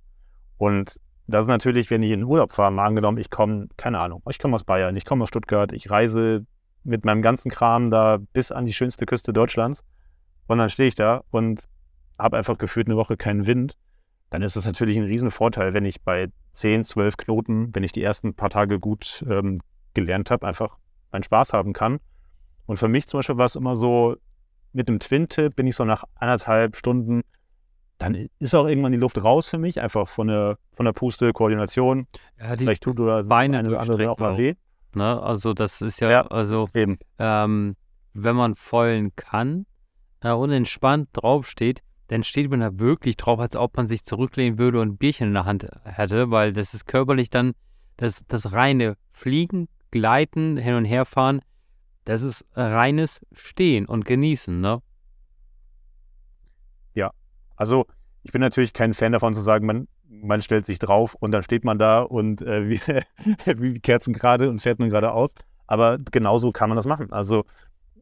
Und 0.57 0.99
das 1.27 1.45
ist 1.45 1.47
natürlich, 1.47 1.89
wenn 1.89 2.03
ich 2.03 2.11
in 2.11 2.19
den 2.19 2.27
Urlaub 2.27 2.51
fahre, 2.51 2.69
mal 2.69 2.85
angenommen, 2.85 3.17
ich 3.17 3.29
komme, 3.29 3.69
keine 3.77 3.97
Ahnung, 3.97 4.21
ich 4.29 4.39
komme 4.39 4.55
aus 4.55 4.65
Bayern, 4.65 4.97
ich 4.97 5.05
komme 5.05 5.23
aus 5.23 5.29
Stuttgart, 5.29 5.71
ich 5.71 5.89
reise 5.89 6.45
mit 6.83 7.05
meinem 7.05 7.21
ganzen 7.21 7.49
Kram 7.49 7.91
da 7.91 8.17
bis 8.33 8.51
an 8.51 8.65
die 8.65 8.73
schönste 8.73 9.05
Küste 9.05 9.31
Deutschlands 9.31 9.85
und 10.47 10.57
dann 10.57 10.67
stehe 10.67 10.89
ich 10.89 10.95
da 10.95 11.23
und 11.31 11.63
habe 12.19 12.35
einfach 12.35 12.57
gefühlt 12.57 12.87
eine 12.87 12.97
Woche 12.97 13.15
keinen 13.15 13.47
Wind, 13.47 13.77
dann 14.31 14.41
ist 14.41 14.57
das 14.57 14.65
natürlich 14.65 14.97
ein 14.97 15.05
Riesenvorteil, 15.05 15.73
wenn 15.73 15.85
ich 15.85 16.01
bei 16.01 16.27
10, 16.57 16.85
12 16.85 17.17
Knoten, 17.17 17.75
wenn 17.75 17.83
ich 17.83 17.91
die 17.91 18.03
ersten 18.03 18.33
paar 18.33 18.49
Tage 18.49 18.79
gut 18.79 19.25
ähm, 19.29 19.61
gelernt 19.93 20.31
habe, 20.31 20.47
einfach 20.47 20.77
meinen 21.11 21.23
Spaß 21.23 21.53
haben 21.53 21.73
kann. 21.73 21.99
Und 22.65 22.77
für 22.77 22.87
mich 22.87 23.07
zum 23.07 23.19
Beispiel 23.19 23.37
war 23.37 23.45
es 23.45 23.55
immer 23.55 23.75
so, 23.75 24.15
mit 24.73 24.89
einem 24.89 24.99
Twin-Tip 24.99 25.55
bin 25.55 25.67
ich 25.67 25.75
so 25.75 25.85
nach 25.85 26.03
anderthalb 26.15 26.75
Stunden 26.75 27.23
dann 27.97 28.29
ist 28.39 28.53
auch 28.53 28.67
irgendwann 28.67 28.91
die 28.91 28.97
Luft 28.97 29.23
raus 29.23 29.49
für 29.49 29.57
mich, 29.57 29.81
einfach 29.81 30.07
von 30.07 30.27
der, 30.27 30.57
von 30.71 30.85
der 30.85 30.93
Puste, 30.93 31.33
Koordination. 31.33 32.07
Ja, 32.39 32.55
Vielleicht 32.55 32.83
tut 32.83 32.99
oder 32.99 33.23
Beine 33.23 33.59
eine 33.59 33.69
oder 33.69 33.79
andere 33.79 34.11
auch 34.11 34.19
mal 34.19 34.37
weh. 34.37 34.53
Ne? 34.93 35.21
Also 35.21 35.53
das 35.53 35.81
ist 35.81 35.99
ja, 35.99 36.09
ja 36.09 36.27
also 36.27 36.69
eben. 36.73 36.99
Ähm, 37.17 37.73
wenn 38.13 38.35
man 38.35 38.55
vollen 38.55 39.15
kann 39.15 39.65
äh, 40.21 40.31
und 40.31 40.51
entspannt 40.51 41.09
draufsteht, 41.13 41.81
dann 42.07 42.23
steht 42.23 42.49
man 42.49 42.61
da 42.61 42.79
wirklich 42.79 43.17
drauf, 43.17 43.39
als 43.39 43.55
ob 43.55 43.75
man 43.77 43.87
sich 43.87 44.03
zurücklehnen 44.03 44.57
würde 44.57 44.79
und 44.79 44.89
ein 44.89 44.97
Bierchen 44.97 45.29
in 45.29 45.33
der 45.33 45.45
Hand 45.45 45.67
hätte, 45.83 46.31
weil 46.31 46.53
das 46.53 46.73
ist 46.73 46.85
körperlich 46.85 47.29
dann 47.29 47.53
das, 47.97 48.23
das 48.27 48.53
reine 48.53 48.95
Fliegen, 49.11 49.67
Gleiten, 49.91 50.57
Hin- 50.57 50.75
und 50.75 50.85
Herfahren, 50.85 51.41
das 52.05 52.21
ist 52.21 52.45
reines 52.55 53.25
Stehen 53.33 53.85
und 53.85 54.05
Genießen, 54.05 54.59
ne? 54.59 54.81
Also 57.57 57.87
ich 58.23 58.31
bin 58.31 58.39
natürlich 58.39 58.71
kein 58.71 58.93
Fan 58.93 59.11
davon 59.11 59.33
zu 59.33 59.41
sagen, 59.41 59.65
man, 59.65 59.87
man 60.07 60.41
stellt 60.41 60.65
sich 60.65 60.79
drauf 60.79 61.15
und 61.15 61.31
dann 61.31 61.43
steht 61.43 61.65
man 61.65 61.77
da 61.77 62.01
und 62.01 62.41
äh, 62.41 62.69
wie, 62.69 62.79
wie 63.57 63.79
Kerzen 63.79 64.13
gerade 64.13 64.49
und 64.49 64.59
fährt 64.59 64.79
man 64.79 64.89
geradeaus. 64.89 65.33
Aber 65.65 65.97
genauso 65.97 66.51
kann 66.51 66.69
man 66.69 66.77
das 66.77 66.85
machen. 66.85 67.11
Also 67.11 67.43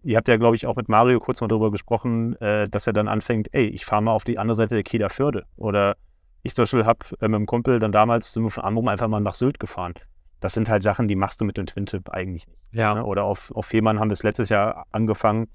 ihr 0.05 0.17
habt 0.17 0.27
ja, 0.27 0.37
glaube 0.37 0.55
ich, 0.55 0.67
auch 0.67 0.75
mit 0.75 0.87
Mario 0.87 1.19
kurz 1.19 1.41
mal 1.41 1.47
darüber 1.47 1.71
gesprochen, 1.71 2.39
äh, 2.39 2.69
dass 2.69 2.87
er 2.87 2.93
dann 2.93 3.07
anfängt, 3.07 3.49
ey, 3.53 3.65
ich 3.65 3.85
fahre 3.85 4.03
mal 4.03 4.11
auf 4.11 4.23
die 4.23 4.37
andere 4.37 4.55
Seite 4.55 4.75
der 4.75 4.83
Kieler 4.83 5.09
Förde. 5.09 5.45
Oder 5.57 5.97
ich 6.43 6.53
zum 6.53 6.63
Beispiel 6.63 6.85
habe 6.85 6.99
äh, 7.19 7.27
mit 7.27 7.35
einem 7.35 7.45
Kumpel 7.47 7.79
dann 7.79 7.91
damals 7.91 8.31
sind 8.31 8.43
wir 8.43 8.51
von 8.51 8.63
Amrum 8.63 8.87
einfach 8.87 9.07
mal 9.07 9.19
nach 9.19 9.33
Sylt 9.33 9.59
gefahren. 9.59 9.95
Das 10.39 10.53
sind 10.53 10.69
halt 10.69 10.83
Sachen, 10.83 11.07
die 11.07 11.15
machst 11.15 11.41
du 11.41 11.45
mit 11.45 11.57
dem 11.57 11.65
Twin-Tip 11.65 12.09
eigentlich 12.09 12.45
nicht. 12.47 12.59
Ja. 12.71 12.93
Ne? 12.93 13.03
Oder 13.03 13.23
auf, 13.23 13.51
auf 13.55 13.65
Fehmarn 13.65 13.99
haben 13.99 14.09
wir 14.09 14.13
es 14.13 14.23
letztes 14.23 14.49
Jahr 14.49 14.85
angefangen, 14.91 15.47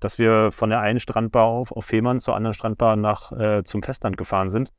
dass 0.00 0.18
wir 0.18 0.50
von 0.50 0.70
der 0.70 0.80
einen 0.80 0.98
Strandbar 0.98 1.44
auf, 1.44 1.72
auf 1.72 1.84
Fehmarn 1.84 2.20
zur 2.20 2.34
anderen 2.34 2.54
Strandbar 2.54 2.96
nach, 2.96 3.32
äh, 3.32 3.64
zum 3.64 3.82
Festland 3.82 4.16
gefahren 4.16 4.48
sind. 4.48 4.72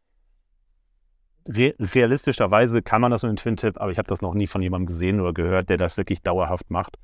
Re 1.47 1.75
realistischerweise 1.79 2.81
kann 2.81 3.01
man 3.01 3.11
das 3.11 3.21
mit 3.21 3.31
dem 3.31 3.35
Twin-Tip, 3.35 3.79
aber 3.79 3.91
ich 3.91 3.99
habe 3.99 4.07
das 4.07 4.21
noch 4.21 4.33
nie 4.33 4.47
von 4.47 4.63
jemandem 4.63 4.87
gesehen 4.87 5.19
oder 5.19 5.33
gehört, 5.33 5.69
der 5.69 5.77
das 5.77 5.97
wirklich 5.97 6.23
dauerhaft 6.23 6.71
macht. 6.71 6.97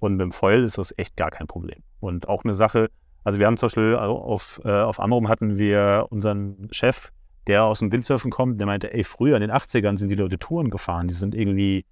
Und 0.00 0.12
mit 0.12 0.22
dem 0.22 0.32
Foil 0.32 0.64
ist 0.64 0.78
das 0.78 0.92
echt 0.98 1.16
gar 1.16 1.30
kein 1.30 1.46
Problem. 1.46 1.82
Und 2.00 2.28
auch 2.28 2.44
eine 2.44 2.54
Sache, 2.54 2.90
also 3.22 3.38
wir 3.38 3.46
haben 3.46 3.56
zum 3.56 3.66
Beispiel 3.66 3.94
auf, 3.94 4.60
äh, 4.64 4.70
auf 4.70 4.98
Amrum 4.98 5.28
hatten 5.28 5.58
wir 5.58 6.06
unseren 6.10 6.68
Chef, 6.72 7.12
der 7.46 7.64
aus 7.64 7.78
dem 7.78 7.92
Windsurfen 7.92 8.30
kommt, 8.30 8.58
der 8.58 8.66
meinte, 8.66 8.92
ey, 8.92 9.04
früher 9.04 9.36
in 9.36 9.42
den 9.42 9.52
80ern 9.52 9.98
sind 9.98 10.08
die 10.08 10.16
Leute 10.16 10.38
Touren 10.38 10.70
gefahren, 10.70 11.06
die 11.06 11.14
sind 11.14 11.34
irgendwie 11.34 11.84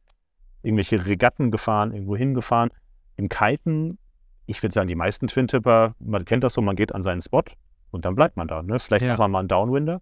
irgendwelche 0.62 1.06
Regatten 1.06 1.50
gefahren, 1.50 1.92
irgendwo 1.92 2.16
hingefahren. 2.16 2.70
Im 3.16 3.28
Kiten 3.28 3.98
ich 4.48 4.62
würde 4.62 4.72
sagen, 4.72 4.88
die 4.88 4.94
meisten 4.94 5.26
Twin-Tipper, 5.26 5.94
man 6.00 6.24
kennt 6.24 6.42
das 6.42 6.54
so, 6.54 6.62
man 6.62 6.74
geht 6.74 6.94
an 6.94 7.02
seinen 7.02 7.20
Spot 7.20 7.42
und 7.90 8.06
dann 8.06 8.14
bleibt 8.14 8.36
man 8.38 8.48
da. 8.48 8.62
Ne? 8.62 8.78
Vielleicht 8.78 9.04
ja. 9.04 9.10
macht 9.10 9.18
man 9.18 9.30
mal 9.30 9.38
einen 9.40 9.48
Downwinder, 9.48 10.00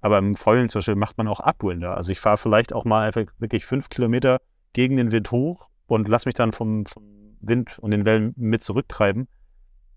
Aber 0.00 0.18
im 0.18 0.34
Foilen 0.34 0.68
zum 0.68 0.80
Beispiel 0.80 0.96
macht 0.96 1.16
man 1.16 1.28
auch 1.28 1.38
Upwinder. 1.38 1.96
Also 1.96 2.10
ich 2.10 2.18
fahre 2.18 2.36
vielleicht 2.36 2.72
auch 2.72 2.84
mal 2.84 3.06
einfach 3.06 3.22
wirklich 3.38 3.64
fünf 3.64 3.88
Kilometer 3.88 4.40
gegen 4.72 4.96
den 4.96 5.12
Wind 5.12 5.30
hoch 5.30 5.68
und 5.86 6.08
lasse 6.08 6.28
mich 6.28 6.34
dann 6.34 6.52
vom, 6.52 6.86
vom 6.86 7.04
Wind 7.48 7.78
und 7.78 7.90
den 7.90 8.04
Wellen 8.04 8.34
mit 8.36 8.62
zurücktreiben. 8.62 9.28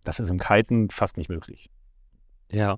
Das 0.03 0.19
ist 0.19 0.29
im 0.29 0.39
Kiten 0.39 0.89
fast 0.89 1.17
nicht 1.17 1.29
möglich. 1.29 1.69
Ja. 2.51 2.77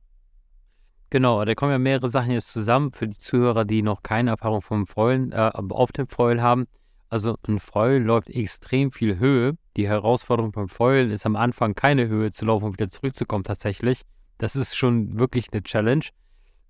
Genau, 1.11 1.43
da 1.43 1.55
kommen 1.55 1.71
ja 1.71 1.79
mehrere 1.79 2.09
Sachen 2.09 2.31
jetzt 2.31 2.49
zusammen 2.49 2.91
für 2.91 3.07
die 3.07 3.17
Zuhörer, 3.17 3.65
die 3.65 3.81
noch 3.81 4.03
keine 4.03 4.31
Erfahrung 4.31 4.61
vom 4.61 4.85
Freulen, 4.85 5.31
äh, 5.31 5.51
auf 5.53 5.91
dem 5.91 6.07
Freulen 6.07 6.41
haben. 6.41 6.67
Also 7.09 7.37
ein 7.47 7.59
Foil 7.59 8.01
läuft 8.03 8.29
extrem 8.29 8.91
viel 8.91 9.17
Höhe. 9.17 9.57
Die 9.77 9.87
Herausforderung 9.87 10.51
beim 10.51 10.69
Foil 10.69 11.09
ist 11.11 11.25
am 11.25 11.35
Anfang 11.35 11.73
keine 11.73 12.07
Höhe 12.07 12.31
zu 12.31 12.45
laufen 12.45 12.65
und 12.65 12.73
wieder 12.73 12.89
zurückzukommen 12.89 13.43
tatsächlich. 13.43 14.03
Das 14.37 14.55
ist 14.55 14.75
schon 14.75 15.17
wirklich 15.17 15.47
eine 15.51 15.63
Challenge. 15.63 16.05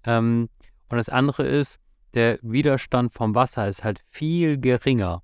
Ähm, 0.05 0.49
und 0.87 0.97
das 0.97 1.09
andere 1.09 1.43
ist, 1.45 1.79
der 2.13 2.39
Widerstand 2.41 3.13
vom 3.13 3.35
Wasser 3.35 3.67
ist 3.67 3.83
halt 3.83 4.01
viel 4.09 4.57
geringer. 4.57 5.21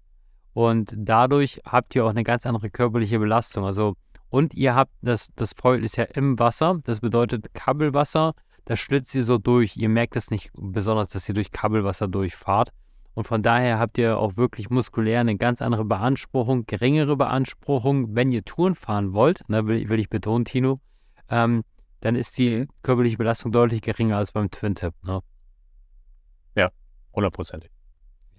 Und 0.55 0.93
dadurch 0.95 1.61
habt 1.65 1.95
ihr 1.95 2.05
auch 2.05 2.11
eine 2.11 2.23
ganz 2.23 2.45
andere 2.45 2.69
körperliche 2.69 3.19
Belastung. 3.19 3.65
Also, 3.65 3.97
und 4.29 4.53
ihr 4.53 4.73
habt, 4.73 4.93
das, 5.01 5.35
das 5.35 5.51
Foil 5.51 5.83
ist 5.83 5.97
ja 5.97 6.05
im 6.05 6.39
Wasser. 6.39 6.79
Das 6.85 7.01
bedeutet 7.01 7.53
Kabelwasser, 7.53 8.33
das 8.63 8.79
schlitzt 8.79 9.13
ihr 9.15 9.25
so 9.25 9.37
durch. 9.37 9.75
Ihr 9.75 9.89
merkt 9.89 10.15
es 10.15 10.31
nicht 10.31 10.51
besonders, 10.53 11.09
dass 11.09 11.27
ihr 11.27 11.35
durch 11.35 11.51
Kabelwasser 11.51 12.07
durchfahrt. 12.07 12.71
Und 13.15 13.27
von 13.27 13.43
daher 13.43 13.79
habt 13.79 13.97
ihr 13.97 14.17
auch 14.17 14.37
wirklich 14.37 14.69
muskulär 14.69 15.19
eine 15.19 15.35
ganz 15.35 15.61
andere 15.61 15.83
Beanspruchung, 15.83 16.65
geringere 16.65 17.17
Beanspruchung. 17.17 18.15
Wenn 18.15 18.31
ihr 18.31 18.45
Touren 18.45 18.75
fahren 18.75 19.11
wollt, 19.11 19.41
ne, 19.49 19.67
will, 19.67 19.89
will 19.89 19.99
ich 19.99 20.09
betonen, 20.09 20.45
Tino, 20.45 20.79
ähm, 21.27 21.65
dann 21.99 22.15
ist 22.15 22.37
die 22.37 22.69
körperliche 22.81 23.17
Belastung 23.17 23.51
deutlich 23.51 23.81
geringer 23.81 24.15
als 24.15 24.31
beim 24.31 24.49
Twin-Tip. 24.49 24.93
Ne? 25.03 25.19
Ja, 26.55 26.69
hundertprozentig. 27.13 27.71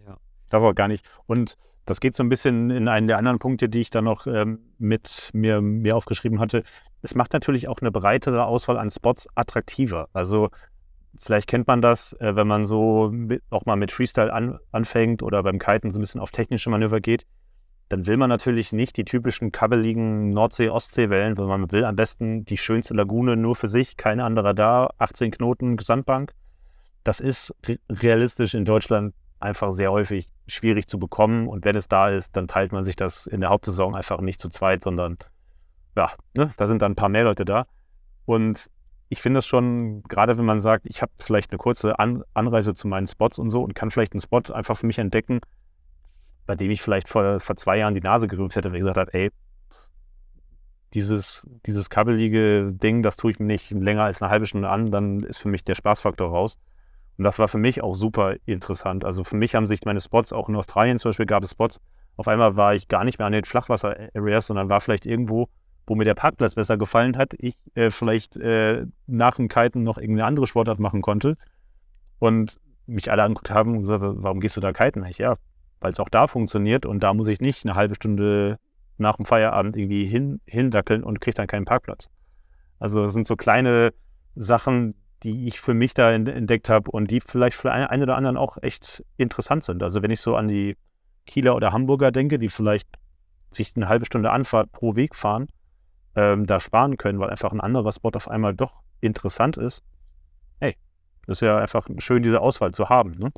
Ja. 0.06 0.16
Das 0.48 0.62
auch 0.62 0.74
gar 0.74 0.88
nicht. 0.88 1.04
Und 1.26 1.58
das 1.86 2.00
geht 2.00 2.16
so 2.16 2.22
ein 2.22 2.28
bisschen 2.28 2.70
in 2.70 2.88
einen 2.88 3.08
der 3.08 3.18
anderen 3.18 3.38
Punkte, 3.38 3.68
die 3.68 3.80
ich 3.80 3.90
da 3.90 4.02
noch 4.02 4.26
ähm, 4.26 4.58
mit 4.78 5.30
mir, 5.32 5.60
mir 5.60 5.96
aufgeschrieben 5.96 6.40
hatte. 6.40 6.62
Es 7.02 7.14
macht 7.14 7.32
natürlich 7.32 7.68
auch 7.68 7.80
eine 7.80 7.90
breitere 7.90 8.44
Auswahl 8.44 8.76
an 8.76 8.90
Spots 8.90 9.28
attraktiver. 9.34 10.08
Also 10.12 10.50
Vielleicht 11.18 11.48
kennt 11.48 11.66
man 11.66 11.80
das, 11.80 12.12
äh, 12.14 12.36
wenn 12.36 12.46
man 12.46 12.66
so 12.66 13.10
mit, 13.12 13.42
auch 13.50 13.64
mal 13.64 13.76
mit 13.76 13.92
Freestyle 13.92 14.32
an, 14.32 14.58
anfängt 14.72 15.22
oder 15.22 15.42
beim 15.42 15.58
Kiten 15.58 15.92
so 15.92 15.98
ein 15.98 16.02
bisschen 16.02 16.20
auf 16.20 16.30
technische 16.30 16.70
Manöver 16.70 17.00
geht. 17.00 17.26
Dann 17.88 18.06
will 18.06 18.16
man 18.16 18.28
natürlich 18.28 18.72
nicht 18.72 18.96
die 18.96 19.04
typischen 19.04 19.52
kabbeligen 19.52 20.30
Nordsee-Ostsee-Wellen, 20.30 21.36
sondern 21.36 21.60
man 21.60 21.72
will 21.72 21.84
am 21.84 21.94
besten 21.94 22.44
die 22.44 22.56
schönste 22.56 22.94
Lagune 22.94 23.36
nur 23.36 23.54
für 23.54 23.68
sich, 23.68 23.96
keine 23.96 24.24
andere 24.24 24.54
da, 24.54 24.90
18 24.98 25.30
Knoten 25.30 25.78
Sandbank. 25.78 26.32
Das 27.04 27.20
ist 27.20 27.54
re 27.64 27.78
realistisch 27.88 28.54
in 28.54 28.64
Deutschland 28.64 29.14
einfach 29.38 29.70
sehr 29.70 29.92
häufig 29.92 30.26
schwierig 30.46 30.88
zu 30.88 30.98
bekommen. 30.98 31.48
Und 31.48 31.64
wenn 31.64 31.76
es 31.76 31.88
da 31.88 32.08
ist, 32.08 32.36
dann 32.36 32.48
teilt 32.48 32.72
man 32.72 32.84
sich 32.84 32.96
das 32.96 33.26
in 33.26 33.40
der 33.40 33.50
Hauptsaison 33.50 33.94
einfach 33.94 34.20
nicht 34.20 34.40
zu 34.40 34.48
zweit, 34.48 34.84
sondern 34.84 35.18
ja, 35.96 36.12
ne, 36.36 36.50
da 36.56 36.66
sind 36.66 36.82
dann 36.82 36.92
ein 36.92 36.96
paar 36.96 37.08
mehr 37.08 37.24
Leute 37.24 37.44
da. 37.44 37.66
Und 38.24 38.70
ich 39.08 39.22
finde 39.22 39.38
es 39.38 39.46
schon, 39.46 40.02
gerade 40.04 40.36
wenn 40.36 40.44
man 40.44 40.60
sagt, 40.60 40.86
ich 40.86 41.00
habe 41.00 41.12
vielleicht 41.18 41.52
eine 41.52 41.58
kurze 41.58 41.98
An 41.98 42.24
Anreise 42.34 42.74
zu 42.74 42.88
meinen 42.88 43.06
Spots 43.06 43.38
und 43.38 43.50
so 43.50 43.62
und 43.62 43.74
kann 43.74 43.90
vielleicht 43.90 44.12
einen 44.12 44.20
Spot 44.20 44.42
einfach 44.52 44.76
für 44.76 44.86
mich 44.86 44.98
entdecken, 44.98 45.40
bei 46.44 46.56
dem 46.56 46.70
ich 46.70 46.82
vielleicht 46.82 47.08
vor, 47.08 47.38
vor 47.40 47.56
zwei 47.56 47.78
Jahren 47.78 47.94
die 47.94 48.00
Nase 48.00 48.28
gerümpft 48.28 48.56
hätte, 48.56 48.70
weil 48.70 48.76
ich 48.76 48.82
gesagt 48.82 48.98
habe, 48.98 49.14
ey, 49.14 49.30
dieses, 50.94 51.46
dieses 51.66 51.90
kabbelige 51.90 52.72
Ding, 52.72 53.02
das 53.02 53.16
tue 53.16 53.30
ich 53.30 53.38
mir 53.38 53.46
nicht 53.46 53.70
länger 53.70 54.04
als 54.04 54.22
eine 54.22 54.30
halbe 54.30 54.46
Stunde 54.46 54.68
an, 54.68 54.90
dann 54.90 55.20
ist 55.20 55.38
für 55.38 55.48
mich 55.48 55.64
der 55.64 55.74
Spaßfaktor 55.74 56.28
raus. 56.28 56.58
Und 57.18 57.24
das 57.24 57.38
war 57.38 57.48
für 57.48 57.58
mich 57.58 57.82
auch 57.82 57.94
super 57.94 58.36
interessant. 58.44 59.04
Also 59.04 59.24
für 59.24 59.36
mich 59.36 59.54
haben 59.54 59.66
sich 59.66 59.84
meine 59.84 60.00
Spots, 60.00 60.32
auch 60.32 60.48
in 60.48 60.56
Australien 60.56 60.98
zum 60.98 61.10
Beispiel 61.10 61.26
gab 61.26 61.42
es 61.42 61.52
Spots, 61.52 61.80
auf 62.16 62.28
einmal 62.28 62.56
war 62.56 62.74
ich 62.74 62.88
gar 62.88 63.04
nicht 63.04 63.18
mehr 63.18 63.26
an 63.26 63.32
den 63.32 63.44
Flachwasser-Areas, 63.44 64.46
sondern 64.46 64.70
war 64.70 64.80
vielleicht 64.80 65.06
irgendwo 65.06 65.48
wo 65.86 65.94
mir 65.94 66.04
der 66.04 66.14
Parkplatz 66.14 66.54
besser 66.54 66.76
gefallen 66.76 67.16
hat, 67.16 67.34
ich 67.38 67.56
äh, 67.74 67.90
vielleicht 67.90 68.36
äh, 68.36 68.86
nach 69.06 69.36
dem 69.36 69.48
Kiten 69.48 69.84
noch 69.84 69.98
irgendeine 69.98 70.26
andere 70.26 70.46
Sportart 70.46 70.80
machen 70.80 71.00
konnte. 71.00 71.36
Und 72.18 72.58
mich 72.86 73.10
alle 73.10 73.22
angeguckt 73.22 73.50
haben 73.50 73.72
und 73.72 73.80
gesagt, 73.80 74.02
warum 74.04 74.40
gehst 74.40 74.56
du 74.56 74.60
da 74.60 74.72
kiten? 74.72 75.04
Ich, 75.04 75.18
ja, 75.18 75.36
weil 75.80 75.92
es 75.92 76.00
auch 76.00 76.08
da 76.08 76.26
funktioniert 76.26 76.86
und 76.86 77.02
da 77.02 77.12
muss 77.14 77.26
ich 77.26 77.40
nicht 77.40 77.64
eine 77.64 77.74
halbe 77.74 77.94
Stunde 77.94 78.58
nach 78.96 79.16
dem 79.16 79.26
Feierabend 79.26 79.76
irgendwie 79.76 80.06
hin, 80.06 80.40
hindackeln 80.46 81.04
und 81.04 81.20
kriege 81.20 81.34
dann 81.34 81.46
keinen 81.46 81.64
Parkplatz. 81.64 82.08
Also 82.78 83.02
das 83.02 83.12
sind 83.12 83.26
so 83.26 83.36
kleine 83.36 83.92
Sachen, 84.34 84.94
die 85.22 85.48
ich 85.48 85.60
für 85.60 85.74
mich 85.74 85.94
da 85.94 86.12
entdeckt 86.12 86.68
habe 86.68 86.90
und 86.90 87.10
die 87.10 87.20
vielleicht 87.20 87.56
für 87.56 87.72
einen 87.72 88.02
oder 88.02 88.16
anderen 88.16 88.36
auch 88.36 88.58
echt 88.62 89.04
interessant 89.16 89.64
sind. 89.64 89.82
Also 89.82 90.02
wenn 90.02 90.10
ich 90.10 90.20
so 90.20 90.36
an 90.36 90.48
die 90.48 90.76
Kieler 91.26 91.56
oder 91.56 91.72
Hamburger 91.72 92.12
denke, 92.12 92.38
die 92.38 92.48
vielleicht 92.48 92.88
sich 93.50 93.74
eine 93.76 93.88
halbe 93.88 94.06
Stunde 94.06 94.30
Anfahrt 94.30 94.72
pro 94.72 94.94
Weg 94.96 95.14
fahren 95.14 95.48
ähm, 96.16 96.46
da 96.46 96.58
sparen 96.58 96.96
können, 96.96 97.20
weil 97.20 97.30
einfach 97.30 97.52
ein 97.52 97.60
anderer 97.60 97.92
Spot 97.92 98.10
auf 98.14 98.28
einmal 98.28 98.54
doch 98.54 98.82
interessant 99.00 99.58
ist. 99.58 99.84
Hey, 100.58 100.76
das 101.26 101.38
ist 101.38 101.42
ja 101.42 101.58
einfach 101.58 101.86
schön, 101.98 102.22
diese 102.22 102.40
Auswahl 102.40 102.72
zu 102.72 102.88
haben. 102.88 103.12
Ne? 103.18 103.30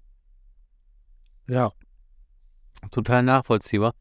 Ja, 1.49 1.73
total 2.91 3.25
nachvollziehbar. 3.25 3.95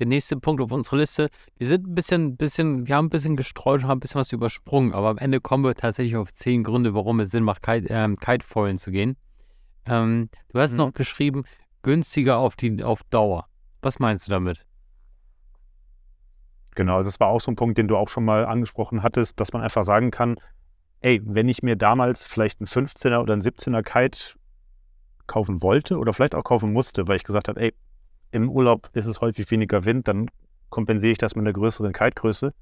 Der 0.00 0.06
nächste 0.06 0.38
Punkt 0.38 0.62
auf 0.62 0.72
unserer 0.72 0.96
Liste, 0.96 1.28
wir 1.58 1.66
sind 1.66 1.86
ein 1.86 1.94
bisschen, 1.94 2.36
bisschen, 2.38 2.88
wir 2.88 2.96
haben 2.96 3.06
ein 3.06 3.10
bisschen 3.10 3.36
gestreut 3.36 3.82
und 3.82 3.88
haben 3.88 3.98
ein 3.98 4.00
bisschen 4.00 4.18
was 4.18 4.32
übersprungen, 4.32 4.94
aber 4.94 5.10
am 5.10 5.18
Ende 5.18 5.42
kommen 5.42 5.62
wir 5.62 5.74
tatsächlich 5.74 6.16
auf 6.16 6.32
zehn 6.32 6.64
Gründe, 6.64 6.94
warum 6.94 7.20
es 7.20 7.30
Sinn 7.30 7.44
macht, 7.44 7.62
Kite, 7.62 7.86
ähm, 7.90 8.16
Kitefoilen 8.16 8.78
zu 8.78 8.92
gehen. 8.92 9.18
Ähm, 9.84 10.30
du 10.48 10.58
hast 10.58 10.72
mhm. 10.72 10.78
noch 10.78 10.94
geschrieben, 10.94 11.44
günstiger 11.82 12.38
auf, 12.38 12.56
die, 12.56 12.82
auf 12.82 13.02
Dauer. 13.10 13.46
Was 13.82 13.98
meinst 13.98 14.26
du 14.26 14.30
damit? 14.30 14.64
Genau, 16.76 16.96
also 16.96 17.08
das 17.08 17.20
war 17.20 17.28
auch 17.28 17.42
so 17.42 17.50
ein 17.50 17.56
Punkt, 17.56 17.76
den 17.76 17.86
du 17.86 17.98
auch 17.98 18.08
schon 18.08 18.24
mal 18.24 18.46
angesprochen 18.46 19.02
hattest, 19.02 19.38
dass 19.38 19.52
man 19.52 19.60
einfach 19.60 19.84
sagen 19.84 20.10
kann, 20.10 20.36
ey, 21.00 21.20
wenn 21.24 21.50
ich 21.50 21.62
mir 21.62 21.76
damals 21.76 22.26
vielleicht 22.26 22.58
einen 22.60 22.68
15er 22.68 23.18
oder 23.18 23.34
einen 23.34 23.42
17er 23.42 23.82
Kite 23.82 24.38
kaufen 25.26 25.60
wollte 25.60 25.98
oder 25.98 26.14
vielleicht 26.14 26.34
auch 26.34 26.44
kaufen 26.44 26.72
musste, 26.72 27.06
weil 27.06 27.16
ich 27.16 27.24
gesagt 27.24 27.48
habe, 27.48 27.60
ey, 27.60 27.74
im 28.30 28.50
Urlaub 28.50 28.90
ist 28.94 29.06
es 29.06 29.20
häufig 29.20 29.50
weniger 29.50 29.84
Wind, 29.84 30.08
dann 30.08 30.30
kompensiere 30.68 31.12
ich 31.12 31.18
das 31.18 31.34
mit 31.34 31.44
einer 31.44 31.52
größeren 31.52 31.92
Kitegröße. 31.92 32.52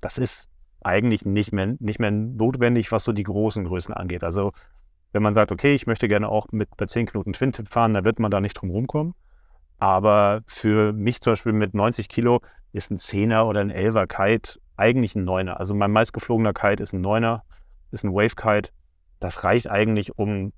Das 0.00 0.18
ist 0.18 0.50
eigentlich 0.82 1.24
nicht 1.24 1.52
mehr, 1.52 1.74
nicht 1.78 2.00
mehr 2.00 2.10
notwendig, 2.10 2.90
was 2.92 3.04
so 3.04 3.12
die 3.12 3.22
großen 3.22 3.64
Größen 3.64 3.94
angeht. 3.94 4.24
Also 4.24 4.52
wenn 5.12 5.22
man 5.22 5.34
sagt, 5.34 5.52
okay, 5.52 5.74
ich 5.74 5.86
möchte 5.86 6.08
gerne 6.08 6.28
auch 6.28 6.46
mit 6.52 6.76
bei 6.76 6.86
10 6.86 7.06
Knoten 7.06 7.34
Twin-Tip 7.34 7.68
fahren, 7.68 7.94
dann 7.94 8.04
wird 8.04 8.18
man 8.18 8.30
da 8.30 8.40
nicht 8.40 8.54
drum 8.54 8.70
rumkommen. 8.70 9.14
Aber 9.78 10.42
für 10.46 10.92
mich 10.92 11.20
zum 11.20 11.32
Beispiel 11.32 11.52
mit 11.52 11.74
90 11.74 12.08
Kilo 12.08 12.40
ist 12.72 12.90
ein 12.90 12.98
10er 12.98 13.44
oder 13.44 13.60
ein 13.60 13.70
11er 13.70 14.06
Kite 14.06 14.60
eigentlich 14.76 15.14
ein 15.14 15.28
9er. 15.28 15.52
Also 15.52 15.74
mein 15.74 15.90
meistgeflogener 15.90 16.54
Kite 16.54 16.82
ist 16.82 16.92
ein 16.92 17.04
9er, 17.04 17.42
ist 17.90 18.04
ein 18.04 18.12
Wave 18.12 18.34
Kite. 18.36 18.70
Das 19.20 19.44
reicht 19.44 19.68
eigentlich 19.68 20.18
um 20.18 20.52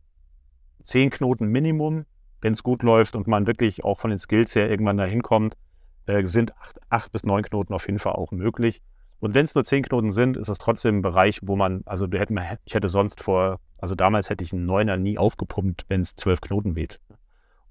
10 0.83 1.11
Knoten 1.11 1.47
Minimum. 1.47 2.05
Wenn 2.45 2.53
es 2.53 2.63
gut 2.63 2.83
läuft 2.83 3.17
und 3.17 3.27
man 3.27 3.47
wirklich 3.47 3.85
auch 3.85 3.99
von 3.99 4.11
den 4.11 4.19
Skills 4.19 4.55
her 4.55 4.69
irgendwann 4.69 4.99
dahin 4.99 5.23
kommt, 5.23 5.57
äh, 6.05 6.27
sind 6.27 6.53
8 6.91 7.11
bis 7.11 7.25
9 7.25 7.43
Knoten 7.43 7.73
auf 7.73 7.87
jeden 7.87 7.99
Fall 7.99 8.13
auch 8.13 8.33
möglich. 8.33 8.83
Und 9.19 9.35
wenn 9.35 9.47
es 9.47 9.55
nur 9.55 9.65
10 9.65 9.85
Knoten 9.85 10.13
sind, 10.13 10.37
ist 10.37 10.49
das 10.49 10.59
trotzdem 10.59 10.99
ein 10.99 11.01
Bereich, 11.01 11.41
wo 11.41 11.57
man, 11.57 11.81
also 11.87 12.07
du 12.07 12.19
hätten, 12.19 12.39
ich 12.67 12.75
hätte 12.75 12.89
sonst 12.89 13.23
vor, 13.23 13.61
also 13.79 13.95
damals 13.95 14.29
hätte 14.29 14.45
ich 14.45 14.53
einen 14.53 14.69
9er 14.71 14.99
nie 14.99 15.17
aufgepumpt, 15.17 15.87
wenn 15.89 16.03
es 16.03 16.17
12 16.17 16.43
Knoten 16.43 16.77
weht. 16.77 17.01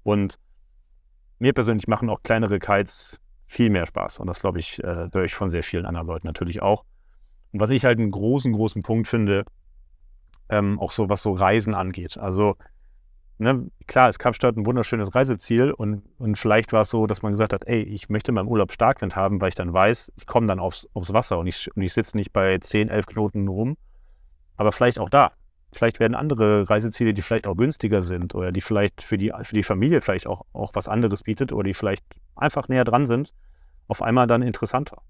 Und 0.02 0.40
mir 1.38 1.52
persönlich 1.52 1.86
machen 1.86 2.10
auch 2.10 2.24
kleinere 2.24 2.58
Kites 2.58 3.20
viel 3.46 3.70
mehr 3.70 3.86
Spaß. 3.86 4.18
Und 4.18 4.26
das, 4.26 4.40
glaube 4.40 4.58
ich, 4.58 4.82
äh, 4.82 5.08
höre 5.12 5.24
ich 5.24 5.36
von 5.36 5.50
sehr 5.50 5.62
vielen 5.62 5.86
anderen 5.86 6.08
Leuten 6.08 6.26
natürlich 6.26 6.62
auch. 6.62 6.84
Und 7.52 7.60
was 7.60 7.70
ich 7.70 7.84
halt 7.84 8.00
einen 8.00 8.10
großen, 8.10 8.52
großen 8.52 8.82
Punkt 8.82 9.06
finde, 9.06 9.44
ähm, 10.48 10.80
auch 10.80 10.90
so 10.90 11.08
was 11.08 11.22
so 11.22 11.32
Reisen 11.32 11.76
angeht. 11.76 12.18
Also, 12.18 12.56
ne, 13.44 13.70
klar, 13.86 14.08
ist 14.08 14.18
Kapstadt 14.18 14.56
ein 14.56 14.66
wunderschönes 14.66 15.14
Reiseziel 15.14 15.70
und, 15.70 16.02
und 16.18 16.36
vielleicht 16.36 16.72
war 16.72 16.80
es 16.80 16.90
so, 16.90 17.06
dass 17.06 17.22
man 17.22 17.32
gesagt 17.32 17.52
hat, 17.52 17.66
ey, 17.66 17.82
ich 17.82 18.08
möchte 18.08 18.32
meinen 18.32 18.48
Urlaub 18.48 18.72
Starkwind 18.72 19.14
haben, 19.14 19.40
weil 19.40 19.50
ich 19.50 19.54
dann 19.54 19.72
weiß, 19.72 20.12
ich 20.16 20.26
komme 20.26 20.46
dann 20.46 20.58
aufs, 20.58 20.88
aufs 20.94 21.12
Wasser 21.12 21.38
und 21.38 21.46
ich, 21.46 21.74
und 21.76 21.82
ich 21.82 21.92
sitze 21.92 22.16
nicht 22.16 22.32
bei 22.32 22.58
10, 22.58 22.88
11 22.88 23.06
Knoten 23.06 23.48
rum. 23.48 23.76
Aber 24.56 24.72
vielleicht 24.72 24.98
auch 24.98 25.10
da. 25.10 25.32
Vielleicht 25.72 25.98
werden 25.98 26.14
andere 26.14 26.68
Reiseziele, 26.70 27.14
die 27.14 27.22
vielleicht 27.22 27.46
auch 27.46 27.56
günstiger 27.56 28.00
sind 28.00 28.34
oder 28.34 28.52
die 28.52 28.60
vielleicht 28.60 29.02
für 29.02 29.18
die, 29.18 29.32
für 29.42 29.54
die 29.54 29.64
Familie 29.64 30.00
vielleicht 30.00 30.26
auch, 30.26 30.44
auch 30.52 30.70
was 30.74 30.88
anderes 30.88 31.24
bietet 31.24 31.52
oder 31.52 31.64
die 31.64 31.74
vielleicht 31.74 32.04
einfach 32.36 32.68
näher 32.68 32.84
dran 32.84 33.06
sind, 33.06 33.32
auf 33.88 34.00
einmal 34.00 34.26
dann 34.26 34.42
interessanter. 34.42 35.02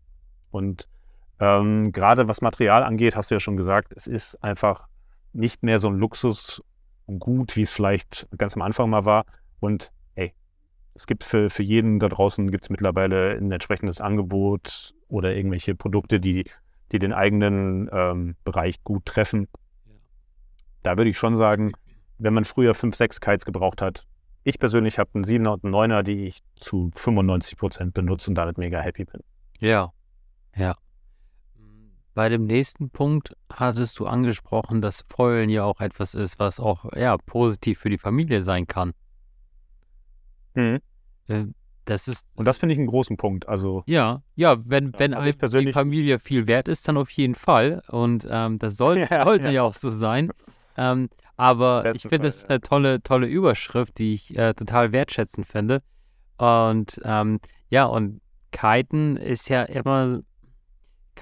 Und 0.50 0.88
ähm, 1.38 1.92
gerade 1.92 2.28
was 2.28 2.40
Material 2.40 2.82
angeht, 2.82 3.16
hast 3.16 3.30
du 3.30 3.34
ja 3.34 3.40
schon 3.40 3.56
gesagt, 3.56 3.92
es 3.94 4.06
ist 4.06 4.42
einfach 4.42 4.88
nicht 5.34 5.62
mehr 5.62 5.78
so 5.78 5.88
ein 5.88 5.98
Luxusgut, 7.06 7.56
wie 7.56 7.62
es 7.62 7.70
vielleicht 7.70 8.28
ganz 8.36 8.54
am 8.56 8.62
Anfang 8.62 8.90
mal 8.90 9.04
war. 9.04 9.24
Und 9.60 9.92
hey, 10.14 10.34
es 10.94 11.06
gibt 11.06 11.24
für, 11.24 11.50
für 11.50 11.62
jeden 11.62 11.98
da 11.98 12.08
draußen 12.08 12.50
gibt 12.50 12.64
es 12.64 12.70
mittlerweile 12.70 13.36
ein 13.36 13.50
entsprechendes 13.50 14.00
Angebot 14.00 14.94
oder 15.08 15.34
irgendwelche 15.34 15.74
Produkte, 15.74 16.20
die, 16.20 16.44
die 16.92 16.98
den 16.98 17.12
eigenen 17.12 17.88
ähm, 17.92 18.36
Bereich 18.44 18.82
gut 18.84 19.06
treffen 19.06 19.48
da 20.84 20.96
würde 20.96 21.10
ich 21.10 21.18
schon 21.18 21.34
sagen, 21.34 21.72
wenn 22.18 22.34
man 22.34 22.44
früher 22.44 22.74
fünf, 22.74 22.94
sechs 22.94 23.20
Kites 23.20 23.44
gebraucht 23.44 23.82
hat. 23.82 24.06
Ich 24.44 24.58
persönlich 24.58 24.98
habe 24.98 25.10
einen 25.14 25.24
7er 25.24 25.54
und 25.54 25.64
einen 25.64 25.74
9er, 25.74 26.02
die 26.02 26.26
ich 26.26 26.42
zu 26.56 26.90
95 26.94 27.56
Prozent 27.56 27.94
benutze 27.94 28.30
und 28.30 28.36
damit 28.36 28.58
mega 28.58 28.78
happy 28.78 29.06
bin. 29.06 29.22
Ja, 29.58 29.92
ja. 30.54 30.76
Bei 32.14 32.28
dem 32.28 32.44
nächsten 32.46 32.90
Punkt 32.90 33.34
hattest 33.52 33.98
du 33.98 34.06
angesprochen, 34.06 34.80
dass 34.80 35.04
Feulen 35.08 35.50
ja 35.50 35.64
auch 35.64 35.80
etwas 35.80 36.14
ist, 36.14 36.38
was 36.38 36.60
auch 36.60 36.92
ja, 36.94 37.16
positiv 37.18 37.80
für 37.80 37.90
die 37.90 37.98
Familie 37.98 38.40
sein 38.42 38.66
kann. 38.66 38.92
Mhm. 40.54 40.78
Äh, 41.28 41.46
Das 41.86 42.08
ist, 42.08 42.26
Und 42.36 42.46
das 42.46 42.58
finde 42.58 42.72
ich 42.72 42.78
einen 42.78 42.86
großen 42.86 43.16
Punkt. 43.16 43.48
Also, 43.48 43.82
ja, 43.86 44.22
ja, 44.36 44.56
wenn, 44.68 44.92
wenn 44.98 45.12
also 45.12 45.60
die 45.60 45.72
Familie 45.72 46.18
viel 46.18 46.46
wert 46.46 46.68
ist, 46.68 46.86
dann 46.88 46.96
auf 46.96 47.10
jeden 47.10 47.34
Fall. 47.34 47.82
Und 47.88 48.26
ähm, 48.30 48.58
das 48.58 48.76
soll, 48.78 48.98
Ja, 48.98 49.24
sollte 49.24 49.46
ja. 49.46 49.52
ja. 49.52 49.62
auch 49.62 49.74
so 49.74 49.90
sein. 49.90 50.30
Ähm, 50.76 51.08
aber 51.36 51.82
Besten 51.82 51.96
ich 51.96 52.02
finde, 52.02 52.26
das 52.28 52.36
ist 52.36 52.50
eine 52.50 52.60
tolle, 52.60 53.02
tolle 53.02 53.26
Überschrift, 53.26 53.98
die 53.98 54.14
ich 54.14 54.36
äh, 54.36 54.54
total 54.54 54.92
wertschätzend 54.92 55.46
finde. 55.46 55.82
Und 56.38 57.00
ähm, 57.04 57.40
ja, 57.68 57.86
und 57.86 58.20
Kiten 58.52 59.16
ist 59.16 59.48
ja 59.48 59.62
immer, 59.64 60.20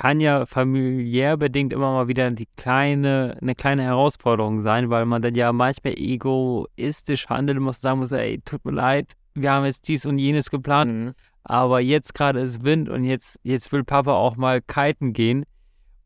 kann 0.03 0.19
ja 0.19 0.47
familiär 0.47 1.37
bedingt 1.37 1.73
immer 1.73 1.93
mal 1.93 2.09
wieder 2.09 2.29
die 2.33 2.49
kleine, 2.57 3.39
eine 3.41 3.55
kleine 3.55 3.85
Herausforderung 3.85 4.59
sein, 4.59 4.91
weil 4.91 5.07
man 5.07 5.23
dann 5.23 5.37
ja 5.37 5.53
manchmal 5.53 5.93
egoistisch 5.97 7.29
handeln 7.29 7.63
muss, 7.63 7.81
sagen 7.81 8.01
muss, 8.01 8.11
ey, 8.11 8.41
tut 8.45 8.65
mir 8.65 8.73
leid, 8.73 9.13
wir 9.35 9.53
haben 9.53 9.65
jetzt 9.65 9.87
dies 9.87 10.05
und 10.05 10.19
jenes 10.19 10.51
geplant, 10.51 10.93
Mhm. 10.93 11.13
aber 11.45 11.79
jetzt 11.79 12.15
gerade 12.15 12.41
ist 12.41 12.65
Wind 12.65 12.89
und 12.89 13.05
jetzt, 13.05 13.39
jetzt 13.45 13.71
will 13.71 13.85
Papa 13.85 14.15
auch 14.15 14.37
mal 14.37 14.61
kiten 14.61 15.13
gehen. 15.13 15.45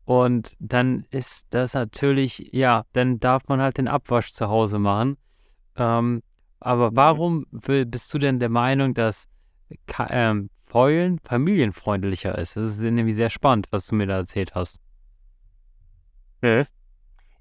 Und 0.05 0.53
dann 0.59 1.07
ist 1.09 1.47
das 1.49 1.73
natürlich, 1.73 2.51
ja, 2.53 2.83
dann 2.93 3.19
darf 3.19 3.47
man 3.47 3.59
halt 3.61 3.79
den 3.79 3.87
Abwasch 3.87 4.31
zu 4.31 4.47
Hause 4.47 4.77
machen. 4.77 5.17
Ähm, 5.75 6.21
aber 6.59 6.95
warum 6.95 7.47
will, 7.49 7.87
bist 7.87 8.13
du 8.13 8.19
denn 8.19 8.39
der 8.39 8.49
Meinung, 8.49 8.93
dass 8.93 9.27
ähm, 10.11 10.51
Feulen 10.67 11.19
familienfreundlicher 11.23 12.37
ist? 12.37 12.55
Das 12.55 12.63
ist 12.63 12.81
nämlich 12.81 13.15
sehr 13.15 13.29
spannend, 13.29 13.67
was 13.71 13.87
du 13.87 13.95
mir 13.95 14.05
da 14.05 14.17
erzählt 14.17 14.53
hast. 14.55 14.79
Ja. 16.41 16.65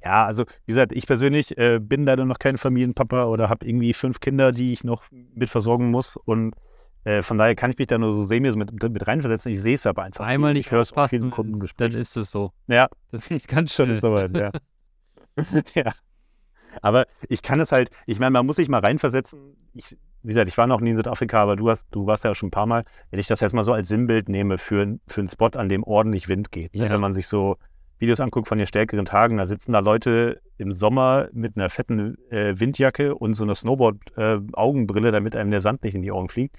Ja, 0.04 0.24
also 0.24 0.44
wie 0.44 0.72
gesagt, 0.72 0.92
ich 0.92 1.06
persönlich 1.06 1.58
äh, 1.58 1.80
bin 1.80 2.06
leider 2.06 2.24
noch 2.24 2.38
kein 2.38 2.58
Familienpapa 2.58 3.24
oder 3.24 3.48
habe 3.48 3.66
irgendwie 3.66 3.92
fünf 3.92 4.20
Kinder, 4.20 4.52
die 4.52 4.72
ich 4.72 4.84
noch 4.84 5.04
mit 5.10 5.50
versorgen 5.50 5.90
muss. 5.90 6.16
Und 6.16 6.54
äh, 7.02 7.22
von 7.22 7.38
daher 7.38 7.56
kann 7.56 7.70
ich 7.70 7.78
mich 7.78 7.88
da 7.88 7.98
nur 7.98 8.12
so 8.12 8.24
semi 8.24 8.50
mit, 8.52 8.72
mit 8.72 9.06
reinversetzen. 9.08 9.50
Ich 9.50 9.60
sehe 9.60 9.74
es 9.74 9.86
aber 9.86 10.04
einfach. 10.04 10.24
Einmal 10.24 10.52
nicht 10.52 10.66
ich 10.66 10.72
höre 10.72 10.80
es 10.80 10.92
auf 10.92 11.12
aufpassen, 11.12 11.68
dann 11.76 11.92
ist 11.92 12.16
es 12.16 12.30
so. 12.30 12.52
Ja, 12.68 12.88
Das 13.10 13.28
geht 13.28 13.48
ganz 13.48 13.74
schnell. 13.74 13.90
ist 13.92 14.02
soweit, 14.02 14.36
ja. 14.36 14.52
ja. 15.74 15.92
Aber 16.82 17.06
ich 17.28 17.42
kann 17.42 17.58
es 17.58 17.72
halt, 17.72 17.90
ich 18.06 18.20
meine, 18.20 18.30
man 18.30 18.46
muss 18.46 18.56
sich 18.56 18.68
mal 18.68 18.80
reinversetzen. 18.80 19.56
Ich, 19.74 19.96
wie 20.26 20.30
gesagt, 20.30 20.48
ich 20.48 20.58
war 20.58 20.66
noch 20.66 20.80
nie 20.80 20.90
in 20.90 20.96
Südafrika, 20.96 21.40
aber 21.40 21.54
du 21.54 21.70
hast, 21.70 21.86
du 21.92 22.04
warst 22.06 22.24
ja 22.24 22.34
schon 22.34 22.48
ein 22.48 22.50
paar 22.50 22.66
Mal. 22.66 22.82
Wenn 23.10 23.20
ich 23.20 23.28
das 23.28 23.38
jetzt 23.38 23.52
mal 23.52 23.62
so 23.62 23.72
als 23.72 23.86
Sinnbild 23.86 24.28
nehme 24.28 24.58
für, 24.58 24.98
für 25.06 25.20
einen 25.20 25.28
Spot, 25.28 25.50
an 25.54 25.68
dem 25.68 25.84
ordentlich 25.84 26.28
Wind 26.28 26.50
geht. 26.50 26.74
ne? 26.74 26.86
Ja. 26.86 26.90
Wenn 26.90 27.00
man 27.00 27.14
sich 27.14 27.28
so 27.28 27.58
Videos 28.00 28.18
anguckt 28.18 28.48
von 28.48 28.58
den 28.58 28.66
stärkeren 28.66 29.04
Tagen, 29.04 29.36
da 29.36 29.46
sitzen 29.46 29.72
da 29.72 29.78
Leute 29.78 30.40
im 30.58 30.72
Sommer 30.72 31.28
mit 31.32 31.56
einer 31.56 31.70
fetten 31.70 32.16
äh, 32.30 32.58
Windjacke 32.58 33.14
und 33.14 33.34
so 33.34 33.44
einer 33.44 33.54
Snowboard-Augenbrille, 33.54 35.12
damit 35.12 35.36
einem 35.36 35.52
der 35.52 35.60
Sand 35.60 35.84
nicht 35.84 35.94
in 35.94 36.02
die 36.02 36.10
Augen 36.10 36.28
fliegt. 36.28 36.56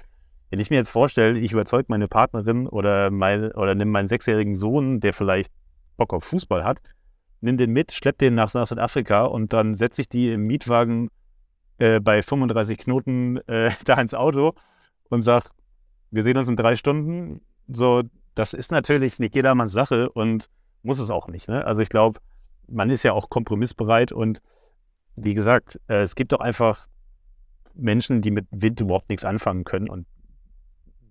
Wenn 0.50 0.60
ich 0.60 0.70
mir 0.70 0.78
jetzt 0.78 0.90
vorstelle, 0.90 1.38
ich 1.38 1.52
überzeuge 1.52 1.88
meine 1.90 2.08
Partnerin 2.08 2.68
oder, 2.68 3.12
mein, 3.12 3.52
oder 3.52 3.76
nimm 3.76 3.90
meinen 3.90 4.08
sechsjährigen 4.08 4.56
Sohn, 4.56 5.02
der 5.02 5.12
vielleicht 5.12 5.52
Bock 5.98 6.14
auf 6.14 6.24
Fußball 6.24 6.64
hat, 6.64 6.80
nimm 7.42 7.58
den 7.58 7.72
mit, 7.72 7.92
schlepp 7.92 8.18
den 8.18 8.36
nach 8.36 8.50
Südafrika 8.50 9.26
und 9.26 9.52
dann 9.52 9.76
setze 9.76 10.02
ich 10.02 10.08
die 10.08 10.32
im 10.32 10.48
Mietwagen 10.48 11.10
äh, 11.78 12.00
bei 12.00 12.22
35 12.22 12.78
Knoten 12.78 13.38
äh, 13.48 13.72
da 13.86 14.00
ins 14.00 14.14
Auto 14.14 14.54
und 15.10 15.22
sag, 15.22 15.52
wir 16.12 16.24
sehen 16.24 16.38
uns 16.38 16.48
in 16.48 16.56
drei 16.56 16.76
Stunden. 16.76 17.42
So, 17.68 18.04
das 18.36 18.54
ist 18.54 18.72
natürlich 18.72 19.20
nicht 19.20 19.36
jedermanns 19.36 19.74
Sache 19.74 20.10
und 20.10 20.50
muss 20.84 21.00
es 21.00 21.10
auch 21.10 21.28
nicht. 21.28 21.50
Ne? 21.50 21.66
Also 21.66 21.82
ich 21.82 21.90
glaube, 21.90 22.20
man 22.68 22.90
ist 22.90 23.04
ja 23.04 23.14
auch 23.14 23.30
kompromissbereit 23.30 24.12
und 24.12 24.42
wie 25.16 25.34
gesagt, 25.34 25.80
äh, 25.88 26.02
es 26.02 26.16
gibt 26.16 26.32
doch 26.32 26.40
einfach 26.40 26.88
Menschen, 27.74 28.22
die 28.22 28.32
mit 28.32 28.48
Wind 28.52 28.80
überhaupt 28.80 29.10
nichts 29.10 29.26
anfangen 29.26 29.64
können 29.64 29.90
und 29.90 30.06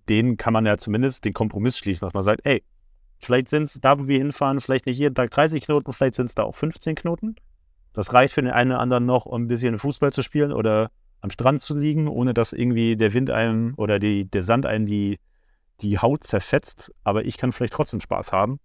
denen 0.09 0.37
kann 0.37 0.53
man 0.53 0.65
ja 0.65 0.77
zumindest 0.77 1.25
den 1.25 1.33
Kompromiss 1.33 1.77
schließen, 1.77 2.05
dass 2.05 2.13
man 2.13 2.23
sagt, 2.23 2.41
ey, 2.45 2.63
vielleicht 3.19 3.49
sind 3.49 3.63
es 3.63 3.79
da, 3.81 3.99
wo 3.99 4.07
wir 4.07 4.17
hinfahren, 4.17 4.61
vielleicht 4.61 4.85
nicht 4.85 4.97
jeden 4.97 5.15
Tag 5.15 5.31
30 5.31 5.63
Knoten, 5.63 5.91
vielleicht 5.91 6.15
sind 6.15 6.27
es 6.27 6.35
da 6.35 6.43
auch 6.43 6.55
15 6.55 6.95
Knoten. 6.95 7.35
Das 7.97 8.13
reicht 8.13 8.35
für 8.35 8.43
den 8.43 8.51
einen 8.51 8.73
oder 8.73 8.79
anderen 8.79 9.07
noch, 9.07 9.25
um 9.25 9.41
ein 9.41 9.47
bisschen 9.47 9.79
Fußball 9.79 10.13
zu 10.13 10.21
spielen 10.21 10.51
oder 10.51 10.91
am 11.21 11.31
Strand 11.31 11.61
zu 11.61 11.75
liegen, 11.75 12.07
ohne 12.07 12.35
dass 12.35 12.53
irgendwie 12.53 12.95
der 12.95 13.11
Wind 13.15 13.31
einem 13.31 13.73
oder 13.75 13.97
die, 13.97 14.25
der 14.25 14.43
Sand 14.43 14.67
einem 14.67 14.85
die, 14.85 15.17
die 15.81 15.97
Haut 15.97 16.23
zerfetzt. 16.23 16.93
Aber 17.03 17.25
ich 17.25 17.39
kann 17.39 17.51
vielleicht 17.51 17.73
trotzdem 17.73 17.99
Spaß 17.99 18.31
haben. 18.31 18.59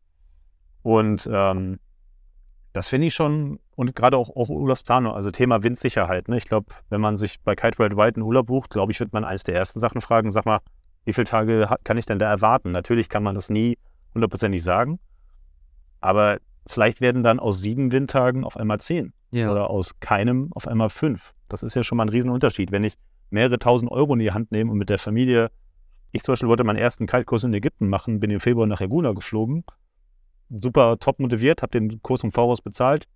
Und 0.82 1.26
ähm, 1.32 1.80
das 2.74 2.90
finde 2.90 3.06
ich 3.06 3.14
schon, 3.14 3.58
und 3.74 3.96
gerade 3.96 4.18
auch, 4.18 4.28
auch 4.36 4.50
Urlaubsplanung, 4.50 5.14
also 5.14 5.30
Thema 5.30 5.62
Windsicherheit. 5.62 6.28
Ne? 6.28 6.36
Ich 6.36 6.44
glaube, 6.44 6.66
wenn 6.90 7.00
man 7.00 7.16
sich 7.16 7.40
bei 7.40 7.56
Kite 7.56 7.78
Worldwide 7.78 8.16
einen 8.16 8.26
Urlaub 8.26 8.48
bucht, 8.48 8.68
glaube 8.68 8.92
ich, 8.92 9.00
wird 9.00 9.14
man 9.14 9.24
eins 9.24 9.44
der 9.44 9.54
ersten 9.54 9.80
Sachen 9.80 10.02
fragen, 10.02 10.30
sag 10.30 10.44
mal, 10.44 10.60
wie 11.06 11.14
viele 11.14 11.24
Tage 11.24 11.74
kann 11.84 11.96
ich 11.96 12.04
denn 12.04 12.18
da 12.18 12.28
erwarten? 12.28 12.70
Natürlich 12.70 13.08
kann 13.08 13.22
man 13.22 13.34
das 13.34 13.48
nie 13.48 13.78
hundertprozentig 14.12 14.62
sagen, 14.62 15.00
aber 16.02 16.36
vielleicht 16.66 17.00
werden 17.00 17.22
dann 17.22 17.40
aus 17.40 17.62
sieben 17.62 17.92
Windtagen 17.92 18.44
auf 18.44 18.58
einmal 18.58 18.78
zehn 18.78 19.14
Ja. 19.32 19.50
oder 19.50 19.70
aus 19.70 19.98
keinem 20.00 20.50
auf 20.54 20.68
einmal 20.68 20.88
fünf. 20.90 21.34
Das 21.48 21.62
ist 21.62 21.74
ja 21.74 21.82
schon 21.82 21.96
mal 21.96 22.04
ein 22.04 22.08
Riesenunterschied. 22.10 22.70
Wenn 22.70 22.84
ich 22.84 22.96
mehrere 23.30 23.58
tausend 23.58 23.90
Euro 23.90 24.12
in 24.12 24.18
die 24.20 24.30
Hand 24.32 24.52
nehme 24.52 24.70
und 24.70 24.78
mit 24.78 24.88
der 24.90 24.98
Familie, 24.98 25.50
ich 26.12 26.22
zum 26.22 26.32
Beispiel 26.32 26.48
wollte 26.48 26.64
meinen 26.64 26.76
ersten 26.76 27.06
Kaltkurs 27.06 27.42
in 27.44 27.54
Ägypten 27.54 27.88
machen, 27.88 28.20
bin 28.20 28.30
im 28.30 28.40
Februar 28.40 28.66
nach 28.66 28.80
Laguna 28.80 29.12
geflogen, 29.12 29.64
super 30.50 30.98
top 30.98 31.18
motiviert, 31.18 31.62
habe 31.62 31.70
den 31.70 32.02
Kurs 32.02 32.22
im 32.22 32.30
Voraus 32.32 32.60
bezahlt, 32.60 33.08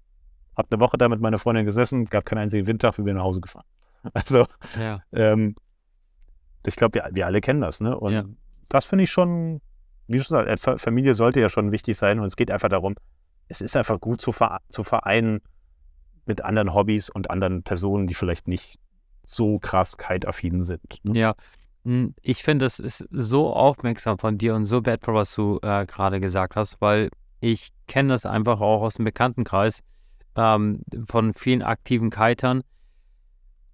habe 0.56 0.68
eine 0.70 0.80
Woche 0.80 0.96
da 0.96 1.08
mit 1.08 1.20
meiner 1.20 1.38
Freundin 1.38 1.66
gesessen, 1.66 2.06
gab 2.06 2.24
keinen 2.24 2.38
einzigen 2.38 2.66
Windtag, 2.66 2.96
wir 2.96 3.04
sind 3.04 3.16
nach 3.16 3.22
Hause 3.24 3.40
gefahren. 3.40 3.64
Also, 4.14 4.46
ja. 4.80 5.00
ähm, 5.12 5.56
ich 6.64 6.76
glaube, 6.76 6.94
wir, 6.94 7.08
wir 7.12 7.26
alle 7.26 7.40
kennen 7.40 7.60
das, 7.60 7.80
ne? 7.80 7.98
Und 7.98 8.12
Ja. 8.12 8.24
das 8.68 8.84
finde 8.84 9.04
ich 9.04 9.10
schon, 9.10 9.60
wie 10.06 10.20
schon 10.20 10.38
gesagt, 10.38 10.60
Fa- 10.60 10.78
Familie 10.78 11.14
sollte 11.14 11.40
ja 11.40 11.48
schon 11.48 11.72
wichtig 11.72 11.98
sein 11.98 12.20
und 12.20 12.26
es 12.26 12.36
geht 12.36 12.50
einfach 12.50 12.68
darum, 12.68 12.94
es 13.48 13.60
ist 13.60 13.76
einfach 13.76 14.00
gut 14.00 14.20
zu, 14.20 14.32
ver 14.32 14.58
zu 14.68 14.82
vereinen 14.84 15.40
mit 16.26 16.42
anderen 16.42 16.74
Hobbys 16.74 17.08
und 17.08 17.30
anderen 17.30 17.62
Personen, 17.62 18.06
die 18.06 18.14
vielleicht 18.14 18.48
nicht 18.48 18.78
so 19.24 19.58
krass 19.58 19.96
kite-affin 19.96 20.64
sind. 20.64 21.00
Ne? 21.02 21.18
Ja, 21.18 21.34
hm, 21.84 22.14
ich 22.22 22.42
finde, 22.42 22.64
es 22.64 22.80
ist 22.80 23.06
so 23.10 23.52
aufmerksam 23.52 24.18
von 24.18 24.38
dir 24.38 24.54
und 24.54 24.66
so 24.66 24.84
wertvoll, 24.84 25.14
was 25.14 25.34
du 25.34 25.58
äh, 25.62 25.86
gerade 25.86 26.20
gesagt 26.20 26.56
hast, 26.56 26.80
weil 26.80 27.10
ich 27.40 27.70
kenne 27.86 28.10
das 28.10 28.26
einfach 28.26 28.60
auch 28.60 28.82
aus 28.82 28.94
dem 28.94 29.04
Bekanntenkreis 29.04 29.82
ähm, 30.36 30.82
von 31.06 31.34
vielen 31.34 31.62
aktiven 31.62 32.10
Kitern. 32.10 32.62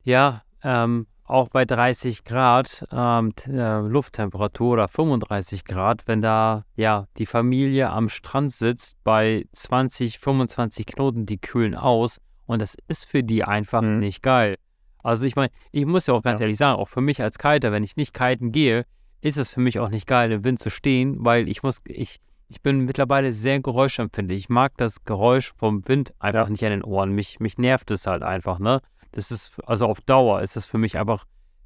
Ja, 0.05 0.43
ähm, 0.63 1.07
auch 1.25 1.49
bei 1.49 1.65
30 1.65 2.25
Grad 2.25 2.85
ähm, 2.93 3.33
äh, 3.47 3.79
Lufttemperatur 3.81 4.75
oder 4.75 4.89
35 4.89 5.65
Grad, 5.65 6.03
wenn 6.07 6.21
da 6.21 6.65
ja 6.75 7.07
die 7.17 7.27
Familie 7.27 7.91
am 7.91 8.09
Strand 8.09 8.53
sitzt 8.53 9.03
bei 9.05 9.47
20, 9.53 10.19
25 10.19 10.87
Knoten, 10.87 11.25
die 11.25 11.39
kühlen 11.39 11.75
aus 11.75 12.21
und 12.53 12.63
das 12.63 12.77
ist 12.89 13.05
für 13.07 13.23
die 13.23 13.45
einfach 13.45 13.83
Mhm. 13.83 13.99
nicht 13.99 14.23
geil. 14.23 14.57
Also 15.03 15.27
ich 15.27 15.35
meine, 15.35 15.51
ich 15.73 15.85
muss 15.85 16.07
ja 16.07 16.15
auch 16.15 16.23
ganz 16.23 16.39
Ja. 16.41 16.45
ehrlich 16.45 16.59
sagen, 16.59 16.79
auch 16.79 16.89
für 16.89 17.01
mich 17.01 17.21
als 17.21 17.39
Kiter, 17.39 17.73
wenn 17.73 17.83
ich 17.83 17.97
nicht 17.97 18.15
kiten 18.15 18.53
gehe, 18.53 18.85
ist 19.21 19.37
es 19.37 19.51
für 19.51 19.61
mich 19.61 19.79
auch 19.81 19.89
nicht 19.89 20.07
geil, 20.07 20.31
im 20.33 20.45
Wind 20.45 20.59
zu 20.61 20.71
stehen, 20.71 21.17
weil 21.25 21.49
ich 21.49 21.63
muss, 21.63 21.81
ich, 21.85 22.19
ich 22.49 22.61
bin 22.61 22.81
mittlerweile 22.85 23.33
sehr 23.33 23.61
geräuschempfindlich. 23.61 24.39
Ich 24.39 24.49
mag 24.49 24.73
das 24.77 25.05
Geräusch 25.05 25.53
vom 25.57 25.87
Wind 25.89 26.13
einfach 26.21 26.45
Ja. 26.47 26.51
nicht 26.51 26.65
an 26.65 26.71
den 26.71 26.85
Ohren. 26.85 27.13
Mich, 27.13 27.41
mich 27.41 27.59
nervt 27.59 27.91
es 27.91 28.07
halt 28.07 28.23
einfach, 28.23 28.59
ne? 28.59 28.81
Das 29.13 29.31
ist, 29.31 29.53
also 29.67 29.87
auf 29.87 30.01
Dauer 30.01 30.41
ist 30.43 30.57
es 30.57 30.67
für 30.67 30.79
mich 30.79 30.99
einfach, 30.99 31.25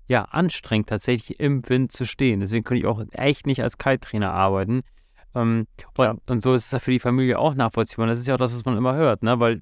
ja, 0.08 0.22
anstrengend, 0.24 0.88
tatsächlich 0.88 1.38
im 1.40 1.68
Wind 1.68 1.92
zu 1.92 2.04
stehen. 2.04 2.40
Deswegen 2.40 2.64
könnte 2.64 2.80
ich 2.80 2.86
auch 2.86 3.02
echt 3.12 3.46
nicht 3.46 3.62
als 3.62 3.78
Kite-Trainer 3.78 4.32
arbeiten. 4.32 4.82
Ähm, 5.34 5.66
und, 5.96 6.04
Ja. 6.04 6.14
und 6.28 6.42
so 6.42 6.54
ist 6.54 6.72
es 6.72 6.82
für 6.82 6.90
die 6.90 6.98
Familie 7.00 7.38
auch 7.38 7.54
nachvollziehbar. 7.54 8.04
Und 8.04 8.10
das 8.10 8.20
ist 8.20 8.26
ja 8.26 8.34
auch 8.34 8.38
das, 8.38 8.54
was 8.54 8.64
man 8.64 8.76
immer 8.76 8.94
hört, 8.94 9.22
ne? 9.22 9.38
Weil 9.40 9.60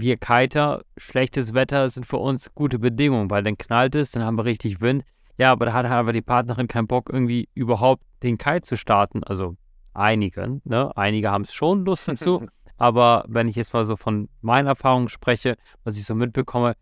wir 0.00 0.16
Kiter, 0.16 0.82
schlechtes 0.96 1.54
Wetter 1.54 1.88
sind 1.88 2.06
für 2.06 2.18
uns 2.18 2.54
gute 2.54 2.78
Bedingungen, 2.78 3.30
weil 3.30 3.42
dann 3.42 3.56
knallt 3.56 3.94
es, 3.94 4.10
dann 4.10 4.22
haben 4.22 4.36
wir 4.36 4.44
richtig 4.44 4.80
Wind. 4.80 5.04
Ja, 5.38 5.52
aber 5.52 5.66
da 5.66 5.72
hat 5.72 5.88
halt 5.88 5.94
aber 5.94 6.12
die 6.12 6.22
Partnerin 6.22 6.68
keinen 6.68 6.86
Bock, 6.86 7.10
irgendwie 7.12 7.48
überhaupt 7.54 8.02
den 8.22 8.38
Kite 8.38 8.62
zu 8.62 8.76
starten. 8.76 9.24
Also 9.24 9.56
einige, 9.94 10.60
ne? 10.64 10.96
Einige 10.96 11.30
haben 11.30 11.42
es 11.42 11.54
schon 11.54 11.84
Lust 11.84 12.08
dazu. 12.08 12.46
aber 12.76 13.24
wenn 13.28 13.48
ich 13.48 13.56
jetzt 13.56 13.72
mal 13.72 13.84
so 13.84 13.96
von 13.96 14.28
meinen 14.40 14.66
Erfahrungen 14.66 15.08
spreche, 15.08 15.56
was 15.84 15.96
ich 15.96 16.04
so 16.04 16.14
mitbekomme, 16.14 16.74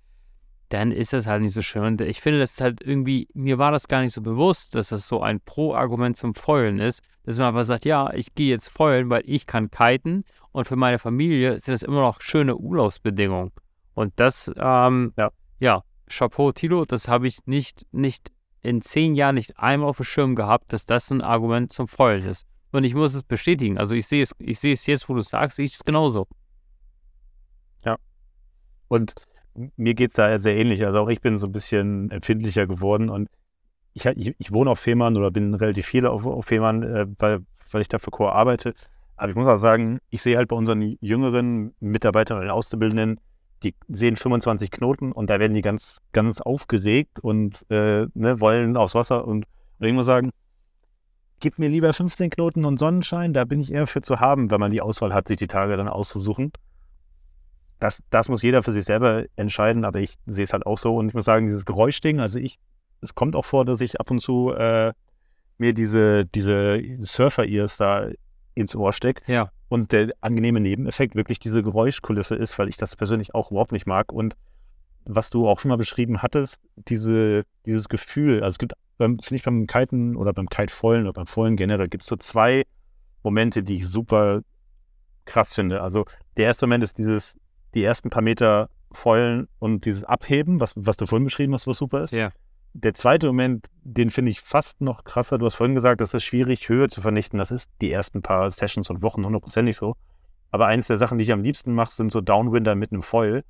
dann 0.68 0.90
ist 0.90 1.12
das 1.12 1.26
halt 1.26 1.42
nicht 1.42 1.54
so 1.54 1.62
schön. 1.62 1.84
Und 1.84 2.00
ich 2.00 2.20
finde, 2.20 2.40
das 2.40 2.52
ist 2.52 2.60
halt 2.60 2.80
irgendwie, 2.82 3.28
mir 3.34 3.58
war 3.58 3.70
das 3.70 3.86
gar 3.86 4.00
nicht 4.00 4.12
so 4.12 4.22
bewusst, 4.22 4.74
dass 4.74 4.88
das 4.88 5.06
so 5.06 5.20
ein 5.20 5.40
Pro-Argument 5.40 6.16
zum 6.16 6.34
Feulen 6.34 6.80
ist, 6.80 7.00
dass 7.22 7.38
man 7.38 7.48
einfach 7.48 7.64
sagt, 7.64 7.84
ja, 7.84 8.12
ich 8.12 8.34
gehe 8.34 8.48
jetzt 8.48 8.70
feulen, 8.70 9.08
weil 9.10 9.22
ich 9.24 9.46
kann 9.46 9.70
kiten 9.70 10.24
und 10.54 10.66
für 10.66 10.76
meine 10.76 11.00
Familie 11.00 11.58
sind 11.58 11.74
das 11.74 11.82
immer 11.82 12.00
noch 12.00 12.20
schöne 12.20 12.56
Urlaubsbedingungen. 12.56 13.50
Und 13.94 14.12
das, 14.16 14.48
ähm, 14.56 15.12
Ja. 15.16 15.30
ja, 15.58 15.82
Chapeau, 16.08 16.52
Tilo, 16.52 16.84
das 16.84 17.08
habe 17.08 17.26
ich 17.26 17.38
nicht, 17.46 17.84
nicht 17.90 18.30
in 18.62 18.80
zehn 18.80 19.16
Jahren 19.16 19.34
nicht 19.34 19.58
einmal 19.58 19.88
auf 19.88 19.96
dem 19.96 20.04
Schirm 20.04 20.36
gehabt, 20.36 20.72
dass 20.72 20.86
das 20.86 21.10
ein 21.10 21.22
Argument 21.22 21.72
zum 21.72 21.88
Feuern 21.88 22.24
ist. 22.24 22.46
Und 22.70 22.84
ich 22.84 22.94
muss 22.94 23.14
es 23.14 23.24
bestätigen. 23.24 23.78
Also 23.78 23.96
ich 23.96 24.06
sehe 24.06 24.22
es, 24.22 24.30
ich 24.38 24.60
sehe 24.60 24.74
es 24.74 24.86
jetzt, 24.86 25.08
wo 25.08 25.14
du 25.14 25.22
sagst, 25.22 25.56
sehe 25.56 25.64
ich 25.64 25.74
es 25.74 25.84
genauso. 25.84 26.28
Ja. 27.84 27.96
Und 28.86 29.14
mir 29.76 29.94
geht 29.94 30.10
es 30.10 30.16
da 30.16 30.38
sehr 30.38 30.56
ähnlich. 30.56 30.84
Also 30.86 31.00
auch 31.00 31.08
ich 31.08 31.20
bin 31.20 31.36
so 31.36 31.48
ein 31.48 31.52
bisschen 31.52 32.12
empfindlicher 32.12 32.68
geworden 32.68 33.10
und 33.10 33.28
ich, 33.92 34.06
ich, 34.06 34.36
ich 34.38 34.52
wohne 34.52 34.70
auf 34.70 34.78
Fehmarn 34.78 35.16
oder 35.16 35.32
bin 35.32 35.52
relativ 35.54 35.86
viel 35.86 36.06
auf, 36.06 36.24
auf 36.24 36.46
Fehmarn, 36.46 36.82
äh, 36.84 37.06
weil, 37.18 37.40
weil 37.72 37.80
ich 37.80 37.88
da 37.88 37.98
für 37.98 38.12
Chor 38.12 38.32
arbeite. 38.32 38.74
Aber 39.16 39.28
ich 39.28 39.36
muss 39.36 39.46
auch 39.46 39.58
sagen, 39.58 39.98
ich 40.10 40.22
sehe 40.22 40.36
halt 40.36 40.48
bei 40.48 40.56
unseren 40.56 40.96
jüngeren 41.00 41.74
Mitarbeitern 41.80 42.40
und 42.40 42.50
Auszubildenden, 42.50 43.20
die 43.62 43.74
sehen 43.88 44.16
25 44.16 44.70
Knoten 44.70 45.12
und 45.12 45.30
da 45.30 45.38
werden 45.38 45.54
die 45.54 45.62
ganz, 45.62 46.00
ganz 46.12 46.40
aufgeregt 46.40 47.20
und 47.20 47.64
äh, 47.70 48.06
ne, 48.14 48.40
wollen 48.40 48.76
aufs 48.76 48.94
Wasser. 48.94 49.26
Und, 49.26 49.46
und 49.78 50.02
sagen, 50.02 50.30
gib 51.40 51.58
mir 51.58 51.68
lieber 51.68 51.92
15 51.92 52.30
Knoten 52.30 52.64
und 52.64 52.78
Sonnenschein, 52.78 53.32
da 53.32 53.44
bin 53.44 53.60
ich 53.60 53.72
eher 53.72 53.86
für 53.86 54.02
zu 54.02 54.20
haben, 54.20 54.50
wenn 54.50 54.60
man 54.60 54.70
die 54.70 54.80
Auswahl 54.80 55.14
hat, 55.14 55.28
sich 55.28 55.36
die 55.36 55.46
Tage 55.46 55.76
dann 55.76 55.88
auszusuchen. 55.88 56.52
Das, 57.80 58.02
das 58.10 58.28
muss 58.28 58.42
jeder 58.42 58.62
für 58.62 58.72
sich 58.72 58.84
selber 58.84 59.24
entscheiden, 59.36 59.84
aber 59.84 60.00
ich 60.00 60.14
sehe 60.26 60.44
es 60.44 60.52
halt 60.52 60.66
auch 60.66 60.78
so. 60.78 60.96
Und 60.96 61.08
ich 61.08 61.14
muss 61.14 61.24
sagen, 61.24 61.46
dieses 61.46 61.64
Geräuschding, 61.64 62.20
also 62.20 62.38
ich, 62.38 62.56
es 63.00 63.14
kommt 63.14 63.36
auch 63.36 63.44
vor, 63.44 63.64
dass 63.64 63.80
ich 63.80 64.00
ab 64.00 64.10
und 64.10 64.20
zu 64.20 64.52
äh, 64.52 64.92
mir 65.58 65.74
diese, 65.74 66.24
diese 66.26 66.80
Surfer-Ears 66.98 67.76
da 67.76 68.08
ins 68.54 68.74
Ohr 68.74 68.92
stecke. 68.92 69.30
Ja. 69.30 69.50
Und 69.68 69.92
der 69.92 70.12
angenehme 70.20 70.60
Nebeneffekt 70.60 71.14
wirklich 71.14 71.38
diese 71.38 71.62
Geräuschkulisse 71.62 72.36
ist, 72.36 72.58
weil 72.58 72.68
ich 72.68 72.76
das 72.76 72.96
persönlich 72.96 73.34
auch 73.34 73.50
überhaupt 73.50 73.72
nicht 73.72 73.86
mag. 73.86 74.12
Und 74.12 74.36
was 75.04 75.30
du 75.30 75.48
auch 75.48 75.60
schon 75.60 75.70
mal 75.70 75.76
beschrieben 75.76 76.22
hattest, 76.22 76.60
diese, 76.88 77.44
dieses 77.66 77.88
Gefühl, 77.88 78.42
also 78.42 78.54
es 78.54 78.58
gibt, 78.58 78.74
finde 78.98 79.34
ich 79.34 79.42
beim 79.42 79.66
Kiten 79.66 80.16
oder 80.16 80.32
beim 80.32 80.48
Kitefollen 80.48 81.04
oder 81.04 81.12
beim 81.12 81.26
Vollen 81.26 81.56
generell, 81.56 81.88
gibt 81.88 82.02
es 82.02 82.08
so 82.08 82.16
zwei 82.16 82.62
Momente, 83.22 83.62
die 83.62 83.76
ich 83.76 83.88
super 83.88 84.42
krass 85.24 85.54
finde. 85.54 85.82
Also 85.82 86.04
der 86.36 86.46
erste 86.46 86.66
Moment 86.66 86.84
ist 86.84 86.98
dieses, 86.98 87.36
die 87.74 87.82
ersten 87.82 88.10
paar 88.10 88.22
Meter 88.22 88.68
Vollen 88.92 89.48
und 89.58 89.84
dieses 89.84 90.04
Abheben, 90.04 90.60
was, 90.60 90.72
was 90.76 90.96
du 90.96 91.06
vorhin 91.06 91.24
beschrieben 91.24 91.52
hast, 91.52 91.66
was 91.66 91.78
super 91.78 92.02
ist. 92.02 92.12
Ja. 92.12 92.30
Der 92.76 92.92
zweite 92.92 93.28
Moment, 93.28 93.68
den 93.84 94.10
finde 94.10 94.32
ich 94.32 94.40
fast 94.40 94.80
noch 94.80 95.04
krasser. 95.04 95.38
Du 95.38 95.46
hast 95.46 95.54
vorhin 95.54 95.76
gesagt, 95.76 96.00
das 96.00 96.12
ist 96.12 96.24
schwierig, 96.24 96.68
Höhe 96.68 96.88
zu 96.88 97.00
vernichten. 97.00 97.38
Das 97.38 97.52
ist 97.52 97.70
die 97.80 97.92
ersten 97.92 98.20
paar 98.20 98.50
Sessions 98.50 98.90
und 98.90 99.00
Wochen 99.00 99.24
hundertprozentig 99.24 99.76
so. 99.76 99.94
Aber 100.50 100.66
eines 100.66 100.88
der 100.88 100.98
Sachen, 100.98 101.18
die 101.18 101.24
ich 101.24 101.32
am 101.32 101.42
liebsten 101.42 101.72
mache, 101.72 101.92
sind 101.92 102.10
so 102.10 102.20
Downwinder 102.20 102.74
mit 102.74 102.90
einem 102.92 103.02
Foil. 103.02 103.44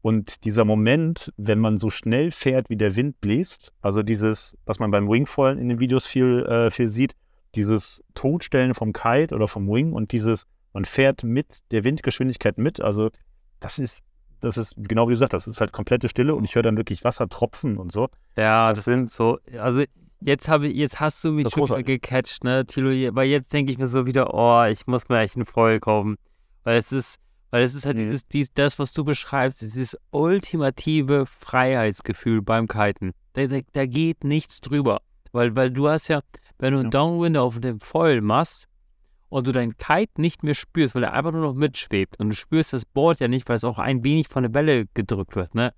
Und 0.00 0.44
dieser 0.44 0.64
Moment, 0.64 1.32
wenn 1.36 1.58
man 1.58 1.78
so 1.78 1.90
schnell 1.90 2.30
fährt, 2.30 2.70
wie 2.70 2.76
der 2.76 2.94
Wind 2.94 3.20
bläst, 3.20 3.72
also 3.82 4.04
dieses, 4.04 4.56
was 4.64 4.78
man 4.78 4.92
beim 4.92 5.08
Wingfoilen 5.08 5.58
in 5.58 5.68
den 5.68 5.80
Videos 5.80 6.06
viel, 6.06 6.44
äh, 6.46 6.70
viel 6.70 6.88
sieht, 6.88 7.16
dieses 7.56 8.04
Totstellen 8.14 8.74
vom 8.74 8.92
Kite 8.92 9.34
oder 9.34 9.48
vom 9.48 9.68
Wing 9.68 9.92
und 9.92 10.12
dieses, 10.12 10.46
man 10.72 10.84
fährt 10.84 11.24
mit 11.24 11.64
der 11.72 11.82
Windgeschwindigkeit 11.82 12.58
mit. 12.58 12.80
Also 12.80 13.10
das 13.58 13.80
ist 13.80 14.04
das 14.40 14.56
ist 14.56 14.74
genau 14.76 15.08
wie 15.08 15.12
du 15.12 15.16
sagst, 15.16 15.32
das 15.32 15.46
ist 15.46 15.60
halt 15.60 15.72
komplette 15.72 16.08
Stille 16.08 16.34
und 16.34 16.44
ich 16.44 16.54
höre 16.54 16.62
dann 16.62 16.76
wirklich 16.76 17.04
Wasser 17.04 17.28
tropfen 17.28 17.78
und 17.78 17.92
so. 17.92 18.08
Ja, 18.36 18.72
das 18.72 18.84
sind 18.84 19.10
so, 19.10 19.38
also 19.58 19.82
jetzt 20.20 20.48
habe 20.48 20.68
ich, 20.68 20.76
jetzt 20.76 21.00
hast 21.00 21.22
du 21.24 21.32
mich 21.32 21.48
schon 21.50 21.84
gecatcht, 21.84 22.44
ne, 22.44 22.66
Tilo, 22.66 22.90
weil 23.14 23.28
jetzt 23.28 23.52
denke 23.52 23.72
ich 23.72 23.78
mir 23.78 23.88
so 23.88 24.06
wieder, 24.06 24.34
oh, 24.34 24.64
ich 24.64 24.86
muss 24.86 25.08
mir 25.08 25.20
echt 25.20 25.36
einen 25.36 25.46
Foil 25.46 25.80
kaufen. 25.80 26.16
Weil 26.64 26.78
es 26.78 26.92
ist, 26.92 27.18
weil 27.50 27.62
es 27.62 27.74
ist 27.74 27.86
halt 27.86 27.96
mhm. 27.96 28.02
dieses, 28.02 28.26
dies, 28.26 28.48
das, 28.52 28.78
was 28.78 28.92
du 28.92 29.04
beschreibst, 29.04 29.62
dieses 29.62 29.96
ultimative 30.10 31.26
Freiheitsgefühl 31.26 32.42
beim 32.42 32.68
Kiten. 32.68 33.12
Da, 33.34 33.46
da, 33.46 33.60
da, 33.72 33.86
geht 33.86 34.24
nichts 34.24 34.60
drüber. 34.60 35.00
Weil, 35.32 35.54
weil 35.56 35.70
du 35.70 35.88
hast 35.88 36.08
ja, 36.08 36.20
wenn 36.58 36.74
du 36.74 36.80
einen 36.80 36.90
Downwinder 36.90 37.42
auf 37.42 37.60
dem 37.60 37.80
Foil 37.80 38.20
machst, 38.20 38.66
und 39.28 39.46
du 39.46 39.52
deinen 39.52 39.76
Kite 39.76 40.20
nicht 40.20 40.42
mehr 40.42 40.54
spürst, 40.54 40.94
weil 40.94 41.04
er 41.04 41.12
einfach 41.12 41.32
nur 41.32 41.42
noch 41.42 41.54
mitschwebt 41.54 42.18
und 42.18 42.30
du 42.30 42.36
spürst 42.36 42.72
das 42.72 42.84
Board 42.84 43.20
ja 43.20 43.28
nicht, 43.28 43.48
weil 43.48 43.56
es 43.56 43.64
auch 43.64 43.78
ein 43.78 44.04
wenig 44.04 44.28
von 44.28 44.42
der 44.42 44.54
Welle 44.54 44.86
gedrückt 44.94 45.36
wird. 45.36 45.54
Ne? 45.54 45.72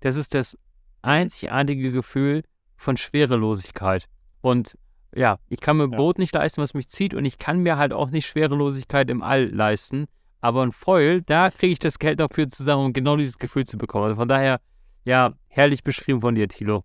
Das 0.00 0.16
ist 0.16 0.34
das 0.34 0.58
einzigartige 1.02 1.90
Gefühl 1.90 2.42
von 2.76 2.96
Schwerelosigkeit. 2.96 4.06
Und 4.40 4.76
ja, 5.14 5.38
ich 5.48 5.60
kann 5.60 5.76
mir 5.76 5.84
ein 5.84 5.92
ja. 5.92 5.96
Boot 5.96 6.18
nicht 6.18 6.34
leisten, 6.34 6.60
was 6.60 6.74
mich 6.74 6.88
zieht 6.88 7.14
und 7.14 7.24
ich 7.24 7.38
kann 7.38 7.60
mir 7.60 7.78
halt 7.78 7.92
auch 7.92 8.10
nicht 8.10 8.26
Schwerelosigkeit 8.26 9.08
im 9.10 9.22
All 9.22 9.46
leisten. 9.46 10.06
Aber 10.40 10.62
ein 10.62 10.72
Foil, 10.72 11.22
da 11.22 11.50
kriege 11.50 11.72
ich 11.72 11.78
das 11.80 11.98
Geld 11.98 12.20
dafür 12.20 12.48
zusammen, 12.48 12.86
um 12.86 12.92
genau 12.92 13.16
dieses 13.16 13.38
Gefühl 13.38 13.66
zu 13.66 13.76
bekommen. 13.76 14.04
Also 14.04 14.16
von 14.16 14.28
daher, 14.28 14.60
ja, 15.04 15.32
herrlich 15.48 15.82
beschrieben 15.82 16.20
von 16.20 16.36
dir, 16.36 16.46
Thilo. 16.46 16.84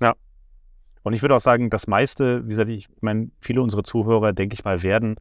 Ja, 0.00 0.14
und 1.06 1.12
ich 1.12 1.22
würde 1.22 1.36
auch 1.36 1.40
sagen, 1.40 1.70
das 1.70 1.86
meiste, 1.86 2.44
wie 2.46 2.48
gesagt, 2.48 2.68
ich 2.68 2.88
meine, 3.00 3.30
viele 3.40 3.62
unserer 3.62 3.84
Zuhörer, 3.84 4.32
denke 4.32 4.54
ich 4.54 4.64
mal, 4.64 4.82
werden 4.82 5.14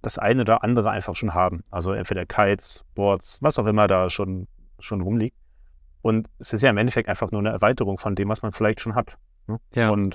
das 0.00 0.18
eine 0.18 0.42
oder 0.42 0.62
andere 0.62 0.90
einfach 0.92 1.16
schon 1.16 1.34
haben. 1.34 1.64
Also 1.68 1.94
entweder 1.94 2.24
Kites, 2.24 2.84
Boards, 2.94 3.38
was 3.40 3.58
auch 3.58 3.66
immer 3.66 3.88
da 3.88 4.08
schon, 4.08 4.46
schon 4.78 5.00
rumliegt. 5.00 5.36
Und 6.00 6.28
es 6.38 6.52
ist 6.52 6.62
ja 6.62 6.70
im 6.70 6.76
Endeffekt 6.76 7.08
einfach 7.08 7.32
nur 7.32 7.40
eine 7.40 7.48
Erweiterung 7.48 7.98
von 7.98 8.14
dem, 8.14 8.28
was 8.28 8.42
man 8.42 8.52
vielleicht 8.52 8.80
schon 8.80 8.94
hat. 8.94 9.18
Ne? 9.48 9.58
Ja. 9.74 9.90
Und 9.90 10.14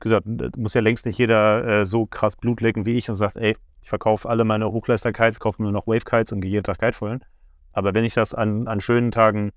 wie 0.00 0.04
gesagt, 0.04 0.26
muss 0.56 0.72
ja 0.72 0.80
längst 0.80 1.04
nicht 1.04 1.18
jeder 1.18 1.80
äh, 1.80 1.84
so 1.84 2.06
krass 2.06 2.36
Blut 2.36 2.62
lecken 2.62 2.86
wie 2.86 2.94
ich 2.96 3.10
und 3.10 3.16
sagt, 3.16 3.36
ey, 3.36 3.54
ich 3.82 3.88
verkaufe 3.90 4.30
alle 4.30 4.44
meine 4.44 4.72
Hochleister-Kites, 4.72 5.40
kaufe 5.40 5.60
nur 5.60 5.72
noch 5.72 5.86
Wave-Kites 5.86 6.32
und 6.32 6.40
gehe 6.40 6.52
jeden 6.52 6.64
Tag 6.64 6.78
Kite 6.78 6.94
vollen. 6.94 7.22
Aber 7.74 7.92
wenn 7.92 8.04
ich 8.04 8.14
das 8.14 8.32
an, 8.32 8.66
an 8.66 8.80
schönen 8.80 9.10
Tagen 9.10 9.52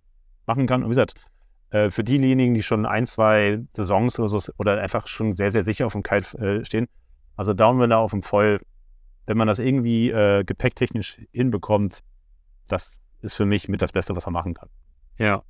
machen 0.45 0.67
kann, 0.67 0.83
und 0.83 0.89
wie 0.89 0.95
gesagt, 0.95 1.27
äh, 1.69 1.89
für 1.89 2.03
diejenigen, 2.03 2.53
die 2.53 2.63
schon 2.63 2.85
ein, 2.85 3.05
zwei 3.05 3.59
Saisons 3.73 4.19
oder, 4.19 4.29
so, 4.29 4.39
oder 4.57 4.81
einfach 4.81 5.07
schon 5.07 5.33
sehr, 5.33 5.51
sehr 5.51 5.63
sicher 5.63 5.85
auf 5.85 5.93
dem 5.93 6.03
Kite 6.03 6.37
äh, 6.37 6.65
stehen, 6.65 6.87
also 7.35 7.53
Downwinder 7.53 7.97
auf 7.97 8.11
dem 8.11 8.23
Foil, 8.23 8.61
wenn 9.25 9.37
man 9.37 9.47
das 9.47 9.59
irgendwie 9.59 10.09
äh, 10.11 10.43
gepäcktechnisch 10.43 11.21
hinbekommt, 11.31 12.01
das 12.67 13.01
ist 13.21 13.35
für 13.35 13.45
mich 13.45 13.67
mit 13.67 13.81
das 13.81 13.91
Beste, 13.91 14.15
was 14.15 14.25
man 14.25 14.33
machen 14.33 14.53
kann. 14.53 14.69
Ja. 15.17 15.43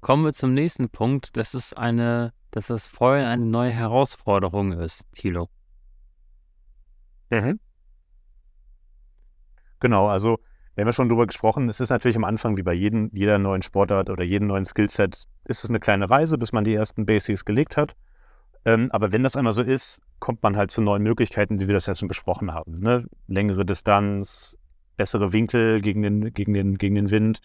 Kommen 0.00 0.24
wir 0.24 0.32
zum 0.32 0.52
nächsten 0.52 0.90
Punkt. 0.90 1.36
Das 1.36 1.54
ist 1.54 1.76
eine, 1.78 2.32
dass 2.50 2.66
das 2.66 2.88
Foil 2.88 3.24
eine 3.24 3.44
neue 3.44 3.70
Herausforderung 3.70 4.72
ist, 4.72 5.10
Thilo. 5.12 5.48
Mhm. 7.30 7.58
Genau, 9.80 10.08
also 10.08 10.38
wir 10.74 10.82
haben 10.82 10.88
ja 10.88 10.92
schon 10.92 11.08
drüber 11.08 11.26
gesprochen, 11.26 11.68
es 11.68 11.78
ist 11.78 11.90
natürlich 11.90 12.16
am 12.16 12.24
Anfang 12.24 12.56
wie 12.56 12.62
bei 12.62 12.72
jedem, 12.72 13.08
jeder 13.12 13.38
neuen 13.38 13.62
Sportart 13.62 14.10
oder 14.10 14.24
jedem 14.24 14.48
neuen 14.48 14.64
Skillset, 14.64 15.26
ist 15.44 15.64
es 15.64 15.68
eine 15.68 15.78
kleine 15.78 16.10
Reise, 16.10 16.36
bis 16.36 16.52
man 16.52 16.64
die 16.64 16.74
ersten 16.74 17.06
Basics 17.06 17.44
gelegt 17.44 17.76
hat. 17.76 17.94
Ähm, 18.64 18.88
aber 18.90 19.12
wenn 19.12 19.22
das 19.22 19.36
einmal 19.36 19.52
so 19.52 19.62
ist, 19.62 20.00
kommt 20.18 20.42
man 20.42 20.56
halt 20.56 20.70
zu 20.72 20.82
neuen 20.82 21.02
Möglichkeiten, 21.02 21.58
die 21.58 21.68
wir 21.68 21.74
das 21.74 21.86
ja 21.86 21.94
schon 21.94 22.08
besprochen 22.08 22.52
haben. 22.52 22.76
Ne? 22.76 23.06
Längere 23.28 23.64
Distanz, 23.64 24.58
bessere 24.96 25.32
Winkel 25.32 25.80
gegen 25.80 26.02
den, 26.02 26.32
gegen 26.32 26.54
den, 26.54 26.76
gegen 26.76 26.96
den 26.96 27.10
Wind. 27.10 27.40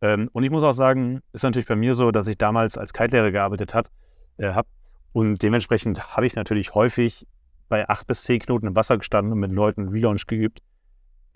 Ähm, 0.00 0.28
und 0.32 0.44
ich 0.44 0.50
muss 0.50 0.62
auch 0.62 0.72
sagen, 0.72 1.22
ist 1.32 1.42
natürlich 1.42 1.66
bei 1.66 1.76
mir 1.76 1.96
so, 1.96 2.12
dass 2.12 2.28
ich 2.28 2.38
damals 2.38 2.78
als 2.78 2.92
Kite-Lehrer 2.92 3.32
gearbeitet 3.32 3.74
äh, 4.36 4.52
habe. 4.52 4.68
Und 5.12 5.42
dementsprechend 5.42 6.16
habe 6.16 6.26
ich 6.26 6.36
natürlich 6.36 6.74
häufig 6.74 7.26
bei 7.68 7.88
acht 7.88 8.06
bis 8.06 8.22
zehn 8.22 8.38
Knoten 8.38 8.68
im 8.68 8.76
Wasser 8.76 8.96
gestanden 8.96 9.32
und 9.32 9.40
mit 9.40 9.50
Leuten 9.50 9.88
Relaunch 9.88 10.26
geübt 10.26 10.60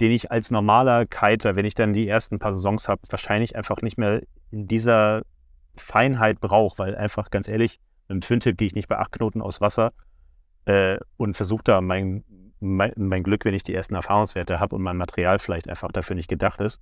den 0.00 0.10
ich 0.10 0.30
als 0.30 0.50
normaler 0.50 1.06
Kiter, 1.06 1.56
wenn 1.56 1.64
ich 1.64 1.74
dann 1.74 1.92
die 1.92 2.08
ersten 2.08 2.38
paar 2.38 2.52
Saisons 2.52 2.88
habe, 2.88 3.02
wahrscheinlich 3.10 3.56
einfach 3.56 3.80
nicht 3.82 3.98
mehr 3.98 4.22
in 4.50 4.66
dieser 4.66 5.22
Feinheit 5.76 6.40
brauche, 6.40 6.78
weil 6.78 6.96
einfach 6.96 7.30
ganz 7.30 7.48
ehrlich, 7.48 7.80
mit 8.08 8.16
dem 8.16 8.20
Twin-Tip 8.20 8.58
gehe 8.58 8.66
ich 8.66 8.74
nicht 8.74 8.88
bei 8.88 8.98
acht 8.98 9.12
Knoten 9.12 9.40
aus 9.40 9.60
Wasser 9.60 9.92
äh, 10.66 10.98
und 11.16 11.36
versuche 11.36 11.64
da 11.64 11.80
mein, 11.80 12.24
mein, 12.60 12.92
mein, 12.96 13.22
Glück, 13.22 13.44
wenn 13.44 13.54
ich 13.54 13.62
die 13.62 13.74
ersten 13.74 13.94
Erfahrungswerte 13.94 14.60
habe 14.60 14.76
und 14.76 14.82
mein 14.82 14.96
Material 14.96 15.38
vielleicht 15.38 15.68
einfach 15.68 15.92
dafür 15.92 16.16
nicht 16.16 16.28
gedacht 16.28 16.60
ist. 16.60 16.80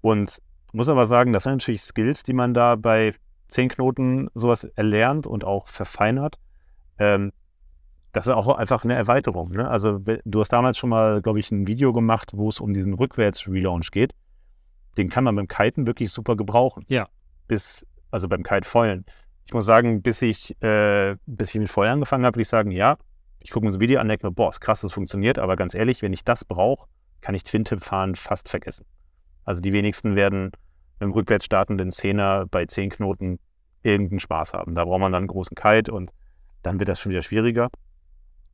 Und 0.00 0.40
muss 0.72 0.88
aber 0.88 1.06
sagen, 1.06 1.32
das 1.32 1.44
sind 1.44 1.52
natürlich 1.52 1.82
Skills, 1.82 2.22
die 2.22 2.32
man 2.32 2.54
da 2.54 2.76
bei 2.76 3.14
zehn 3.48 3.68
Knoten 3.68 4.30
sowas 4.34 4.64
erlernt 4.64 5.26
und 5.26 5.44
auch 5.44 5.68
verfeinert. 5.68 6.38
Ähm, 6.98 7.32
das 8.12 8.26
ist 8.26 8.32
auch 8.32 8.48
einfach 8.56 8.84
eine 8.84 8.94
Erweiterung. 8.94 9.50
Ne? 9.52 9.68
Also 9.68 9.98
du 9.98 10.40
hast 10.40 10.52
damals 10.52 10.76
schon 10.76 10.90
mal, 10.90 11.22
glaube 11.22 11.40
ich, 11.40 11.50
ein 11.50 11.66
Video 11.66 11.92
gemacht, 11.92 12.32
wo 12.34 12.48
es 12.48 12.60
um 12.60 12.74
diesen 12.74 12.94
Rückwärts-Relaunch 12.94 13.90
geht. 13.90 14.12
Den 14.98 15.08
kann 15.08 15.24
man 15.24 15.34
beim 15.34 15.48
Kiten 15.48 15.86
wirklich 15.86 16.10
super 16.10 16.36
gebrauchen. 16.36 16.84
Ja. 16.88 17.08
Bis, 17.48 17.86
also 18.10 18.28
beim 18.28 18.42
Kite-Foilen. 18.42 19.06
Ich 19.46 19.54
muss 19.54 19.64
sagen, 19.64 20.02
bis 20.02 20.20
ich, 20.20 20.60
äh, 20.62 21.16
bis 21.26 21.54
ich 21.54 21.60
mit 21.60 21.70
Feuer 21.70 21.92
angefangen 21.92 22.26
habe, 22.26 22.36
würde 22.36 22.42
ich 22.42 22.48
sagen, 22.48 22.70
ja, 22.70 22.98
ich 23.40 23.50
gucke 23.50 23.64
mir 23.64 23.72
so 23.72 23.78
ein 23.78 23.80
Video 23.80 23.98
an, 23.98 24.08
denke 24.08 24.26
mir, 24.26 24.32
boah, 24.32 24.50
ist 24.50 24.60
krass, 24.60 24.82
das 24.82 24.92
funktioniert, 24.92 25.38
aber 25.38 25.56
ganz 25.56 25.74
ehrlich, 25.74 26.02
wenn 26.02 26.12
ich 26.12 26.24
das 26.24 26.44
brauche, 26.44 26.86
kann 27.22 27.34
ich 27.34 27.44
Twin-Tip 27.44 27.82
fahren 27.82 28.14
fast 28.14 28.48
vergessen. 28.48 28.84
Also 29.44 29.60
die 29.60 29.72
wenigsten 29.72 30.14
werden 30.14 30.52
mit 31.00 31.00
dem 31.00 31.12
rückwärts 31.12 31.46
startenden 31.46 31.90
Zehner 31.90 32.46
bei 32.46 32.66
10 32.66 32.90
Knoten 32.90 33.38
irgendeinen 33.82 34.20
Spaß 34.20 34.52
haben. 34.52 34.74
Da 34.74 34.84
braucht 34.84 35.00
man 35.00 35.12
dann 35.12 35.22
einen 35.22 35.28
großen 35.28 35.56
Kite 35.56 35.92
und 35.92 36.12
dann 36.62 36.78
wird 36.78 36.88
das 36.88 37.00
schon 37.00 37.10
wieder 37.10 37.22
schwieriger. 37.22 37.70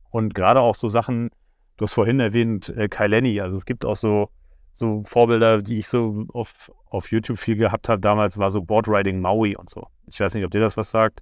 Und 0.09 0.33
gerade 0.33 0.61
auch 0.61 0.75
so 0.75 0.87
Sachen, 0.87 1.29
du 1.77 1.83
hast 1.83 1.93
vorhin 1.93 2.19
erwähnt, 2.19 2.69
äh, 2.69 2.89
Kai 2.89 3.07
Lenny, 3.07 3.39
also 3.41 3.57
es 3.57 3.65
gibt 3.65 3.85
auch 3.85 3.95
so, 3.95 4.29
so 4.73 5.03
Vorbilder, 5.05 5.61
die 5.61 5.79
ich 5.79 5.87
so 5.87 6.25
auf, 6.33 6.71
auf 6.89 7.11
YouTube 7.11 7.37
viel 7.37 7.55
gehabt 7.55 7.89
habe 7.89 8.01
damals, 8.01 8.37
war 8.37 8.49
so 8.49 8.61
Boardriding 8.61 9.21
Maui 9.21 9.55
und 9.55 9.69
so. 9.69 9.87
Ich 10.07 10.19
weiß 10.19 10.33
nicht, 10.33 10.45
ob 10.45 10.51
dir 10.51 10.61
das 10.61 10.77
was 10.77 10.91
sagt. 10.91 11.21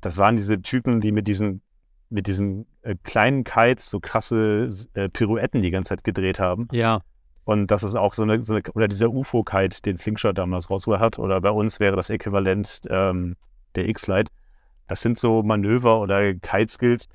Das 0.00 0.18
waren 0.18 0.36
diese 0.36 0.60
Typen, 0.60 1.00
die 1.00 1.12
mit 1.12 1.28
diesen, 1.28 1.62
mit 2.10 2.26
diesen 2.26 2.66
äh, 2.82 2.94
kleinen 3.02 3.44
Kites 3.44 3.90
so 3.90 4.00
krasse 4.00 4.68
äh, 4.94 5.08
Pirouetten 5.08 5.62
die 5.62 5.70
ganze 5.70 5.90
Zeit 5.90 6.04
gedreht 6.04 6.38
haben. 6.38 6.68
Ja. 6.72 7.02
Und 7.44 7.68
das 7.70 7.82
ist 7.82 7.96
auch 7.96 8.14
so 8.14 8.22
eine, 8.22 8.40
so 8.40 8.54
eine 8.54 8.62
oder 8.74 8.88
dieser 8.88 9.10
UFO-Kite, 9.10 9.82
den 9.82 9.96
Slingshot 9.96 10.38
damals 10.38 10.70
rausgeholt 10.70 11.00
hat, 11.00 11.18
oder 11.18 11.40
bei 11.40 11.50
uns 11.50 11.80
wäre 11.80 11.96
das 11.96 12.10
Äquivalent 12.10 12.82
ähm, 12.88 13.36
der 13.74 13.88
X-Lite. 13.88 14.30
Das 14.86 15.00
sind 15.00 15.18
so 15.18 15.42
Manöver 15.42 16.00
oder 16.00 16.34
Kite-Skills. 16.34 17.08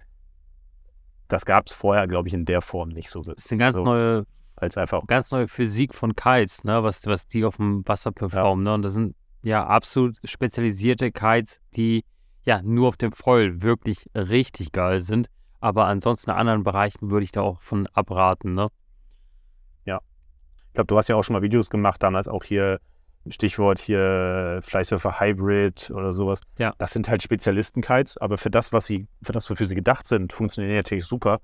Das 1.28 1.46
gab 1.46 1.68
es 1.68 1.74
vorher, 1.74 2.08
glaube 2.08 2.28
ich, 2.28 2.34
in 2.34 2.46
der 2.46 2.62
Form 2.62 2.90
nicht 2.90 3.10
so. 3.10 3.22
Das 3.22 3.46
ist 3.46 3.52
eine 3.52 3.60
ganz 3.60 3.76
so, 3.76 3.84
neue, 3.84 4.26
als 4.56 4.78
einfach. 4.78 5.06
ganz 5.08 5.32
neue 5.32 5.48
Physik 5.48 5.94
von 5.94 6.16
Kites, 6.16 6.64
ne? 6.64 6.84
was, 6.84 7.06
was 7.06 7.28
die 7.28 7.44
auf 7.46 7.58
dem 7.58 7.88
Wasser 7.88 8.12
performen. 8.12 8.64
Ne? 8.64 8.74
Und 8.74 8.82
das 8.82 8.94
sind 8.94 9.16
ja 9.42 9.66
absolut 9.66 10.18
spezialisierte 10.24 11.12
Kites, 11.12 11.60
die 11.76 12.04
ja 12.44 12.62
nur 12.62 12.88
auf 12.90 12.98
dem 12.98 13.12
Foil 13.12 13.62
wirklich 13.62 14.10
richtig 14.16 14.72
geil 14.72 15.00
sind. 15.00 15.28
Aber 15.60 15.86
ansonsten 15.86 16.30
in 16.30 16.38
anderen 16.38 16.64
Bereichen 16.64 17.12
würde 17.12 17.24
ich 17.24 17.32
da 17.32 17.42
auch 17.42 17.62
von 17.62 17.88
abraten. 17.88 18.54
Ne? 18.54 18.70
Ich 20.68 20.74
glaube, 20.74 20.88
du 20.88 20.98
hast 20.98 21.08
ja 21.08 21.16
auch 21.16 21.24
schon 21.24 21.34
mal 21.34 21.42
Videos 21.42 21.72
gemacht, 21.72 22.04
damals 22.04 22.28
auch 22.28 22.44
hier, 22.44 22.80
Stichwort 23.32 23.80
hier 23.80 24.60
Fleißsurfer 24.62 25.20
Hybrid 25.20 25.92
oder 25.92 26.14
sowas. 26.14 26.42
Ja. 26.58 26.74
Das 26.78 26.92
sind 26.92 27.10
halt 27.10 27.24
Spezialisten-Kites, 27.24 28.18
aber 28.18 28.38
für 28.38 28.50
das, 28.50 28.74
was 28.74 28.86
sie, 28.86 29.08
für 29.22 29.32
das, 29.32 29.50
wofür 29.50 29.66
sie 29.66 29.76
gedacht 29.76 30.08
sind, 30.08 30.34
funktionieren 30.34 30.72
die 30.72 30.78
natürlich 30.78 31.06
super. 31.06 31.40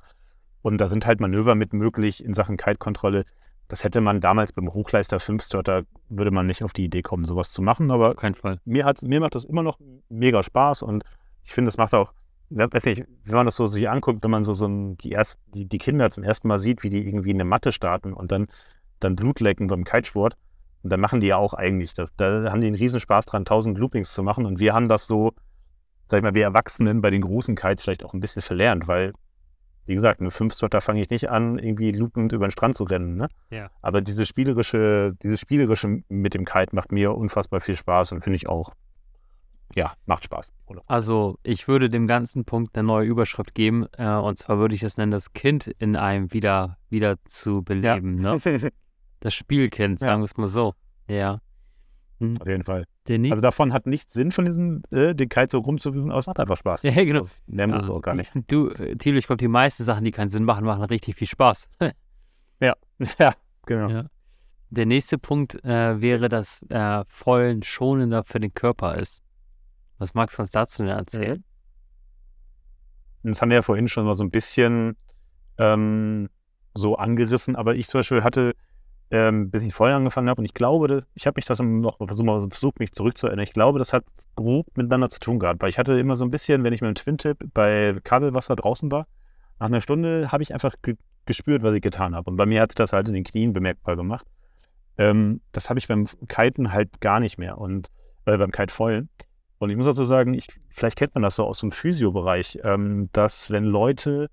Und 0.62 0.78
da 0.80 0.88
sind 0.88 1.06
halt 1.06 1.20
Manöver 1.20 1.56
mit 1.56 1.74
möglich 1.74 2.24
in 2.24 2.34
Sachen 2.34 2.58
Kite-Kontrolle. 2.58 3.26
Das 3.68 3.84
hätte 3.84 4.02
man 4.02 4.22
damals 4.22 4.52
beim 4.54 4.74
Hochleister 4.74 5.20
5 5.20 5.44
Starter, 5.44 5.82
würde 6.10 6.32
man 6.32 6.46
nicht 6.46 6.64
auf 6.64 6.74
die 6.74 6.86
Idee 6.86 7.02
kommen, 7.02 7.26
sowas 7.26 7.52
zu 7.52 7.62
machen. 7.62 7.92
Aber 7.92 8.16
keinen 8.16 8.36
Fall. 8.36 8.60
mir, 8.66 8.86
hat's, 8.86 9.02
mir 9.02 9.20
macht 9.20 9.36
das 9.36 9.46
immer 9.46 9.64
noch 9.64 9.80
mega 10.10 10.44
Spaß 10.44 10.84
und 10.84 11.04
ich 11.44 11.52
finde, 11.52 11.70
es 11.70 11.78
macht 11.78 11.94
auch, 11.94 12.14
weiß 12.50 12.86
nicht, 12.86 13.04
wenn 13.26 13.36
man 13.36 13.46
das 13.46 13.56
so 13.56 13.68
sich 13.68 13.90
anguckt, 13.90 14.24
wenn 14.24 14.32
man 14.32 14.44
so, 14.44 14.54
so 14.54 14.68
die, 14.68 15.12
erst, 15.12 15.40
die, 15.54 15.66
die 15.66 15.78
Kinder 15.78 16.10
zum 16.12 16.24
ersten 16.24 16.48
Mal 16.48 16.60
sieht, 16.60 16.84
wie 16.84 16.90
die 16.90 17.06
irgendwie 17.06 17.34
eine 17.34 17.46
Matte 17.46 17.72
starten 17.72 18.14
und 18.14 18.32
dann, 18.32 18.48
dann 19.00 19.16
Blut 19.16 19.40
lecken 19.40 19.68
beim 19.68 19.84
Kitesport. 19.84 20.36
Und 20.84 20.92
dann 20.92 21.00
machen 21.00 21.22
die 21.22 21.28
ja 21.28 21.38
auch 21.38 21.54
eigentlich 21.54 21.94
das. 21.94 22.14
Da 22.18 22.52
haben 22.52 22.62
die 22.62 22.68
einen 22.68 22.76
riesen 22.76 23.00
Spaß 23.00 23.26
dran, 23.26 23.42
1000 23.42 23.78
Loopings 23.78 24.14
zu 24.14 24.22
machen. 24.22 24.46
Und 24.46 24.60
wir 24.60 24.74
haben 24.74 24.90
das 24.90 25.08
so, 25.08 25.32
sag 26.10 26.18
ich 26.18 26.24
mal, 26.24 26.36
wir 26.36 26.44
Erwachsenen 26.44 27.02
bei 27.02 27.10
den 27.10 27.22
großen 27.22 27.56
Kites 27.56 27.84
vielleicht 27.84 28.04
auch 28.04 28.14
ein 28.14 28.20
bisschen 28.20 28.42
verlernt, 28.42 28.88
weil, 28.88 29.14
wie 29.86 29.94
gesagt, 29.94 30.20
eine 30.20 30.30
5 30.30 30.54
Stotter 30.54 30.82
fange 30.82 31.02
ich 31.02 31.10
nicht 31.10 31.30
an, 31.30 31.58
irgendwie 31.58 31.92
loopend 31.92 32.34
über 32.34 32.46
den 32.46 32.52
Strand 32.52 32.76
zu 32.76 32.84
rennen. 32.84 33.16
Ne? 33.16 33.30
Ja. 33.50 33.70
Aber 33.82 34.02
diese 34.02 34.26
spielerische, 34.26 35.14
dieses 35.24 35.40
spielerische 35.40 36.04
mit 36.10 36.34
dem 36.34 36.44
Kite 36.44 36.76
macht 36.76 36.92
mir 36.92 37.16
unfassbar 37.16 37.62
viel 37.62 37.78
Spaß 37.78 38.12
und 38.12 38.22
finde 38.22 38.36
ich 38.36 38.50
auch, 38.50 38.74
ja, 39.76 39.94
macht 40.06 40.26
Spaß. 40.26 40.54
Oder? 40.66 40.84
Also 40.88 41.40
ich 41.44 41.70
würde 41.70 41.90
dem 41.90 42.08
ganzen 42.08 42.44
Punkt 42.44 42.78
eine 42.78 42.86
neue 42.86 43.08
Überschrift 43.08 43.56
geben. 43.56 43.88
Äh, 43.98 44.14
und 44.16 44.38
zwar 44.38 44.60
würde 44.60 44.76
ich 44.76 44.84
es 44.84 44.98
nennen, 44.98 45.14
das 45.14 45.32
Kind 45.32 45.68
in 45.68 45.96
einem 45.96 46.34
wieder, 46.34 46.78
wieder 46.90 47.16
zu 47.24 47.64
beleben. 47.64 48.20
Ne? 48.20 48.38
Das 49.24 49.34
Spielkind, 49.34 50.02
Ja. 50.02 50.08
sagen 50.08 50.22
wir 50.22 50.26
es 50.26 50.36
mal 50.36 50.48
so. 50.50 50.74
Ja. 51.08 51.40
Hm. 52.20 52.42
Auf 52.42 52.48
jeden 52.48 52.64
Fall. 52.64 52.86
Also 53.10 53.42
davon 53.42 53.72
hat 53.72 53.88
nichts 53.88 54.12
Sinn, 54.12 54.34
von 54.34 54.44
diesem, 54.44 54.84
äh, 54.92 55.16
den 55.16 55.30
Kite 55.30 55.48
so 55.52 55.60
rumzuwühlen, 55.60 56.10
aber 56.12 56.20
es 56.20 56.28
macht 56.28 56.40
einfach 56.42 56.58
Spaß. 56.58 56.82
ja, 56.84 56.92
genau. 56.92 57.20
Das- 57.22 57.42
muss 57.48 57.82
es 57.84 57.88
Ja. 57.88 57.94
auch 57.94 58.02
gar 58.02 58.16
nicht. 58.16 58.32
Du, 58.48 58.70
äh, 58.70 58.98
Thilo, 58.98 59.18
ich 59.18 59.28
glaube, 59.28 59.38
die 59.38 59.48
meisten 59.48 59.86
Sachen, 59.86 60.04
die 60.04 60.12
keinen 60.12 60.28
Sinn 60.30 60.44
machen, 60.44 60.66
machen 60.66 60.84
richtig 60.84 61.16
viel 61.16 61.28
Spaß. 61.28 61.70
Ja, 63.20 63.34
genau. 63.66 63.90
Ja. 63.90 64.06
Der 64.70 64.86
nächste 64.86 65.18
Punkt 65.18 65.64
äh, 65.66 66.02
wäre, 66.02 66.28
dass 66.30 66.64
äh, 66.70 67.04
Vollen 67.08 67.64
schonender 67.64 68.24
für 68.24 68.40
den 68.40 68.54
Körper 68.54 68.98
ist. 68.98 69.22
Was 70.00 70.14
magst 70.14 70.38
du 70.38 70.42
uns 70.42 70.52
dazu 70.52 70.84
denn 70.84 70.96
erzählen? 70.98 71.44
Das 73.24 73.42
haben 73.42 73.50
wir 73.50 73.56
ja 73.56 73.62
vorhin 73.62 73.88
schon 73.88 74.06
mal 74.06 74.16
so 74.16 74.24
ein 74.24 74.32
bisschen 74.32 74.98
ähm, 75.58 76.30
so 76.74 76.96
angerissen, 76.98 77.56
aber 77.56 77.76
ich 77.76 77.88
zum 77.88 78.00
Beispiel 78.00 78.24
hatte, 78.24 78.54
ähm, 79.12 79.52
bis 79.52 79.64
ich 79.64 79.74
vorher 79.74 79.96
angefangen 79.96 80.30
habe, 80.30 80.42
und 80.42 80.46
ich 80.46 80.54
glaube, 80.54 81.04
ich 81.14 81.28
habe 81.28 81.38
mich 81.38 81.46
das 81.46 81.60
noch 81.60 81.98
versucht, 81.98 82.52
versucht, 82.52 82.80
mich 82.80 82.94
zurückzuerinnern. 82.94 83.44
Ich 83.44 83.54
glaube, 83.54 83.80
das 83.80 83.94
hat 83.94 84.04
grob 84.36 84.68
miteinander 84.76 85.10
zu 85.10 85.20
tun 85.20 85.40
gehabt, 85.40 85.62
weil 85.62 85.70
ich 85.70 85.78
hatte 85.78 86.00
immer 86.00 86.16
so 86.16 86.26
ein 86.26 86.32
bisschen, 86.32 86.64
wenn 86.64 86.74
ich 86.74 86.82
mit 86.82 86.90
dem 86.90 86.96
Twin-Tip 86.96 87.52
bei 87.54 87.96
Kabelwasser 88.04 88.56
draußen 88.56 88.92
war, 88.92 89.06
nach 89.60 89.68
einer 89.68 89.82
Stunde 89.82 90.32
habe 90.32 90.44
ich 90.44 90.54
einfach 90.54 90.76
ge 90.82 90.96
gespürt, 91.26 91.64
was 91.64 91.74
ich 91.74 91.82
getan 91.82 92.16
habe. 92.16 92.30
Und 92.30 92.36
bei 92.36 92.46
mir 92.46 92.62
hat 92.62 92.74
sich 92.74 92.76
das 92.76 92.92
halt 92.92 93.08
in 93.08 93.14
den 93.14 93.24
Knien 93.24 93.54
bemerkbar 93.54 93.96
gemacht. 93.96 94.28
Ähm, 94.98 95.40
das 95.54 95.70
habe 95.70 95.80
ich 95.80 95.88
beim 95.88 96.06
Kiten 96.28 96.74
halt 96.74 97.00
gar 97.00 97.22
nicht 97.22 97.38
mehr 97.38 97.58
und 97.58 97.90
äh, 98.26 98.38
beim 98.38 98.52
Kitefoilen. 98.52 99.08
Und 99.58 99.70
ich 99.70 99.78
muss 99.78 99.86
dazu 99.86 100.04
sagen, 100.04 100.34
ich, 100.34 100.48
vielleicht 100.70 100.98
kennt 100.98 101.16
man 101.16 101.22
das 101.22 101.38
so 101.38 101.46
aus 101.46 101.60
dem 101.60 101.72
Physio-Bereich, 101.72 102.60
ähm, 102.66 103.08
dass 103.14 103.50
wenn 103.52 103.64
Leute 103.64 104.30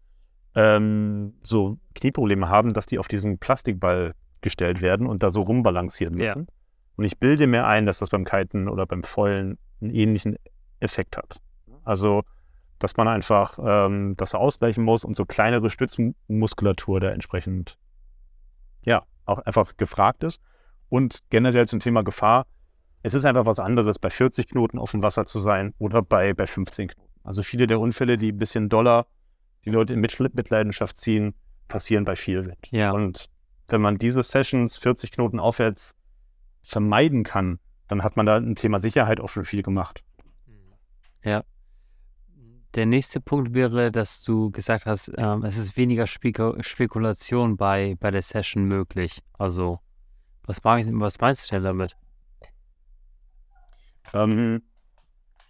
ähm, 0.57 1.35
so 1.45 1.77
Knieprobleme 1.95 2.49
haben, 2.49 2.75
dass 2.75 2.87
die 2.87 2.99
auf 2.99 3.07
diesen 3.07 3.39
Plastikball 3.39 4.14
gestellt 4.43 4.80
werden 4.80 5.07
und 5.07 5.22
da 5.22 5.30
so 5.30 5.43
rumbalancieren 5.43 6.18
Ja. 6.18 6.34
müssen. 6.34 6.49
Und 6.97 7.05
ich 7.05 7.18
bilde 7.18 7.47
mir 7.47 7.66
ein, 7.66 7.86
dass 7.86 7.99
das 7.99 8.11
beim 8.11 8.24
Kiten 8.24 8.68
oder 8.68 8.86
beim 8.86 9.03
Foilen 9.03 9.59
einen 9.80 9.91
ähnlichen 9.95 10.36
Effekt 10.80 11.16
hat. 11.16 11.41
Also, 11.84 12.22
dass 12.78 12.97
man 12.97 13.09
einfach 13.09 13.59
ähm, 13.62 14.14
das 14.16 14.34
ausgleichen 14.34 14.84
muss 14.84 15.05
und 15.05 15.14
so 15.16 15.24
kleinere 15.24 15.70
Stützmuskulatur 15.70 17.01
da 17.01 17.11
entsprechend, 17.11 17.78
ja, 18.84 19.03
auch 19.24 19.38
einfach 19.41 19.76
gefragt 19.76 20.24
ist. 20.24 20.43
Und 20.88 21.20
generell 21.30 21.66
zum 21.68 21.80
Thema 21.80 22.03
Gefahr, 22.03 22.47
es 23.03 23.14
ist 23.14 23.24
einfach 23.24 23.47
was 23.47 23.59
anderes, 23.59 23.99
bei 23.99 24.11
40 24.11 24.49
Knoten 24.49 24.78
auf 24.78 24.91
dem 24.91 25.03
Wasser 25.03 25.24
zu 25.24 25.38
sein 25.38 25.72
oder 25.78 26.03
bei, 26.03 26.34
bei 26.34 26.47
15 26.47 26.88
Knoten. 26.88 27.11
Also 27.22 27.43
viele 27.43 27.66
der 27.66 27.80
Unfälle, 27.80 28.16
die 28.16 28.32
ein 28.32 28.38
bisschen 28.38 28.68
doller 28.68 29.07
die 29.64 29.70
Leute 29.70 29.93
in 29.93 30.01
Mitleidenschaft 30.01 30.97
ziehen, 30.97 31.34
passieren 31.68 32.05
bei 32.05 32.16
viel 32.16 32.47
Wind. 32.47 32.66
Ja. 32.70 32.93
Und 32.93 33.28
wenn 33.73 33.81
man 33.81 33.99
diese 33.99 34.23
Sessions 34.23 34.77
40 34.79 35.12
Knoten 35.12 35.41
aufwärts 35.41 35.97
vermeiden 36.62 37.25
kann, 37.25 37.59
dann 37.89 38.03
hat 38.03 38.16
man 38.16 38.27
da 38.27 38.37
ein 38.37 38.55
Thema 38.55 38.81
Sicherheit 38.81 39.21
auch 39.21 39.29
schon 39.29 39.45
viel 39.45 39.62
gemacht. 39.62 40.05
Ja. 41.25 41.45
Der 42.75 42.87
nächste 42.87 43.21
Punkt 43.21 43.53
wäre, 43.53 43.91
dass 43.91 44.23
du 44.23 44.51
gesagt 44.53 44.87
hast, 44.87 45.11
ähm, 45.16 45.45
es 45.45 45.57
ist 45.57 45.77
weniger 45.77 46.07
Spek 46.07 46.41
Spekulation 46.61 47.57
bei, 47.57 47.97
bei 47.99 48.12
der 48.12 48.23
Session 48.23 48.64
möglich. 48.64 49.21
Also, 49.37 49.81
was, 50.45 50.59
ich, 50.59 50.87
was 50.93 51.18
meinst 51.18 51.51
du 51.51 51.57
denn 51.57 51.64
damit? 51.64 51.97
Ähm, 54.14 54.62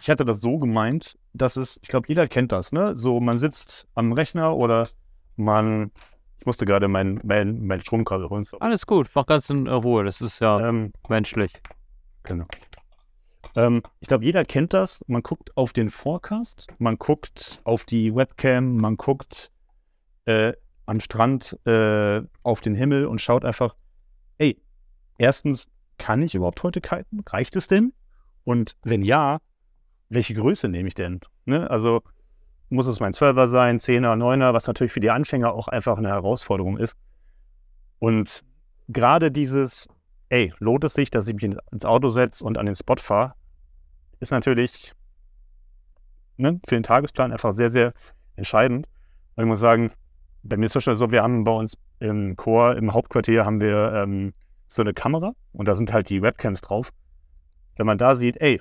ich 0.01 0.09
hatte 0.09 0.25
das 0.25 0.41
so 0.41 0.59
gemeint, 0.59 1.19
dass 1.35 1.57
es, 1.57 1.79
ich 1.83 1.89
glaube, 1.89 2.09
jeder 2.09 2.27
kennt 2.27 2.53
das, 2.53 2.73
ne? 2.73 2.97
So, 2.97 3.21
man 3.21 3.37
sitzt 3.37 3.87
am 3.95 4.13
Rechner 4.13 4.57
oder 4.57 4.89
man, 5.37 5.93
ich 6.41 6.47
musste 6.47 6.65
gerade 6.65 6.89
mein, 6.89 7.21
mein, 7.23 7.67
mein 7.67 7.83
Stromkabel 7.83 8.31
holen. 8.31 8.47
Alles 8.61 8.87
gut, 8.87 9.09
mach 9.15 9.27
ganz 9.27 9.51
in 9.51 9.69
Ruhe, 9.69 10.05
das 10.05 10.23
ist 10.23 10.41
ja 10.41 10.69
Ähm, 10.69 10.93
menschlich. 11.09 11.53
Genau. 12.23 12.47
Ähm, 13.57 13.83
ich 14.01 14.09
glaube, 14.09 14.25
jeder 14.25 14.45
kennt 14.45 14.73
das. 14.73 15.05
Man 15.07 15.23
guckt 15.23 15.55
auf 15.57 15.75
den 15.75 15.91
Forecast, 15.91 16.69
man 16.79 16.97
guckt 16.97 17.61
auf 17.65 17.85
die 17.85 18.15
Webcam, 18.15 18.77
man 18.77 18.97
guckt 18.97 19.51
äh, 20.25 20.55
am 20.87 21.01
Strand 21.01 21.59
äh, 21.67 22.23
auf 22.43 22.63
den 22.63 22.75
Himmel 22.75 23.07
und 23.07 23.21
schaut 23.21 23.45
einfach, 23.45 23.77
ey, 24.39 24.61
erstens, 25.19 25.69
kann 25.99 26.23
ich 26.23 26.35
überhaupt 26.35 26.63
heute 26.63 26.81
kiten? 26.81 27.21
Reicht 27.29 27.55
es 27.55 27.67
denn? 27.67 27.93
Und 28.45 28.77
wenn 28.83 29.03
ja, 29.03 29.41
welche 30.09 30.33
Größe 30.33 30.69
nehme 30.69 30.89
ich 30.89 30.95
denn? 30.95 31.21
Ne? 31.45 31.69
Also 31.69 32.03
muss 32.71 32.87
es 32.87 33.01
mein 33.01 33.13
12er 33.13 33.47
sein, 33.47 33.79
10er, 33.79 34.15
9er, 34.17 34.55
was 34.55 34.67
natürlich 34.67 34.93
für 34.93 35.01
die 35.01 35.11
Anfänger 35.11 35.53
auch 35.53 35.69
einfach 35.69 35.99
eine 35.99 36.09
Herausforderung 36.09 36.79
ist. 36.79 36.97
Und 37.99 38.43
gerade 38.89 39.31
dieses, 39.31 39.89
ey, 40.29 40.53
lohnt 40.59 40.85
es 40.85 40.95
sich, 40.95 41.11
dass 41.11 41.27
ich 41.27 41.35
mich 41.35 41.45
in- 41.45 41.59
ins 41.73 41.85
Auto 41.85 42.09
setze 42.09 42.45
und 42.45 42.59
an 42.59 42.67
den 42.67 42.75
Spot 42.75 42.97
fahre, 42.97 43.35
ist 44.21 44.31
natürlich 44.31 44.93
ne, 46.37 46.61
für 46.67 46.75
den 46.77 46.83
Tagesplan 46.83 47.33
einfach 47.33 47.53
sehr, 47.53 47.69
sehr 47.69 47.93
entscheidend. 48.37 48.89
Und 49.37 49.45
ich 49.45 49.49
muss 49.49 49.61
sagen, 49.61 49.91
bei 50.43 50.57
mir 50.57 50.67
ist 50.67 50.77
es 50.77 50.85
schon 50.85 50.95
so, 50.95 51.11
wir 51.11 51.23
haben 51.23 51.45
bei 51.45 51.53
uns 51.53 51.77
im 51.99 52.37
Chor, 52.37 52.77
im 52.77 52.95
Hauptquartier 52.95 53.45
haben 53.45 53.61
wir 53.61 53.93
ähm, 53.95 54.33
so 54.69 54.83
eine 54.83 54.95
Kamera 54.95 55.33
und 55.53 55.69
da 55.69 55.75
sind 55.75 55.93
halt 55.93 56.09
die 56.09 56.23
Webcams 56.23 56.61
drauf. 56.63 56.91
Wenn 57.77 57.87
man 57.87 57.99
da 57.99 58.15
sieht, 58.15 58.41
ey, 58.41 58.61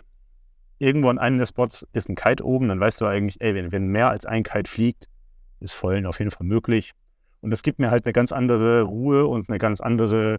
irgendwo 0.79 1.09
an 1.09 1.19
einem 1.19 1.37
der 1.37 1.45
Spots 1.45 1.85
ist 1.93 2.09
ein 2.09 2.15
Kite 2.15 2.43
oben, 2.45 2.69
dann 2.69 2.79
weißt 2.79 3.01
du 3.01 3.05
eigentlich, 3.05 3.39
ey, 3.41 3.53
wenn, 3.53 3.71
wenn 3.71 3.87
mehr 3.87 4.09
als 4.09 4.25
ein 4.25 4.43
Kite 4.43 4.69
fliegt, 4.69 5.07
ist 5.59 5.73
Vollen 5.73 6.05
auf 6.05 6.19
jeden 6.19 6.31
Fall 6.31 6.47
möglich. 6.47 6.93
Und 7.41 7.51
das 7.51 7.63
gibt 7.63 7.79
mir 7.79 7.91
halt 7.91 8.05
eine 8.05 8.13
ganz 8.13 8.31
andere 8.31 8.83
Ruhe 8.83 9.27
und 9.27 9.49
eine 9.49 9.59
ganz 9.59 9.81
andere, 9.81 10.37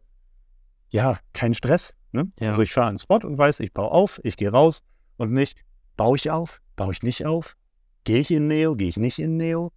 ja, 0.88 1.18
keinen 1.32 1.55
Stress. 1.55 1.95
Ne? 2.12 2.30
Ja. 2.41 2.51
Also 2.51 2.62
ich 2.62 2.72
fahre 2.72 2.88
einen 2.88 2.99
Spot 2.99 3.20
und 3.22 3.38
weiß, 3.38 3.61
ich 3.61 3.72
baue 3.72 3.91
auf, 3.91 4.20
ich 4.24 4.36
gehe 4.36 4.51
raus 4.51 4.80
und 5.16 5.32
nicht, 5.32 5.59
baue 5.97 6.16
ich 6.16 6.30
auf, 6.30 6.61
baue 6.76 6.93
ich 6.93 7.03
nicht 7.03 7.26
auf, 7.26 7.57
gehe 8.05 8.18
ich 8.18 8.30
in 8.30 8.49
Neo, 8.49 8.74
gehe 8.74 8.88
ich 8.88 8.97
nicht 8.97 9.18
in 9.18 9.36
Neo. 9.36 9.72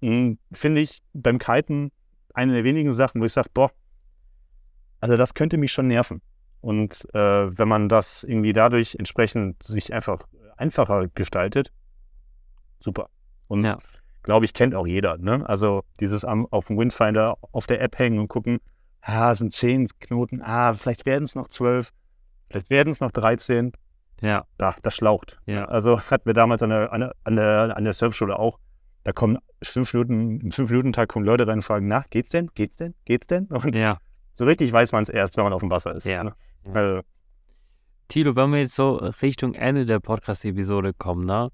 Mhm, 0.00 0.38
Finde 0.52 0.80
ich 0.80 1.00
beim 1.12 1.38
Kiten 1.38 1.90
eine 2.34 2.52
der 2.52 2.64
wenigen 2.64 2.92
Sachen, 2.92 3.20
wo 3.20 3.24
ich 3.24 3.32
sage, 3.32 3.50
boah, 3.52 3.70
Also 5.00 5.16
das 5.16 5.34
könnte 5.34 5.56
mich 5.56 5.72
schon 5.72 5.88
nerven. 5.88 6.20
Und 6.66 7.06
äh, 7.14 7.56
wenn 7.58 7.68
man 7.68 7.88
das 7.88 8.24
irgendwie 8.24 8.52
dadurch 8.52 8.96
entsprechend 8.98 9.62
sich 9.62 9.94
einfach 9.94 10.26
einfacher 10.56 11.06
gestaltet, 11.14 11.70
super. 12.80 13.08
Und 13.46 13.62
Ja. 13.62 13.78
glaube 14.24 14.46
ich, 14.46 14.52
kennt 14.52 14.74
auch 14.74 14.84
jeder. 14.84 15.16
Ne? 15.16 15.48
Also 15.48 15.84
dieses 16.00 16.24
am, 16.24 16.44
auf 16.50 16.66
dem 16.66 16.76
Windfinder 16.76 17.38
auf 17.52 17.68
der 17.68 17.80
App 17.82 17.96
hängen 18.00 18.18
und 18.18 18.26
gucken, 18.26 18.58
ah, 19.00 19.32
sind 19.34 19.52
zehn 19.52 19.86
Knoten, 20.00 20.42
ah, 20.42 20.74
vielleicht 20.74 21.06
werden 21.06 21.22
es 21.22 21.36
noch 21.36 21.46
zwölf, 21.46 21.92
vielleicht 22.50 22.68
werden 22.68 22.90
es 22.90 22.98
noch 22.98 23.12
13. 23.12 23.70
Ja, 24.20 24.44
Da, 24.58 24.74
das 24.82 24.96
schlaucht. 24.96 25.38
Ja. 25.46 25.66
Also 25.66 26.00
hatten 26.00 26.26
wir 26.26 26.34
damals 26.34 26.64
an 26.64 26.70
der, 26.70 26.92
an 26.92 27.00
der, 27.00 27.12
an 27.22 27.36
der, 27.36 27.76
an 27.76 27.84
der 27.84 27.92
Surfschule 27.92 28.36
auch. 28.36 28.58
Da 29.04 29.12
kommen 29.12 29.38
fünf 29.62 29.94
Minuten, 29.94 30.40
im 30.40 30.50
Fünf-Minuten-Tag 30.50 31.08
kommen 31.10 31.24
Leute 31.24 31.46
rein 31.46 31.58
und 31.58 31.62
fragen, 31.62 31.86
nach, 31.86 32.10
geht's 32.10 32.30
denn? 32.30 32.50
Geht's 32.56 32.76
denn? 32.76 32.94
Geht's 33.04 33.28
denn? 33.28 33.44
Und 33.46 33.76
ja. 33.76 33.98
so 34.34 34.46
richtig 34.46 34.72
weiß 34.72 34.90
man 34.90 35.04
es 35.04 35.10
erst, 35.10 35.36
wenn 35.36 35.44
man 35.44 35.52
auf 35.52 35.60
dem 35.60 35.70
Wasser 35.70 35.94
ist. 35.94 36.06
Ja. 36.06 36.24
Ne? 36.24 36.34
Also, 36.72 37.02
Tilo, 38.08 38.36
wenn 38.36 38.50
wir 38.52 38.60
jetzt 38.60 38.74
so 38.74 38.96
Richtung 39.22 39.54
Ende 39.54 39.86
der 39.86 40.00
Podcast-Episode 40.00 40.92
kommen, 40.94 41.24
ne? 41.24 41.50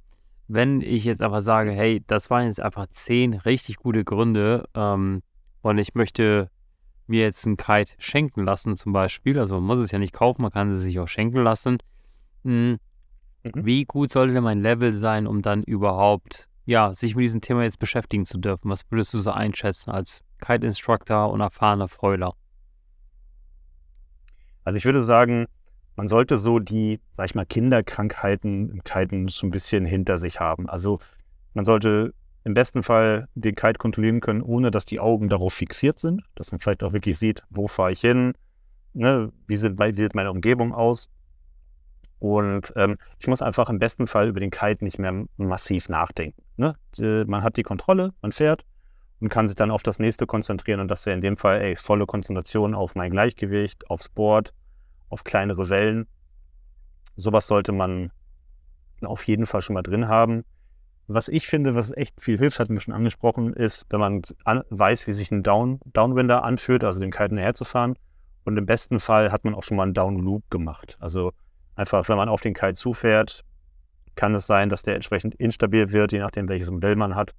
Wenn 0.49 0.81
ich 0.81 1.05
jetzt 1.05 1.23
einfach 1.23 1.41
sage, 1.41 1.71
hey, 1.71 2.03
das 2.07 2.29
waren 2.29 2.47
jetzt 2.47 2.61
einfach 2.61 2.87
zehn 2.89 3.35
richtig 3.35 3.77
gute 3.77 4.05
Gründe 4.05 4.69
ähm, 4.75 5.23
und 5.63 5.79
ich 5.79 5.95
möchte 5.95 6.51
mir 7.07 7.23
jetzt 7.23 7.47
einen 7.47 7.57
Kite 7.57 7.95
schenken 7.99 8.45
lassen 8.45 8.77
zum 8.77 8.93
Beispiel, 8.93 9.39
also 9.39 9.55
man 9.55 9.65
muss 9.65 9.79
es 9.79 9.91
ja 9.93 9.99
nicht 9.99 10.13
kaufen, 10.13 10.43
man 10.43 10.51
kann 10.51 10.71
es 10.71 10.81
sich 10.81 10.99
auch 10.99 11.09
schenken 11.09 11.43
lassen. 11.43 11.79
Hm, 12.45 12.79
Mhm. 13.45 13.67
Wie 13.67 13.85
gut 13.85 14.11
sollte 14.11 14.35
denn 14.35 14.45
mein 14.45 14.61
Level 14.61 14.93
sein, 14.93 15.27
um 15.27 15.43
dann 15.43 15.63
überhaupt, 15.65 16.49
ja, 16.65 16.95
sich 16.95 17.17
mit 17.17 17.25
diesem 17.25 17.41
Thema 17.41 17.65
jetzt 17.65 17.79
beschäftigen 17.79 18.25
zu 18.25 18.39
dürfen? 18.39 18.71
Was 18.71 18.83
würdest 18.91 19.15
du 19.15 19.19
so 19.19 19.33
einschätzen 19.33 19.91
als 19.91 20.23
Kite-Instructor 20.41 21.31
und 21.31 21.41
erfahrener 21.41 21.89
Freuler? 21.89 22.35
Also 24.65 24.77
ich 24.77 24.85
würde 24.85 25.03
sagen, 25.03 25.47
man 25.97 26.09
sollte 26.09 26.39
so 26.39 26.59
die, 26.59 27.01
sag 27.13 27.27
ich 27.27 27.35
mal, 27.35 27.45
Kinderkrankheiten 27.47 29.29
so 29.29 29.47
ein 29.47 29.51
bisschen 29.51 29.85
hinter 29.85 30.19
sich 30.19 30.41
haben. 30.41 30.69
Also 30.69 30.99
man 31.55 31.65
sollte 31.65 32.15
im 32.45 32.55
besten 32.55 32.83
Fall 32.83 33.29
den 33.35 33.55
Kite 33.55 33.79
kontrollieren 33.79 34.21
können, 34.21 34.43
ohne 34.43 34.71
dass 34.71 34.85
die 34.85 35.01
Augen 35.01 35.29
darauf 35.29 35.53
fixiert 35.55 35.99
sind, 35.99 36.23
dass 36.35 36.51
man 36.51 36.61
vielleicht 36.61 36.83
auch 36.83 36.93
wirklich 36.93 37.19
sieht, 37.19 37.43
wo 37.51 37.69
fahre 37.69 37.93
ich 37.93 38.01
hin, 38.01 38.33
ne, 38.95 39.31
wie, 39.47 39.57
mein- 39.77 39.97
wie 39.97 40.01
sieht 40.01 40.15
meine 40.15 40.31
Umgebung 40.31 40.75
aus. 40.75 41.09
Und 42.19 42.73
ähm, 42.77 42.97
ich 43.19 43.27
muss 43.27 43.43
einfach 43.43 43.69
im 43.69 43.79
besten 43.79 44.07
Fall 44.07 44.29
über 44.29 44.41
den 44.41 44.51
Kite 44.51 44.85
nicht 44.85 44.99
mehr 44.99 45.25
massiv 45.37 45.89
nachdenken. 45.89 46.43
Ne? 46.57 46.77
Äh, 46.99 47.25
Man 47.25 47.43
hat 47.43 47.57
die 47.57 47.65
Kontrolle, 47.65 48.13
man 48.23 48.33
fährt 48.33 48.65
und 49.23 49.29
kann 49.29 49.47
sich 49.47 49.57
dann 49.57 49.71
auf 49.71 49.85
das 49.85 50.01
nächste 50.01 50.27
konzentrieren. 50.27 50.81
Und 50.81 50.89
das 50.89 51.07
wäre 51.07 51.15
in 51.15 51.21
dem 51.21 51.37
Fall 51.37 51.61
ey, 51.61 51.77
volle 51.77 52.07
Konzentration 52.07 52.75
auf 52.75 52.97
mein 52.97 53.13
Gleichgewicht, 53.13 53.89
aufs 53.89 54.09
Board, 54.09 54.53
auf 55.09 55.23
kleinere 55.23 55.71
Wellen. 55.71 56.09
Sowas 57.15 57.47
sollte 57.47 57.71
man 57.71 58.11
auf 59.01 59.23
jeden 59.25 59.47
Fall 59.47 59.63
schon 59.63 59.75
mal 59.75 59.83
drin 59.83 60.09
haben. 60.09 60.45
Was 61.07 61.29
ich 61.29 61.47
finde, 61.47 61.75
was 61.77 61.97
echt 61.97 62.21
viel 62.21 62.37
hilft, 62.37 62.59
hatten 62.59 62.75
wir 62.75 62.81
schon 62.81 62.95
angesprochen, 62.95 63.53
ist, 63.53 63.87
wenn 63.91 64.01
man 64.01 64.23
an, 64.45 64.65
weiß, 64.71 65.07
wie 65.07 65.13
sich 65.13 65.31
ein 65.31 65.45
Down, 65.45 65.79
Downwinder 65.85 66.43
anfühlt, 66.43 66.83
also 66.83 66.99
den 66.99 67.11
Kite 67.13 67.37
herzufahren. 67.37 67.97
Und 68.45 68.57
im 68.57 68.67
besten 68.67 68.99
Fall 68.99 69.31
hat 69.31 69.45
man 69.45 69.55
auch 69.55 69.63
schon 69.63 69.77
mal 69.77 69.85
einen 69.85 69.95
Down 69.95 70.19
Loop 70.19 70.51
gemacht. 70.51 70.97
Also 70.99 71.33
einfach, 71.77 72.09
wenn 72.09 72.17
man 72.17 72.29
auf 72.29 72.41
den 72.41 72.55
Kite 72.55 72.75
zufährt, 72.75 73.45
kann 74.17 74.35
es 74.35 74.47
sein, 74.47 74.69
dass 74.69 74.83
der 74.83 74.97
entsprechend 74.97 75.37
instabil 75.37 75.93
wird, 75.93 76.11
je 76.11 76.19
nachdem, 76.19 76.49
welches 76.49 76.71
Modell 76.71 76.97
man 76.97 77.15
hat 77.15 77.35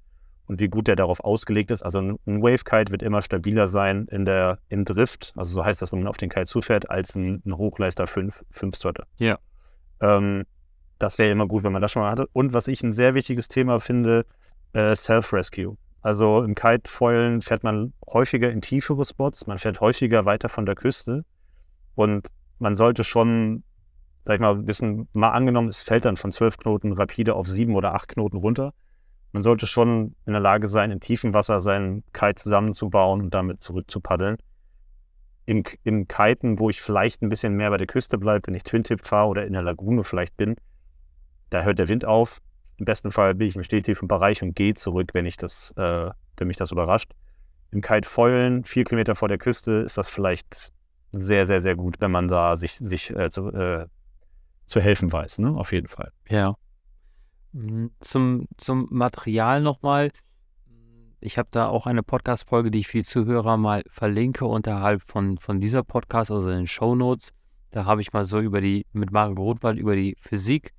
und 0.48 0.60
wie 0.60 0.68
gut 0.68 0.88
der 0.88 0.96
darauf 0.96 1.20
ausgelegt 1.22 1.72
ist. 1.72 1.82
Also 1.82 2.00
ein 2.00 2.20
ein 2.26 2.42
Wave 2.42 2.64
Kite 2.64 2.92
wird 2.92 3.02
immer 3.02 3.22
stabiler 3.22 3.68
sein 3.68 4.08
in 4.12 4.26
der, 4.26 4.60
im 4.70 4.86
Drift, 4.86 5.34
also 5.36 5.54
so 5.54 5.66
heißt 5.66 5.82
das, 5.82 5.92
wenn 5.92 6.00
man 6.00 6.08
auf 6.08 6.18
den 6.18 6.30
Kite 6.30 6.46
zufährt, 6.46 6.90
als 6.90 7.16
ein, 7.16 7.42
ein 7.46 7.58
Hochleister 7.58 8.08
5, 8.08 8.44
5 8.52 8.76
Sorte. 8.76 9.04
Ja. 9.18 9.40
Ähm, 10.02 10.44
das 11.00 11.18
wäre 11.18 11.32
immer 11.32 11.48
gut, 11.48 11.64
wenn 11.64 11.72
man 11.72 11.82
das 11.82 11.92
schon 11.92 12.02
mal 12.02 12.12
hatte. 12.12 12.28
Und 12.34 12.54
was 12.54 12.68
ich 12.68 12.84
ein 12.84 12.94
sehr 12.94 13.14
wichtiges 13.14 13.48
Thema 13.48 13.80
finde, 13.80 14.26
äh, 14.74 14.96
Self-Rescue. 14.96 15.78
Also 16.02 16.44
im 16.44 16.56
Kite-Foilen 16.56 17.42
fährt 17.42 17.64
man 17.64 17.94
häufiger 18.08 18.52
in 18.52 18.62
tiefere 18.62 19.06
Spots, 19.06 19.48
man 19.48 19.58
fährt 19.58 19.80
häufiger 19.80 20.26
weiter 20.26 20.50
von 20.50 20.66
der 20.66 20.76
Küste 20.76 21.24
und 21.96 22.28
man 22.60 22.76
sollte 22.76 23.04
schon, 23.06 23.64
sag 24.26 24.36
ich 24.36 24.42
mal, 24.42 24.54
ein 24.54 24.66
bisschen, 24.66 25.08
mal 25.14 25.32
angenommen, 25.32 25.70
es 25.70 25.82
fällt 25.82 26.06
dann 26.06 26.18
von 26.18 26.32
12 26.32 26.58
Knoten 26.58 26.92
rapide 26.92 27.36
auf 27.36 27.48
7 27.48 27.74
oder 27.76 27.94
8 27.94 28.10
Knoten 28.10 28.38
runter. 28.38 28.74
Man 29.34 29.42
sollte 29.42 29.66
schon 29.68 30.16
in 30.26 30.34
der 30.34 30.40
Lage 30.40 30.68
sein, 30.68 30.92
im 30.92 31.00
tiefen 31.00 31.34
Wasser 31.34 31.60
seinen 31.60 32.04
Kite 32.14 32.36
zusammenzubauen 32.36 33.20
und 33.20 33.34
damit 33.34 33.62
zurückzupaddeln. 33.62 34.38
Im, 35.46 35.64
Im 35.84 36.08
Kiten, 36.08 36.60
wo 36.60 36.70
ich 36.70 36.82
vielleicht 36.82 37.22
ein 37.22 37.30
bisschen 37.30 37.56
mehr 37.56 37.72
bei 37.72 37.78
der 37.78 37.88
Küste 37.88 38.18
bleibe, 38.18 38.48
wenn 38.48 38.54
ich 38.54 38.64
Twin-Tip 38.64 39.06
fahre 39.06 39.28
oder 39.28 39.46
in 39.46 39.54
der 39.54 39.64
Lagune 39.64 40.04
vielleicht 40.04 40.38
bin, 40.38 40.56
da 41.50 41.64
hört 41.64 41.80
der 41.80 41.90
Wind 41.90 42.06
auf. 42.06 42.42
Im 42.78 42.86
besten 42.86 43.12
Fall 43.12 43.34
bin 43.34 43.48
ich 43.48 43.56
im 43.56 43.64
stehtiefen 43.64 44.08
Bereich 44.08 44.42
und 44.44 44.56
gehe 44.56 44.76
zurück, 44.76 45.10
wenn, 45.14 45.26
ich 45.26 45.36
das, 45.36 45.74
äh, 45.78 46.12
wenn 46.38 46.48
mich 46.48 46.58
das 46.58 46.72
überrascht. 46.72 47.12
Im 47.72 47.82
Kite 47.82 48.08
Foilen, 48.08 48.64
vier 48.64 48.84
Kilometer 48.84 49.16
vor 49.16 49.28
der 49.28 49.40
Küste, 49.40 49.72
ist 49.78 49.98
das 49.98 50.10
vielleicht 50.10 50.72
sehr, 51.12 51.46
sehr, 51.46 51.60
sehr 51.60 51.76
gut, 51.76 51.98
wenn 52.00 52.12
man 52.12 52.28
da 52.28 52.56
sich, 52.56 52.74
sich 52.74 53.10
äh, 53.16 53.30
zu, 53.30 53.50
äh, 53.50 53.88
zu 54.68 54.80
helfen 54.80 55.12
weiß, 55.12 55.40
ne? 55.40 55.56
Auf 55.56 55.72
jeden 55.72 55.88
Fall. 55.88 56.12
Ja. 56.30 56.54
Mm, 57.54 57.88
Zum, 58.00 58.48
zum 58.58 58.88
Material 58.90 59.62
nochmal. 59.62 60.12
Ich 61.22 61.38
habe 61.38 61.48
da 61.52 61.68
auch 61.68 61.88
eine 61.88 62.04
Podcast-Folge, 62.04 62.70
die 62.70 62.80
ich 62.80 62.88
für 62.88 62.98
die 62.98 63.06
Zuhörer 63.06 63.56
mal 63.56 63.84
verlinke 63.88 64.46
unterhalb 64.46 65.02
von, 65.04 65.38
von 65.38 65.62
dieser 65.62 65.84
Podcast, 65.84 66.32
also 66.32 66.50
in 66.50 66.58
den 66.58 66.68
Show 66.68 66.96
Notes. 66.96 67.32
Da 67.72 67.86
habe 67.86 68.02
ich 68.02 68.12
mal 68.12 68.26
so 68.26 68.40
über 68.40 68.60
die, 68.60 68.86
mit 68.92 69.12
Marek 69.12 69.38
Rothwald 69.38 69.78
über 69.78 69.96
die 69.96 70.18
Physik 70.20 70.74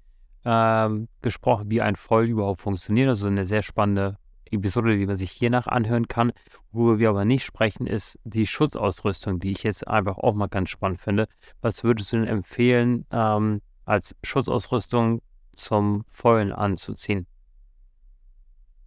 ähm, 0.44 1.08
gesprochen, 1.22 1.70
wie 1.70 1.80
ein 1.80 1.96
Foil 1.96 2.28
überhaupt 2.28 2.60
funktioniert. 2.60 3.08
Also 3.08 3.26
eine 3.26 3.46
sehr 3.46 3.62
spannende 3.62 4.18
Episode, 4.50 4.98
die 4.98 5.06
man 5.06 5.16
sich 5.16 5.30
hier 5.30 5.50
nach 5.50 5.66
anhören 5.66 6.08
kann. 6.08 6.32
Worüber 6.72 6.98
wir 6.98 7.08
aber 7.08 7.24
nicht 7.24 7.44
sprechen, 7.44 7.86
ist 7.86 8.18
die 8.24 8.46
Schutzausrüstung, 8.46 9.40
die 9.40 9.52
ich 9.52 9.62
jetzt 9.62 9.88
einfach 9.88 10.18
auch 10.18 10.34
mal 10.34 10.48
ganz 10.48 10.70
spannend 10.70 11.00
finde. 11.00 11.26
Was 11.62 11.84
würdest 11.84 12.12
du 12.12 12.16
denn 12.18 12.26
empfehlen, 12.26 13.06
ähm, 13.10 13.60
als 13.86 14.14
Schutzausrüstung 14.22 15.22
zum 15.54 16.04
Foilen 16.06 16.52
anzuziehen? 16.52 17.26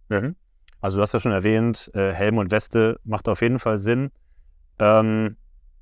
Mhm. 0.08 0.36
Also 0.80 0.98
du 0.98 1.02
hast 1.02 1.12
ja 1.12 1.20
schon 1.20 1.32
erwähnt, 1.32 1.90
äh, 1.94 2.12
Helm 2.12 2.38
und 2.38 2.50
Weste 2.50 3.00
macht 3.04 3.28
auf 3.28 3.42
jeden 3.42 3.58
Fall 3.58 3.78
Sinn. 3.78 4.10
Ähm, 4.78 5.36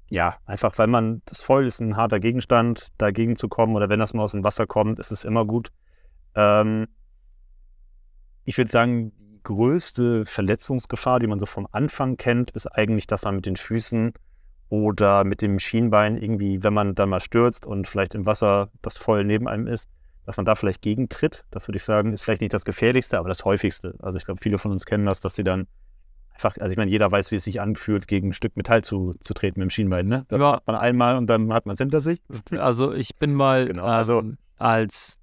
ja, 0.09 0.37
einfach 0.47 0.79
weil 0.79 0.87
man, 0.87 1.23
das 1.27 1.43
Foil 1.43 1.67
ist 1.67 1.81
ein 1.81 1.97
harter 1.97 2.21
Gegenstand, 2.21 2.93
dagegen 2.97 3.37
zu 3.37 3.49
kommen 3.49 3.75
oder 3.77 3.89
wenn 3.89 4.01
das 4.01 4.15
mal 4.15 4.23
aus 4.23 4.33
dem 4.33 4.45
Wasser 4.45 4.67
kommt, 4.67 4.99
ist 4.99 5.11
es 5.11 5.25
immer 5.25 5.45
gut. 5.45 5.73
Ähm, 6.35 6.87
ich 8.45 8.57
würde 8.57 8.71
sagen, 8.71 9.13
die 9.19 9.41
größte 9.43 10.25
Verletzungsgefahr, 10.25 11.19
die 11.19 11.27
man 11.27 11.41
so 11.41 11.47
vom 11.47 11.69
Anfang 11.73 12.17
kennt, 12.17 12.53
ist 12.53 12.67
eigentlich, 12.67 13.07
dass 13.07 13.25
man 13.25 13.37
mit 13.37 13.47
den 13.47 13.57
Füßen 13.57 14.13
oder 14.69 15.25
mit 15.25 15.43
dem 15.43 15.59
Schienbein 15.59 16.17
irgendwie, 16.17 16.63
wenn 16.63 16.75
man 16.75 16.95
dann 16.95 17.09
mal 17.09 17.21
stürzt 17.21 17.67
und 17.67 17.87
vielleicht 17.87 18.15
im 18.15 18.27
Wasser 18.27 18.71
das 18.83 18.99
Foil 18.99 19.25
neben 19.25 19.49
einem 19.49 19.67
ist, 19.67 19.91
dass 20.27 20.37
man 20.37 20.45
da 20.45 20.55
vielleicht 20.55 20.83
gegentritt. 20.83 21.45
Das 21.51 21.67
würde 21.69 21.77
ich 21.77 21.85
sagen, 21.85 22.13
ist 22.13 22.23
vielleicht 22.25 22.41
nicht 22.43 22.53
das 22.53 22.65
Gefährlichste, 22.65 23.19
aber 23.19 23.29
das 23.29 23.45
häufigste. 23.45 23.95
Also 24.01 24.19
ich 24.19 24.25
glaube, 24.25 24.41
viele 24.43 24.59
von 24.59 24.73
uns 24.73 24.85
kennen 24.85 25.07
das, 25.07 25.21
dass 25.21 25.35
sie 25.37 25.45
dann 25.45 25.67
einfach, 26.35 26.57
also 26.61 26.71
ich 26.73 26.77
meine, 26.77 26.91
jeder 26.91 27.11
weiß, 27.11 27.31
wie 27.31 27.37
es 27.37 27.45
sich 27.45 27.61
anfühlt, 27.63 28.07
gegen 28.09 28.29
ein 28.29 28.33
Stück 28.35 28.57
Metall 28.57 28.83
zu, 28.83 29.13
zu 29.21 29.33
treten 29.33 29.61
mit 29.61 29.69
dem 29.69 29.71
Schienbein. 29.71 30.07
Ne? 30.07 30.25
Das 30.29 30.39
Ja. 30.41 30.51
macht 30.53 30.67
man 30.67 30.77
einmal 30.77 31.17
und 31.17 31.29
dann 31.29 31.53
hat 31.53 31.65
man 31.65 31.73
es 31.75 31.79
hinter 31.79 32.01
sich. 32.03 32.21
Also 32.59 32.93
ich 32.93 33.17
bin 33.17 33.33
mal 33.35 33.67
Genau, 33.67 33.85
also- 33.85 34.19
ähm, 34.21 34.37
als 34.59 35.17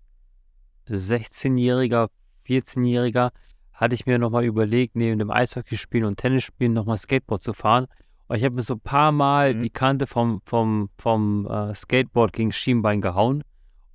16-Jähriger, 0.89 2.09
14-Jähriger 2.47 3.31
hatte 3.73 3.95
ich 3.95 4.05
mir 4.05 4.19
nochmal 4.19 4.43
überlegt, 4.45 4.95
neben 4.95 5.19
dem 5.19 5.31
Eishockeyspielen 5.31 6.07
und 6.07 6.17
Tennisspielen 6.17 6.73
nochmal 6.73 6.97
Skateboard 6.97 7.41
zu 7.41 7.53
fahren. 7.53 7.87
Und 8.27 8.37
ich 8.37 8.43
habe 8.43 8.55
mir 8.55 8.61
so 8.61 8.75
ein 8.75 8.79
paar 8.79 9.11
Mal 9.11 9.53
Mhm. 9.55 9.59
die 9.61 9.69
Kante 9.69 10.07
vom, 10.07 10.41
vom, 10.45 10.89
vom 10.97 11.47
äh, 11.47 11.73
Skateboard 11.75 12.33
gegen 12.33 12.51
Schienbein 12.51 13.01
gehauen. 13.01 13.43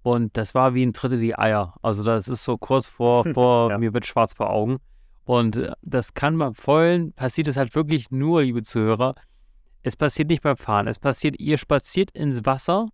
Und 0.03 0.37
das 0.37 0.55
war 0.55 0.75
wie 0.75 0.85
ein 0.87 0.93
Drittel 0.93 1.19
die 1.19 1.37
Eier. 1.37 1.75
Also 1.83 2.03
das 2.05 2.29
ist 2.29 2.45
so 2.45 2.57
kurz 2.57 2.87
vor, 2.87 3.25
vor 3.35 3.71
Ja. 3.71 3.79
mir 3.79 3.93
wird 3.93 4.07
schwarz 4.07 4.33
vor 4.33 4.51
Augen. 4.51 4.79
Und 5.25 5.57
äh, 5.57 5.73
das 5.83 6.15
kann 6.15 6.39
beim 6.39 6.55
Vollen, 6.55 7.13
passiert 7.13 7.49
es 7.49 7.57
halt 7.57 7.75
wirklich 7.75 8.11
nur, 8.11 8.43
liebe 8.43 8.63
Zuhörer. 8.63 9.15
Es 9.83 9.97
passiert 9.97 10.29
nicht 10.29 10.43
beim 10.43 10.57
Fahren. 10.57 10.87
Es 10.87 10.99
passiert, 10.99 11.39
ihr 11.41 11.59
spaziert 11.59 12.11
ins 12.13 12.45
Wasser 12.47 12.89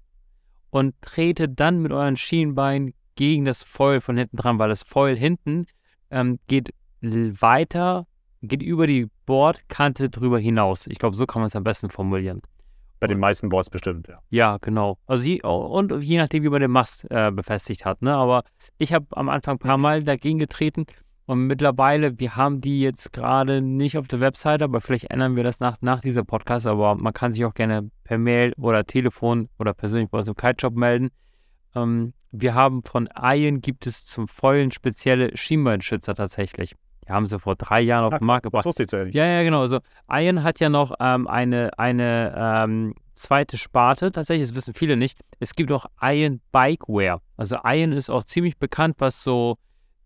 und 0.70 0.94
tretet 1.00 1.58
dann 1.60 1.80
mit 1.80 1.92
euren 1.92 2.16
Schienbein 2.16 2.92
gegen 3.16 3.44
das 3.44 3.62
Foil 3.62 4.00
von 4.00 4.16
hinten 4.16 4.36
dran, 4.36 4.58
weil 4.58 4.68
das 4.68 4.82
Foil 4.82 5.16
hinten 5.16 5.66
ähm, 6.10 6.38
geht 6.48 6.70
weiter, 7.00 8.06
geht 8.42 8.62
über 8.62 8.86
die 8.86 9.08
Bordkante 9.26 10.10
drüber 10.10 10.38
hinaus. 10.38 10.86
Ich 10.86 10.98
glaube, 10.98 11.16
so 11.16 11.26
kann 11.26 11.40
man 11.40 11.46
es 11.46 11.56
am 11.56 11.64
besten 11.64 11.90
formulieren. 11.90 12.42
Bei 13.04 13.08
den 13.08 13.18
meisten 13.20 13.50
Boards 13.50 13.68
bestimmt, 13.68 14.08
ja. 14.08 14.18
Ja, 14.30 14.56
genau. 14.62 14.96
Also 15.06 15.24
je, 15.24 15.42
und 15.42 16.02
je 16.02 16.16
nachdem, 16.16 16.42
wie 16.42 16.48
man 16.48 16.62
den 16.62 16.70
Mast 16.70 17.04
äh, 17.10 17.30
befestigt 17.30 17.84
hat. 17.84 18.00
Ne? 18.00 18.14
Aber 18.14 18.44
ich 18.78 18.94
habe 18.94 19.06
am 19.10 19.28
Anfang 19.28 19.56
ein 19.56 19.58
paar 19.58 19.76
Mal 19.76 20.02
dagegen 20.02 20.38
getreten 20.38 20.86
Und 21.26 21.46
mittlerweile, 21.46 22.18
wir 22.18 22.34
haben 22.36 22.62
die 22.62 22.80
jetzt 22.80 23.12
gerade 23.12 23.60
nicht 23.60 23.98
auf 23.98 24.08
der 24.08 24.20
Webseite, 24.20 24.64
aber 24.64 24.80
vielleicht 24.80 25.10
ändern 25.10 25.36
wir 25.36 25.44
das 25.44 25.60
nach, 25.60 25.76
nach 25.82 26.00
dieser 26.00 26.24
Podcast. 26.24 26.66
Aber 26.66 26.94
man 26.94 27.12
kann 27.12 27.30
sich 27.32 27.44
auch 27.44 27.52
gerne 27.52 27.90
per 28.04 28.16
Mail 28.16 28.54
oder 28.56 28.86
Telefon 28.86 29.50
oder 29.58 29.74
persönlich 29.74 30.08
bei 30.08 30.16
uns 30.16 30.28
im 30.28 30.34
Kite-Shop 30.34 30.74
melden. 30.74 31.10
Ähm, 31.74 32.14
wir 32.30 32.54
haben 32.54 32.82
von 32.84 33.06
Ian 33.14 33.60
gibt 33.60 33.86
es 33.86 34.06
zum 34.06 34.28
Foilen 34.28 34.70
spezielle 34.70 35.36
Schienbeinschützer 35.36 36.14
tatsächlich. 36.14 36.74
Die 37.06 37.12
haben 37.12 37.26
sie 37.26 37.38
vor 37.38 37.56
drei 37.56 37.80
Jahren 37.80 38.04
auf 38.04 38.18
den 38.18 38.26
Markt 38.26 38.44
gebracht. 38.44 38.64
Das 38.64 38.78
wusste 38.78 39.06
ich 39.06 39.14
Ja, 39.14 39.26
ja, 39.26 39.42
genau. 39.42 39.60
Also 39.60 39.80
Iron 40.08 40.42
hat 40.42 40.60
ja 40.60 40.68
noch 40.68 40.94
ähm, 41.00 41.26
eine, 41.26 41.78
eine 41.78 42.34
ähm, 42.36 42.94
zweite 43.12 43.58
Sparte, 43.58 44.10
tatsächlich, 44.12 44.48
das 44.48 44.56
wissen 44.56 44.74
viele 44.74 44.96
nicht. 44.96 45.20
Es 45.38 45.54
gibt 45.54 45.70
auch 45.72 45.86
Iron 46.00 46.40
Bikeware. 46.52 47.20
Also 47.36 47.58
Iron 47.64 47.92
ist 47.92 48.10
auch 48.10 48.24
ziemlich 48.24 48.58
bekannt, 48.58 48.96
was 48.98 49.22
so 49.22 49.58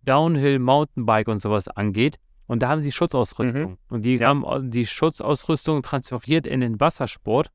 Downhill, 0.03 0.59
Mountainbike 0.59 1.28
und 1.28 1.40
sowas 1.40 1.68
angeht. 1.68 2.16
Und 2.46 2.62
da 2.62 2.68
haben 2.68 2.80
sie 2.80 2.90
Schutzausrüstung. 2.90 3.72
Mhm. 3.72 3.78
Und 3.90 4.03
die 4.03 4.16
ja. 4.16 4.28
haben 4.28 4.70
die 4.70 4.86
Schutzausrüstung 4.86 5.82
transferiert 5.82 6.46
in 6.46 6.61
den 6.61 6.80
Wassersport. 6.80 7.51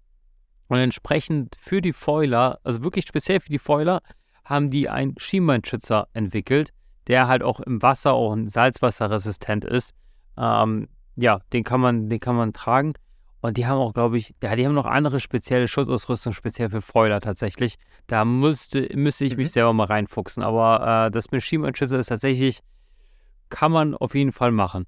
Und 0.67 0.77
entsprechend 0.77 1.55
für 1.59 1.81
die 1.81 1.93
Foiler, 1.93 2.59
also 2.63 2.83
wirklich 2.83 3.05
speziell 3.05 3.39
für 3.39 3.49
die 3.49 3.59
Foiler, 3.59 4.01
haben 4.45 4.69
die 4.69 4.89
einen 4.89 5.15
Schienbeinschützer 5.17 6.07
entwickelt, 6.13 6.71
der 7.07 7.27
halt 7.27 7.43
auch 7.43 7.59
im 7.59 7.81
Wasser 7.81 8.13
auch 8.13 8.35
salzwasserresistent 8.45 9.65
ist. 9.65 9.93
Ähm, 10.37 10.87
ja, 11.15 11.39
den 11.51 11.63
kann 11.63 11.79
man, 11.79 12.09
den 12.09 12.19
kann 12.19 12.35
man 12.35 12.53
tragen. 12.53 12.93
Und 13.41 13.57
die 13.57 13.67
haben 13.67 13.77
auch, 13.77 13.93
glaube 13.93 14.17
ich, 14.17 14.33
ja, 14.41 14.55
die 14.55 14.65
haben 14.65 14.73
noch 14.73 14.85
andere 14.85 15.19
spezielle 15.19 15.67
Schutzausrüstung, 15.67 16.31
speziell 16.31 16.69
für 16.69 16.81
Foiler 16.81 17.19
tatsächlich. 17.19 17.75
Da 18.07 18.23
müsste, 18.23 18.89
müsste 18.95 19.25
ich 19.25 19.35
mich 19.35 19.49
mhm. 19.49 19.51
selber 19.51 19.73
mal 19.73 19.87
reinfuchsen. 19.87 20.41
Aber 20.43 21.07
äh, 21.07 21.11
das 21.11 21.29
mit 21.31 21.43
Schienbeinschützer 21.43 21.99
ist 21.99 22.07
tatsächlich, 22.07 22.61
kann 23.49 23.71
man 23.73 23.95
auf 23.95 24.15
jeden 24.15 24.31
Fall 24.31 24.51
machen. 24.51 24.85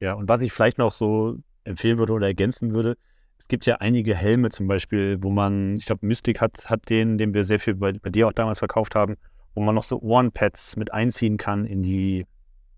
Ja, 0.00 0.14
und 0.14 0.28
was 0.28 0.40
ich 0.40 0.52
vielleicht 0.52 0.78
noch 0.78 0.94
so 0.94 1.36
empfehlen 1.64 1.98
würde 1.98 2.14
oder 2.14 2.26
ergänzen 2.26 2.72
würde, 2.72 2.96
es 3.38 3.48
gibt 3.48 3.66
ja 3.66 3.76
einige 3.76 4.14
Helme 4.14 4.48
zum 4.48 4.66
Beispiel, 4.66 5.18
wo 5.20 5.30
man, 5.30 5.74
ich 5.76 5.86
glaube, 5.86 6.06
Mystic 6.06 6.40
hat, 6.40 6.70
hat 6.70 6.88
den, 6.88 7.18
den 7.18 7.34
wir 7.34 7.44
sehr 7.44 7.60
viel 7.60 7.74
bei, 7.74 7.92
bei 7.92 8.10
dir 8.10 8.28
auch 8.28 8.32
damals 8.32 8.60
verkauft 8.60 8.94
haben, 8.94 9.16
wo 9.58 9.60
man 9.60 9.74
noch 9.74 9.82
so 9.82 10.00
Ohrenpads 10.00 10.76
mit 10.76 10.92
einziehen 10.92 11.36
kann 11.36 11.64
in 11.64 11.82
die, 11.82 12.26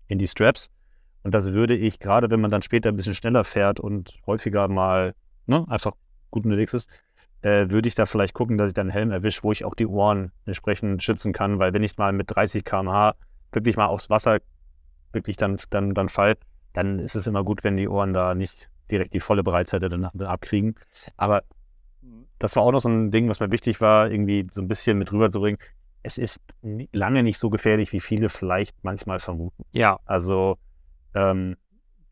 in 0.07 0.17
die 0.17 0.27
Straps. 0.27 0.71
Und 1.21 1.35
das 1.35 1.53
würde 1.53 1.75
ich, 1.75 1.99
gerade 1.99 2.31
wenn 2.31 2.41
man 2.41 2.49
dann 2.49 2.63
später 2.63 2.89
ein 2.89 2.95
bisschen 2.95 3.13
schneller 3.13 3.43
fährt 3.43 3.79
und 3.79 4.17
häufiger 4.25 4.67
mal 4.67 5.13
ne, 5.45 5.63
einfach 5.69 5.91
gut 6.31 6.43
unterwegs 6.43 6.73
ist, 6.73 6.89
äh, 7.43 7.69
würde 7.69 7.87
ich 7.87 7.93
da 7.93 8.07
vielleicht 8.07 8.33
gucken, 8.33 8.57
dass 8.57 8.71
ich 8.71 8.73
dann 8.73 8.87
einen 8.87 8.93
Helm 8.93 9.11
erwische, 9.11 9.43
wo 9.43 9.51
ich 9.51 9.63
auch 9.63 9.75
die 9.75 9.85
Ohren 9.85 10.31
entsprechend 10.47 11.03
schützen 11.03 11.33
kann, 11.33 11.59
weil 11.59 11.71
wenn 11.73 11.83
ich 11.83 11.99
mal 11.99 12.13
mit 12.13 12.35
30 12.35 12.65
km/h 12.65 13.13
wirklich 13.51 13.77
mal 13.77 13.85
aufs 13.85 14.09
Wasser 14.09 14.39
wirklich 15.13 15.37
dann, 15.37 15.57
dann, 15.69 15.93
dann 15.93 16.09
fall, 16.09 16.35
dann 16.73 16.97
ist 16.97 17.13
es 17.13 17.27
immer 17.27 17.43
gut, 17.43 17.63
wenn 17.63 17.77
die 17.77 17.87
Ohren 17.87 18.13
da 18.13 18.33
nicht 18.33 18.71
direkt 18.89 19.13
die 19.13 19.19
volle 19.19 19.43
Breitseite 19.43 19.87
dann 19.87 20.05
abkriegen. 20.05 20.73
Aber 21.15 21.43
das 22.39 22.55
war 22.55 22.63
auch 22.63 22.71
noch 22.71 22.81
so 22.81 22.89
ein 22.89 23.11
Ding, 23.11 23.29
was 23.29 23.39
mir 23.39 23.51
wichtig 23.51 23.81
war, 23.81 24.09
irgendwie 24.09 24.47
so 24.49 24.63
ein 24.63 24.67
bisschen 24.67 24.97
mit 24.97 25.11
rüberzubringen. 25.11 25.59
Es 26.03 26.17
ist 26.17 26.39
lange 26.91 27.23
nicht 27.23 27.39
so 27.39 27.49
gefährlich, 27.49 27.91
wie 27.93 27.99
viele 27.99 28.29
vielleicht 28.29 28.75
manchmal 28.83 29.19
vermuten. 29.19 29.63
Ja. 29.71 29.99
Also 30.05 30.57
ähm, 31.13 31.57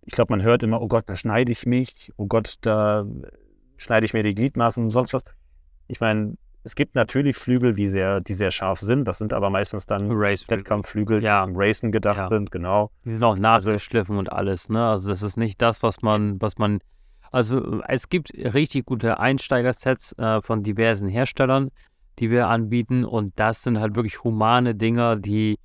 ich 0.05 0.13
glaube, 0.13 0.33
man 0.33 0.41
hört 0.41 0.63
immer, 0.63 0.81
oh 0.81 0.87
Gott, 0.87 1.05
da 1.07 1.15
schneide 1.15 1.51
ich 1.51 1.65
mich, 1.65 2.11
oh 2.17 2.27
Gott, 2.27 2.55
da 2.61 3.05
schneide 3.77 4.05
ich 4.05 4.13
mir 4.13 4.23
die 4.23 4.35
Gliedmaßen 4.35 4.83
und 4.83 4.91
sonst 4.91 5.13
was. 5.13 5.23
Ich 5.87 5.99
meine, 5.99 6.35
es 6.63 6.75
gibt 6.75 6.95
natürlich 6.95 7.37
Flügel, 7.37 7.73
die 7.73 7.89
sehr, 7.89 8.19
die 8.19 8.33
sehr 8.33 8.51
scharf 8.51 8.81
sind. 8.81 9.07
Das 9.07 9.17
sind 9.17 9.33
aber 9.33 9.49
meistens 9.49 9.85
dann 9.85 10.09
Wettkampfflügel, 10.09 11.23
ja. 11.23 11.45
die 11.45 11.51
zum 11.51 11.59
Racen 11.59 11.91
gedacht 11.91 12.17
ja. 12.17 12.27
sind, 12.27 12.51
genau. 12.51 12.91
Die 13.05 13.11
sind 13.11 13.23
auch 13.23 13.37
nachgeschliffen 13.37 14.17
und 14.17 14.31
alles, 14.31 14.69
ne? 14.69 14.85
Also 14.85 15.09
das 15.09 15.21
ist 15.21 15.37
nicht 15.37 15.61
das, 15.61 15.83
was 15.83 16.01
man, 16.01 16.41
was 16.41 16.57
man. 16.57 16.79
Also 17.31 17.81
es 17.87 18.09
gibt 18.09 18.33
richtig 18.33 18.85
gute 18.85 19.19
Einsteigersets 19.19 20.17
äh, 20.17 20.41
von 20.41 20.63
diversen 20.63 21.07
Herstellern, 21.07 21.69
die 22.19 22.29
wir 22.29 22.47
anbieten. 22.47 23.05
Und 23.05 23.39
das 23.39 23.63
sind 23.63 23.79
halt 23.79 23.95
wirklich 23.95 24.23
humane 24.23 24.75
Dinger, 24.75 25.15
die 25.15 25.57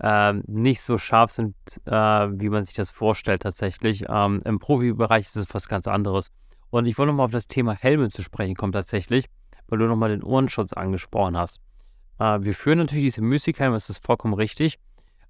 ähm, 0.00 0.42
nicht 0.46 0.82
so 0.82 0.98
scharf 0.98 1.30
sind, 1.30 1.54
äh, 1.84 1.90
wie 1.92 2.48
man 2.48 2.64
sich 2.64 2.74
das 2.74 2.90
vorstellt 2.90 3.42
tatsächlich. 3.42 4.04
Ähm, 4.08 4.40
Im 4.44 4.58
Profibereich 4.58 5.26
ist 5.26 5.36
es 5.36 5.52
was 5.54 5.68
ganz 5.68 5.86
anderes. 5.86 6.30
Und 6.70 6.86
ich 6.86 6.98
wollte 6.98 7.08
nochmal 7.08 7.26
auf 7.26 7.32
das 7.32 7.46
Thema 7.46 7.74
Helme 7.74 8.08
zu 8.08 8.22
sprechen 8.22 8.54
kommen 8.54 8.72
tatsächlich, 8.72 9.26
weil 9.68 9.78
du 9.78 9.86
nochmal 9.86 10.10
den 10.10 10.22
Ohrenschutz 10.22 10.72
angesprochen 10.72 11.36
hast. 11.36 11.60
Äh, 12.18 12.38
wir 12.42 12.54
führen 12.54 12.78
natürlich 12.78 13.04
diese 13.04 13.22
Musikhelme, 13.22 13.74
das 13.74 13.90
ist 13.90 14.04
vollkommen 14.04 14.34
richtig. 14.34 14.78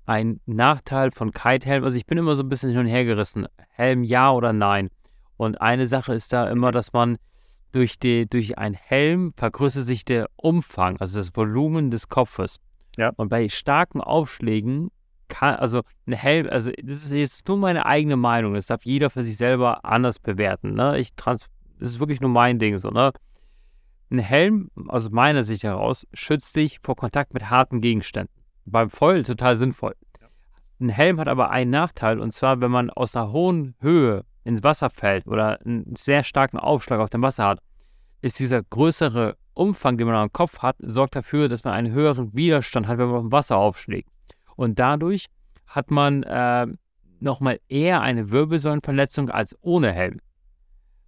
Ein 0.06 0.40
Nachteil 0.46 1.10
von 1.10 1.32
Kite-Helm, 1.32 1.84
also 1.84 1.96
ich 1.96 2.06
bin 2.06 2.18
immer 2.18 2.34
so 2.34 2.42
ein 2.42 2.48
bisschen 2.48 2.70
hin 2.70 2.80
und 2.80 2.86
her 2.86 3.04
gerissen. 3.04 3.46
Helm 3.70 4.02
ja 4.04 4.30
oder 4.32 4.52
nein. 4.52 4.88
Und 5.36 5.60
eine 5.60 5.86
Sache 5.86 6.14
ist 6.14 6.32
da 6.32 6.48
immer, 6.48 6.72
dass 6.72 6.92
man 6.92 7.18
durch, 7.72 7.98
die, 7.98 8.28
durch 8.28 8.58
einen 8.58 8.74
Helm 8.74 9.32
vergrößert 9.36 9.84
sich 9.84 10.04
der 10.04 10.28
Umfang, 10.36 10.98
also 10.98 11.18
das 11.18 11.34
Volumen 11.34 11.90
des 11.90 12.08
Kopfes. 12.08 12.60
Ja. 12.96 13.12
Und 13.16 13.28
bei 13.28 13.48
starken 13.48 14.00
Aufschlägen 14.00 14.90
kann, 15.28 15.56
also 15.56 15.82
ein 16.06 16.14
Helm, 16.14 16.48
also 16.50 16.70
das 16.82 17.04
ist 17.04 17.12
jetzt 17.12 17.48
nur 17.48 17.58
meine 17.58 17.86
eigene 17.86 18.16
Meinung, 18.16 18.54
das 18.54 18.66
darf 18.66 18.84
jeder 18.84 19.10
für 19.10 19.22
sich 19.22 19.36
selber 19.36 19.84
anders 19.84 20.18
bewerten. 20.18 20.74
Ne? 20.74 20.98
Ich 20.98 21.14
trans, 21.14 21.46
das 21.78 21.90
ist 21.90 22.00
wirklich 22.00 22.20
nur 22.20 22.30
mein 22.30 22.58
Ding 22.58 22.78
so, 22.78 22.90
ne? 22.90 23.12
Ein 24.10 24.20
Helm, 24.20 24.70
aus 24.88 25.10
meiner 25.10 25.44
Sicht 25.44 25.64
heraus, 25.64 26.06
schützt 26.14 26.56
dich 26.56 26.78
vor 26.82 26.96
Kontakt 26.96 27.34
mit 27.34 27.50
harten 27.50 27.82
Gegenständen. 27.82 28.34
Beim 28.64 28.88
Foil 28.88 29.22
total 29.22 29.56
sinnvoll. 29.56 29.94
Ein 30.80 30.88
Helm 30.88 31.20
hat 31.20 31.28
aber 31.28 31.50
einen 31.50 31.70
Nachteil, 31.70 32.18
und 32.18 32.32
zwar, 32.32 32.60
wenn 32.62 32.70
man 32.70 32.88
aus 32.88 33.14
einer 33.14 33.32
hohen 33.32 33.74
Höhe 33.80 34.24
ins 34.48 34.64
Wasser 34.64 34.90
fällt 34.90 35.26
oder 35.26 35.60
einen 35.64 35.94
sehr 35.94 36.24
starken 36.24 36.58
Aufschlag 36.58 36.98
auf 37.00 37.10
dem 37.10 37.22
Wasser 37.22 37.44
hat, 37.44 37.60
ist 38.22 38.38
dieser 38.38 38.62
größere 38.62 39.36
Umfang, 39.54 39.98
den 39.98 40.06
man 40.06 40.16
am 40.16 40.32
Kopf 40.32 40.60
hat, 40.60 40.76
sorgt 40.80 41.14
dafür, 41.14 41.48
dass 41.48 41.64
man 41.64 41.74
einen 41.74 41.92
höheren 41.92 42.34
Widerstand 42.34 42.88
hat, 42.88 42.98
wenn 42.98 43.06
man 43.06 43.16
auf 43.16 43.22
dem 43.22 43.32
Wasser 43.32 43.56
aufschlägt. 43.56 44.08
Und 44.56 44.78
dadurch 44.78 45.26
hat 45.66 45.90
man 45.90 46.22
äh, 46.22 46.66
nochmal 47.20 47.60
eher 47.68 48.00
eine 48.00 48.30
Wirbelsäulenverletzung 48.30 49.30
als 49.30 49.56
ohne 49.60 49.92
Helm. 49.92 50.20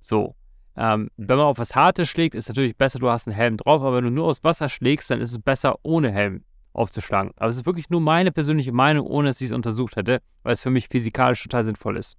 So. 0.00 0.36
Ähm, 0.76 1.10
wenn 1.16 1.36
man 1.36 1.46
auf 1.46 1.58
was 1.58 1.74
Hartes 1.74 2.08
schlägt, 2.08 2.34
ist 2.34 2.48
natürlich 2.48 2.76
besser, 2.76 2.98
du 2.98 3.10
hast 3.10 3.26
einen 3.26 3.36
Helm 3.36 3.56
drauf, 3.56 3.82
aber 3.82 3.96
wenn 3.96 4.04
du 4.04 4.10
nur 4.10 4.28
aufs 4.28 4.44
Wasser 4.44 4.68
schlägst, 4.68 5.10
dann 5.10 5.20
ist 5.20 5.32
es 5.32 5.38
besser, 5.38 5.76
ohne 5.82 6.12
Helm 6.12 6.44
aufzuschlagen. 6.72 7.32
Aber 7.38 7.48
es 7.48 7.56
ist 7.56 7.66
wirklich 7.66 7.90
nur 7.90 8.00
meine 8.00 8.30
persönliche 8.32 8.72
Meinung, 8.72 9.06
ohne 9.06 9.28
dass 9.28 9.40
ich 9.40 9.48
es 9.48 9.52
untersucht 9.52 9.96
hätte, 9.96 10.20
weil 10.42 10.52
es 10.52 10.62
für 10.62 10.70
mich 10.70 10.88
physikalisch 10.88 11.42
total 11.42 11.64
sinnvoll 11.64 11.96
ist. 11.96 12.16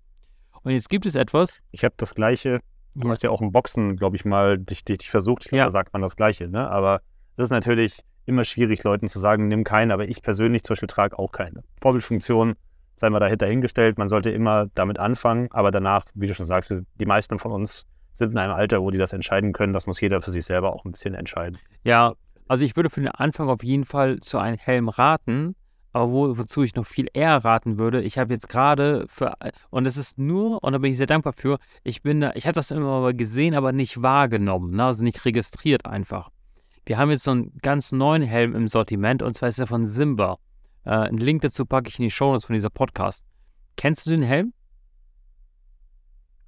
Und 0.64 0.72
jetzt 0.72 0.90
gibt 0.90 1.06
es 1.06 1.16
etwas. 1.16 1.60
Ich 1.72 1.84
habe 1.84 1.96
das 1.98 2.14
gleiche 2.14 2.60
Du 2.94 3.10
hast 3.10 3.24
ja 3.24 3.30
auch 3.30 3.42
im 3.42 3.52
Boxen, 3.52 3.96
glaube 3.96 4.16
ich, 4.16 4.26
mal 4.26 4.58
dich, 4.58 4.84
dich, 4.84 5.00
dich 5.00 5.10
versucht. 5.10 5.44
Ich 5.44 5.50
glaube, 5.50 5.60
ja. 5.60 5.66
da 5.66 5.72
sagt 5.72 5.94
man 5.94 6.02
das 6.02 6.16
Gleiche. 6.16 6.48
Ne? 6.48 6.70
Aber 6.70 7.02
es 7.34 7.40
ist 7.40 7.52
natürlich 7.52 8.04
immer 8.26 8.44
schwierig, 8.44 8.84
Leuten 8.84 9.08
zu 9.08 9.20
sagen, 9.20 9.48
nimm 9.48 9.64
keinen. 9.64 9.92
Aber 9.92 10.08
ich 10.08 10.22
persönlich 10.22 10.64
zum 10.64 10.74
Beispiel 10.74 10.88
trage 10.88 11.18
auch 11.18 11.32
keine. 11.32 11.64
Vorbildfunktion, 11.82 12.56
sei 12.96 13.10
mal 13.10 13.20
dahinter 13.20 13.48
hingestellt. 13.48 13.98
Man 13.98 14.10
sollte 14.10 14.30
immer 14.30 14.68
damit 14.76 15.00
anfangen. 15.00 15.48
Aber 15.52 15.72
danach, 15.72 16.06
wie 16.16 16.28
du 16.28 16.34
schon 16.34 16.46
sagst, 16.46 16.74
die 16.96 17.06
meisten 17.06 17.40
von 17.40 17.52
uns 17.52 17.86
sind 18.14 18.32
in 18.32 18.38
einem 18.38 18.54
Alter, 18.54 18.82
wo 18.82 18.92
die 18.92 18.98
das 18.98 19.14
entscheiden 19.14 19.54
können. 19.54 19.74
Das 19.74 19.88
muss 19.88 20.02
jeder 20.02 20.22
für 20.22 20.32
sich 20.32 20.44
selber 20.44 20.74
auch 20.74 20.84
ein 20.84 20.92
bisschen 20.92 21.14
entscheiden. 21.14 21.58
Ja, 21.84 22.14
also 22.50 22.66
ich 22.66 22.76
würde 22.76 22.90
für 22.90 23.00
den 23.00 23.10
Anfang 23.10 23.48
auf 23.48 23.64
jeden 23.64 23.86
Fall 23.86 24.20
zu 24.20 24.38
einem 24.38 24.58
Helm 24.58 24.90
raten. 24.90 25.56
Aber 25.94 26.12
wo, 26.12 26.38
wozu 26.38 26.64
ich 26.64 26.76
noch 26.76 26.86
viel 26.86 27.08
eher 27.14 27.36
raten 27.44 27.78
würde, 27.78 28.02
ich 28.02 28.18
habe 28.18 28.34
jetzt 28.34 28.48
gerade 28.48 29.06
für, 29.08 29.34
und 29.70 29.86
es 29.86 29.98
ist 29.98 30.18
nur, 30.18 30.64
und 30.64 30.72
da 30.72 30.80
bin 30.80 30.92
ich 30.92 30.98
sehr 30.98 31.08
dankbar 31.08 31.34
für, 31.34 31.58
ich 31.84 32.02
bin 32.02 32.22
da, 32.22 32.32
ich 32.36 32.46
habe 32.46 32.54
das 32.54 32.72
immer 32.72 33.02
mal 33.02 33.14
gesehen, 33.14 33.56
aber 33.56 33.74
nicht 33.74 34.02
wahrgenommen, 34.02 34.76
ne? 34.76 34.86
also 34.86 35.04
nicht 35.04 35.26
registriert 35.26 35.86
einfach. 35.86 36.30
Wir 36.86 36.98
haben 36.98 37.12
jetzt 37.12 37.24
so 37.24 37.32
einen 37.32 37.58
ganz 37.62 37.92
neuen 37.92 38.24
Helm 38.24 38.56
im 38.56 38.68
Sortiment 38.68 39.22
und 39.22 39.36
zwar 39.36 39.50
ist 39.50 39.60
er 39.60 39.68
von 39.68 39.86
Simba. 39.86 40.38
Äh, 40.86 40.92
einen 40.92 41.18
Link 41.18 41.42
dazu 41.42 41.66
packe 41.66 41.90
ich 41.90 42.00
in 42.00 42.04
die 42.04 42.12
Show 42.12 42.32
Notes 42.32 42.46
von 42.46 42.54
dieser 42.54 42.70
Podcast. 42.70 43.26
Kennst 43.76 44.06
du 44.06 44.12
den 44.12 44.24
Helm? 44.24 44.54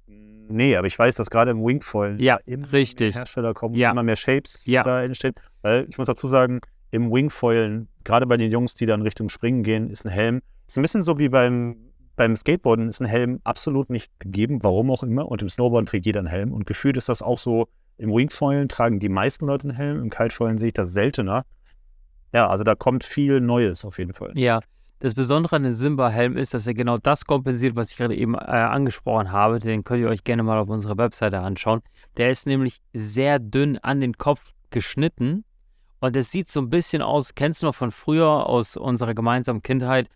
Nee, 0.06 0.76
aber 0.76 0.86
ich 0.86 0.98
weiß, 0.98 1.14
dass 1.16 1.30
gerade 1.30 1.50
im 1.52 1.64
Wingfoil 1.64 2.20
ja, 2.20 2.38
richtig. 2.46 3.14
Hersteller 3.14 3.54
kommen 3.54 3.74
ja. 3.74 3.90
immer 3.90 4.02
mehr 4.02 4.16
Shapes 4.16 4.66
ja. 4.66 4.82
da 4.82 5.02
entstehen. 5.02 5.34
Weil 5.62 5.86
ich 5.88 5.96
muss 5.96 6.06
dazu 6.06 6.26
sagen, 6.26 6.60
im 6.94 7.10
Wingfoilen, 7.10 7.88
gerade 8.04 8.24
bei 8.24 8.36
den 8.36 8.52
Jungs, 8.52 8.74
die 8.74 8.86
dann 8.86 9.02
Richtung 9.02 9.28
Springen 9.28 9.64
gehen, 9.64 9.90
ist 9.90 10.06
ein 10.06 10.12
Helm, 10.12 10.42
ist 10.68 10.78
ein 10.78 10.82
bisschen 10.82 11.02
so 11.02 11.18
wie 11.18 11.28
beim, 11.28 11.74
beim 12.14 12.36
Skateboarden, 12.36 12.88
ist 12.88 13.00
ein 13.00 13.06
Helm 13.06 13.40
absolut 13.42 13.90
nicht 13.90 14.12
gegeben, 14.20 14.62
warum 14.62 14.92
auch 14.92 15.02
immer. 15.02 15.26
Und 15.26 15.42
im 15.42 15.48
Snowboarden 15.48 15.86
trägt 15.86 16.06
jeder 16.06 16.20
einen 16.20 16.28
Helm. 16.28 16.52
Und 16.52 16.68
gefühlt 16.68 16.96
ist 16.96 17.08
das 17.08 17.20
auch 17.20 17.38
so, 17.38 17.66
im 17.98 18.10
Wingfoilen 18.10 18.68
tragen 18.68 19.00
die 19.00 19.08
meisten 19.08 19.46
Leute 19.46 19.68
einen 19.68 19.76
Helm, 19.76 20.02
im 20.02 20.10
Kitefoilen 20.10 20.56
sehe 20.56 20.68
ich 20.68 20.74
das 20.74 20.92
seltener. 20.92 21.44
Ja, 22.32 22.48
also 22.48 22.62
da 22.62 22.76
kommt 22.76 23.02
viel 23.02 23.40
Neues 23.40 23.84
auf 23.84 23.98
jeden 23.98 24.14
Fall. 24.14 24.30
Ja, 24.36 24.60
das 25.00 25.14
Besondere 25.14 25.56
an 25.56 25.64
dem 25.64 25.72
Simba-Helm 25.72 26.36
ist, 26.36 26.54
dass 26.54 26.64
er 26.64 26.74
genau 26.74 26.98
das 26.98 27.24
kompensiert, 27.24 27.74
was 27.74 27.90
ich 27.90 27.96
gerade 27.96 28.14
eben 28.14 28.34
äh, 28.34 28.38
angesprochen 28.38 29.32
habe. 29.32 29.58
Den 29.58 29.82
könnt 29.82 30.00
ihr 30.00 30.08
euch 30.08 30.22
gerne 30.22 30.44
mal 30.44 30.58
auf 30.58 30.68
unserer 30.68 30.96
Webseite 30.96 31.40
anschauen. 31.40 31.80
Der 32.18 32.30
ist 32.30 32.46
nämlich 32.46 32.80
sehr 32.92 33.40
dünn 33.40 33.78
an 33.78 34.00
den 34.00 34.16
Kopf 34.16 34.52
geschnitten 34.70 35.44
und 36.04 36.16
es 36.16 36.30
sieht 36.30 36.48
so 36.48 36.60
ein 36.60 36.70
bisschen 36.70 37.02
aus, 37.02 37.34
kennst 37.34 37.62
du 37.62 37.66
noch 37.66 37.74
von 37.74 37.90
früher 37.90 38.46
aus 38.46 38.76
unserer 38.76 39.14
gemeinsamen 39.14 39.62
Kindheit, 39.62 40.08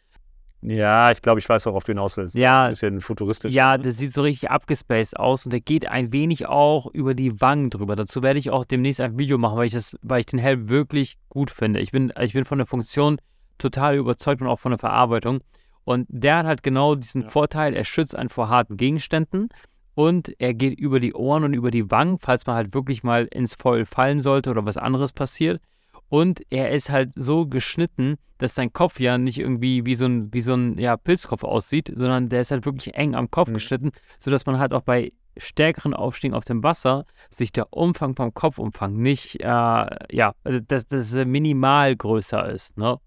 Ja, 0.60 1.12
ich 1.12 1.22
glaube, 1.22 1.38
ich 1.38 1.48
weiß, 1.48 1.66
worauf 1.66 1.84
du 1.84 1.92
hinaus 1.92 2.16
willst. 2.16 2.34
Ja, 2.34 2.64
Ein 2.64 2.70
bisschen 2.70 3.00
futuristisch. 3.00 3.54
Ja, 3.54 3.78
das 3.78 3.96
sieht 3.96 4.12
so 4.12 4.22
richtig 4.22 4.50
abgespaced 4.50 5.16
aus 5.16 5.46
und 5.46 5.52
der 5.52 5.60
geht 5.60 5.88
ein 5.88 6.12
wenig 6.12 6.46
auch 6.46 6.86
über 6.92 7.14
die 7.14 7.40
Wangen 7.40 7.70
drüber. 7.70 7.94
Dazu 7.94 8.22
werde 8.24 8.40
ich 8.40 8.50
auch 8.50 8.64
demnächst 8.64 9.00
ein 9.00 9.16
Video 9.18 9.38
machen, 9.38 9.56
weil 9.56 9.66
ich, 9.66 9.72
das, 9.72 9.96
weil 10.02 10.20
ich 10.20 10.26
den 10.26 10.40
Helm 10.40 10.68
wirklich 10.68 11.16
gut 11.28 11.50
finde. 11.52 11.78
Ich 11.80 11.92
bin, 11.92 12.12
ich 12.20 12.32
bin 12.32 12.44
von 12.44 12.58
der 12.58 12.66
Funktion 12.66 13.18
total 13.58 13.96
überzeugt 13.96 14.40
und 14.42 14.48
auch 14.48 14.58
von 14.58 14.72
der 14.72 14.78
Verarbeitung. 14.78 15.38
Und 15.84 16.06
der 16.10 16.36
hat 16.38 16.46
halt 16.46 16.62
genau 16.64 16.96
diesen 16.96 17.22
Ja. 17.22 17.28
Vorteil, 17.28 17.74
er 17.74 17.84
schützt 17.84 18.16
einen 18.16 18.28
vor 18.28 18.48
harten 18.48 18.76
Gegenständen 18.76 19.48
und 19.94 20.32
er 20.40 20.54
geht 20.54 20.78
über 20.78 21.00
die 21.00 21.14
Ohren 21.14 21.44
und 21.44 21.54
über 21.54 21.70
die 21.70 21.90
Wangen, 21.90 22.18
falls 22.20 22.46
man 22.46 22.56
halt 22.56 22.74
wirklich 22.74 23.02
mal 23.04 23.26
ins 23.32 23.54
Foil 23.54 23.86
fallen 23.86 24.20
sollte 24.20 24.50
oder 24.50 24.66
was 24.66 24.76
anderes 24.76 25.12
passiert. 25.12 25.60
Und 26.08 26.40
er 26.50 26.70
ist 26.70 26.90
halt 26.90 27.12
so 27.16 27.46
geschnitten, 27.46 28.16
dass 28.38 28.54
sein 28.54 28.72
Kopf 28.72 29.00
ja 29.00 29.18
nicht 29.18 29.38
irgendwie 29.38 29.84
wie 29.84 29.94
so 29.94 30.06
ein, 30.06 30.32
wie 30.32 30.40
so 30.40 30.54
ein 30.54 30.78
ja, 30.78 30.96
Pilzkopf 30.96 31.44
aussieht, 31.44 31.92
sondern 31.94 32.28
der 32.28 32.40
ist 32.40 32.50
halt 32.50 32.64
wirklich 32.64 32.94
eng 32.94 33.14
am 33.14 33.30
Kopf 33.30 33.48
Mhm. 33.48 33.54
geschnitten, 33.54 33.90
sodass 34.18 34.46
man 34.46 34.58
halt 34.58 34.72
auch 34.72 34.82
bei 34.82 35.12
stärkeren 35.36 35.94
Aufstiegen 35.94 36.34
auf 36.34 36.44
dem 36.44 36.62
Wasser 36.62 37.04
sich 37.30 37.52
der 37.52 37.72
Umfang 37.72 38.16
vom 38.16 38.34
Kopfumfang 38.34 38.96
nicht, 38.96 39.40
äh, 39.40 39.46
ja, 39.46 40.34
also 40.44 40.60
dass, 40.60 41.14
er 41.14 41.26
minimal 41.26 41.94
größer 41.94 42.50
ist, 42.50 42.76
ne? 42.76 42.98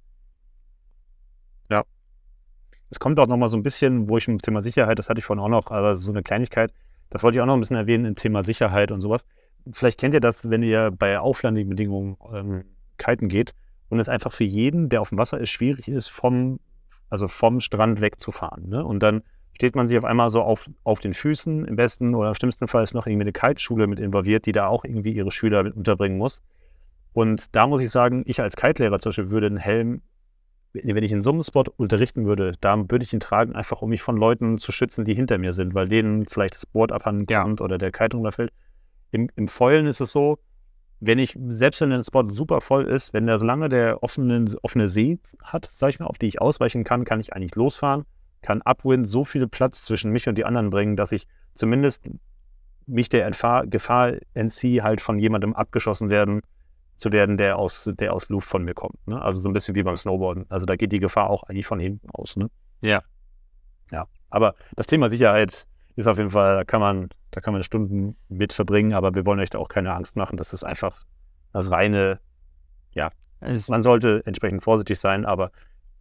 Es 2.92 3.00
kommt 3.00 3.20
auch 3.20 3.28
nochmal 3.28 3.48
so 3.48 3.56
ein 3.56 3.64
bisschen, 3.64 4.10
wo 4.10 4.18
ich 4.18 4.28
im 4.28 4.40
Thema 4.40 4.62
Sicherheit, 4.62 5.00
das 5.00 5.10
hatte 5.10 5.20
ich 5.20 5.26
vorhin 5.26 5.42
auch 5.44 5.50
noch, 5.50 5.72
aber 5.72 5.96
so 5.96 6.12
eine 6.12 6.22
Kleinigkeit, 6.22 6.74
das 7.10 7.24
wollte 7.24 7.38
ich 7.38 7.42
auch 7.42 7.46
noch 7.46 7.54
ein 7.54 7.60
bisschen 7.62 7.78
erwähnen 7.78 8.04
im 8.04 8.16
Thema 8.16 8.44
Sicherheit 8.44 8.92
und 8.92 9.00
sowas. 9.00 9.26
Vielleicht 9.72 9.98
kennt 9.98 10.14
ihr 10.14 10.20
das, 10.20 10.50
wenn 10.50 10.62
ihr 10.62 10.92
bei 10.92 11.18
auflandigen 11.18 11.70
Bedingungen 11.70 12.18
ähm, 12.34 12.66
kiten 13.02 13.28
geht 13.28 13.54
und 13.90 14.00
es 14.00 14.10
einfach 14.10 14.32
für 14.32 14.44
jeden, 14.44 14.90
der 14.90 15.02
auf 15.02 15.10
dem 15.10 15.18
Wasser 15.18 15.40
ist, 15.40 15.50
schwierig 15.50 15.88
ist, 15.88 16.10
vom, 16.10 16.60
also 17.10 17.28
vom 17.28 17.60
Strand 17.60 18.02
wegzufahren. 18.02 18.70
Ne? 18.70 18.84
Und 18.86 19.02
dann 19.02 19.24
steht 19.54 19.76
man 19.76 19.88
sich 19.88 19.98
auf 19.98 20.06
einmal 20.06 20.30
so 20.30 20.42
auf, 20.42 20.70
auf 20.84 21.00
den 21.00 21.14
Füßen. 21.14 21.66
Im 21.66 21.76
besten 21.76 22.16
oder 22.16 22.30
im 22.30 22.36
schlimmsten 22.36 22.68
Fall 22.68 22.84
ist 22.84 22.94
noch 22.94 23.06
irgendwie 23.06 23.24
eine 23.26 23.34
Kiteschule 23.34 23.88
mit 23.88 24.00
involviert, 24.00 24.46
die 24.46 24.54
da 24.54 24.68
auch 24.68 24.86
irgendwie 24.86 25.12
ihre 25.12 25.32
Schüler 25.32 25.64
mit 25.64 25.76
unterbringen 25.76 26.18
muss. 26.18 26.42
Und 27.14 27.54
da 27.56 27.68
muss 27.68 27.82
ich 27.82 27.90
sagen, 27.90 28.24
ich 28.26 28.40
als 28.42 28.56
Kite-Lehrer 28.56 29.00
zum 29.00 29.10
Beispiel 29.10 29.30
würde 29.30 29.48
einen 29.48 29.58
Helm 29.58 30.02
wenn 30.74 31.04
ich 31.04 31.12
in 31.12 31.22
so 31.22 31.32
einem 31.32 31.44
Spot 31.44 31.66
unterrichten 31.78 32.26
würde, 32.26 32.54
da 32.62 32.78
würde 32.78 33.04
ich 33.04 33.14
ihn 33.14 33.20
tragen, 33.20 33.56
einfach 33.56 33.82
um 33.82 33.90
mich 33.90 34.02
von 34.02 34.16
Leuten 34.16 34.58
zu 34.58 34.72
schützen, 34.72 35.06
die 35.06 35.14
hinter 35.14 35.38
mir 35.38 35.52
sind, 35.52 35.74
weil 35.74 35.88
denen 35.88 36.26
vielleicht 36.28 36.56
das 36.56 36.66
Board 36.66 36.92
abhanden 36.92 37.26
Ja. 37.30 37.44
kommt 37.44 37.62
oder 37.62 37.78
der 37.78 37.92
Kite 37.92 38.18
runterfällt. 38.18 38.52
Im, 39.12 39.30
Im 39.36 39.48
Foilen 39.48 39.86
ist 39.88 40.00
es 40.00 40.12
so, 40.12 40.40
wenn 41.02 41.18
ich, 41.18 41.38
selbst 41.48 41.82
wenn 41.82 41.90
der 41.90 42.04
Spot 42.04 42.30
super 42.30 42.62
voll 42.62 42.88
ist, 42.88 43.12
wenn 43.12 43.26
der, 43.26 43.40
solange 43.40 43.70
der 43.70 44.04
offene, 44.04 44.46
offene 44.62 44.88
See 44.88 45.20
hat, 45.44 45.68
sag 45.72 45.90
ich 45.90 46.00
mal, 46.00 46.06
auf 46.06 46.20
die 46.20 46.28
ich 46.28 46.40
ausweichen 46.40 46.84
kann, 46.84 47.06
kann 47.06 47.20
ich 47.20 47.34
eigentlich 47.34 47.56
losfahren, 47.56 48.06
kann 48.44 48.62
Upwind 48.62 49.10
so 49.10 49.24
viel 49.24 49.48
Platz 49.48 49.84
zwischen 49.84 50.12
mich 50.12 50.30
und 50.30 50.36
die 50.36 50.46
anderen 50.46 50.70
bringen, 50.70 50.96
dass 50.96 51.12
ich 51.12 51.28
zumindest 51.56 52.08
mich 52.86 53.10
der 53.10 53.26
Entfahr 53.26 53.66
Gefahr 53.66 54.14
entziehe, 54.36 54.84
halt 54.84 55.02
von 55.02 55.18
jemandem 55.18 55.56
abgeschossen 55.56 56.12
werden, 56.12 56.42
zu 56.98 57.12
werden, 57.12 57.36
der 57.36 57.58
aus, 57.58 57.90
der 57.92 58.14
aus 58.14 58.30
Luft 58.30 58.48
von 58.48 58.64
mir 58.64 58.76
kommt. 58.76 59.08
Ne? 59.08 59.20
Also 59.20 59.40
so 59.40 59.50
ein 59.50 59.54
bisschen 59.54 59.76
wie 59.76 59.82
beim 59.82 59.98
Snowboarden. 59.98 60.46
Also 60.50 60.68
da 60.68 60.76
geht 60.76 60.92
die 60.92 61.00
Gefahr 61.00 61.32
auch 61.32 61.44
eigentlich 61.44 61.66
von 61.66 61.80
hinten 61.80 62.08
aus. 62.12 62.36
Ne? 62.36 62.50
Ja. 62.82 63.02
Ja. 63.92 64.06
Aber 64.30 64.54
das 64.76 64.86
Thema 64.86 65.10
Sicherheit 65.10 65.66
ist 65.96 66.08
auf 66.08 66.18
jeden 66.18 66.30
Fall, 66.30 66.56
da 66.56 66.64
kann 66.64 66.82
man, 66.82 67.10
da 67.32 67.42
kann 67.42 67.54
man 67.54 67.64
Stunden 67.64 68.16
mit 68.30 68.54
verbringen, 68.54 68.94
aber 68.94 69.14
wir 69.16 69.26
wollen 69.26 69.40
euch 69.40 69.50
da 69.50 69.60
auch 69.60 69.70
keine 69.70 69.94
Angst 69.94 70.16
machen. 70.16 70.38
Das 70.38 70.54
ist 70.54 70.64
einfach 70.64 71.06
eine 71.54 71.70
reine, 71.70 72.20
Es, 73.42 73.68
man 73.70 73.82
sollte 73.82 74.22
entsprechend 74.26 74.64
vorsichtig 74.64 75.00
sein, 75.00 75.26
aber 75.26 75.52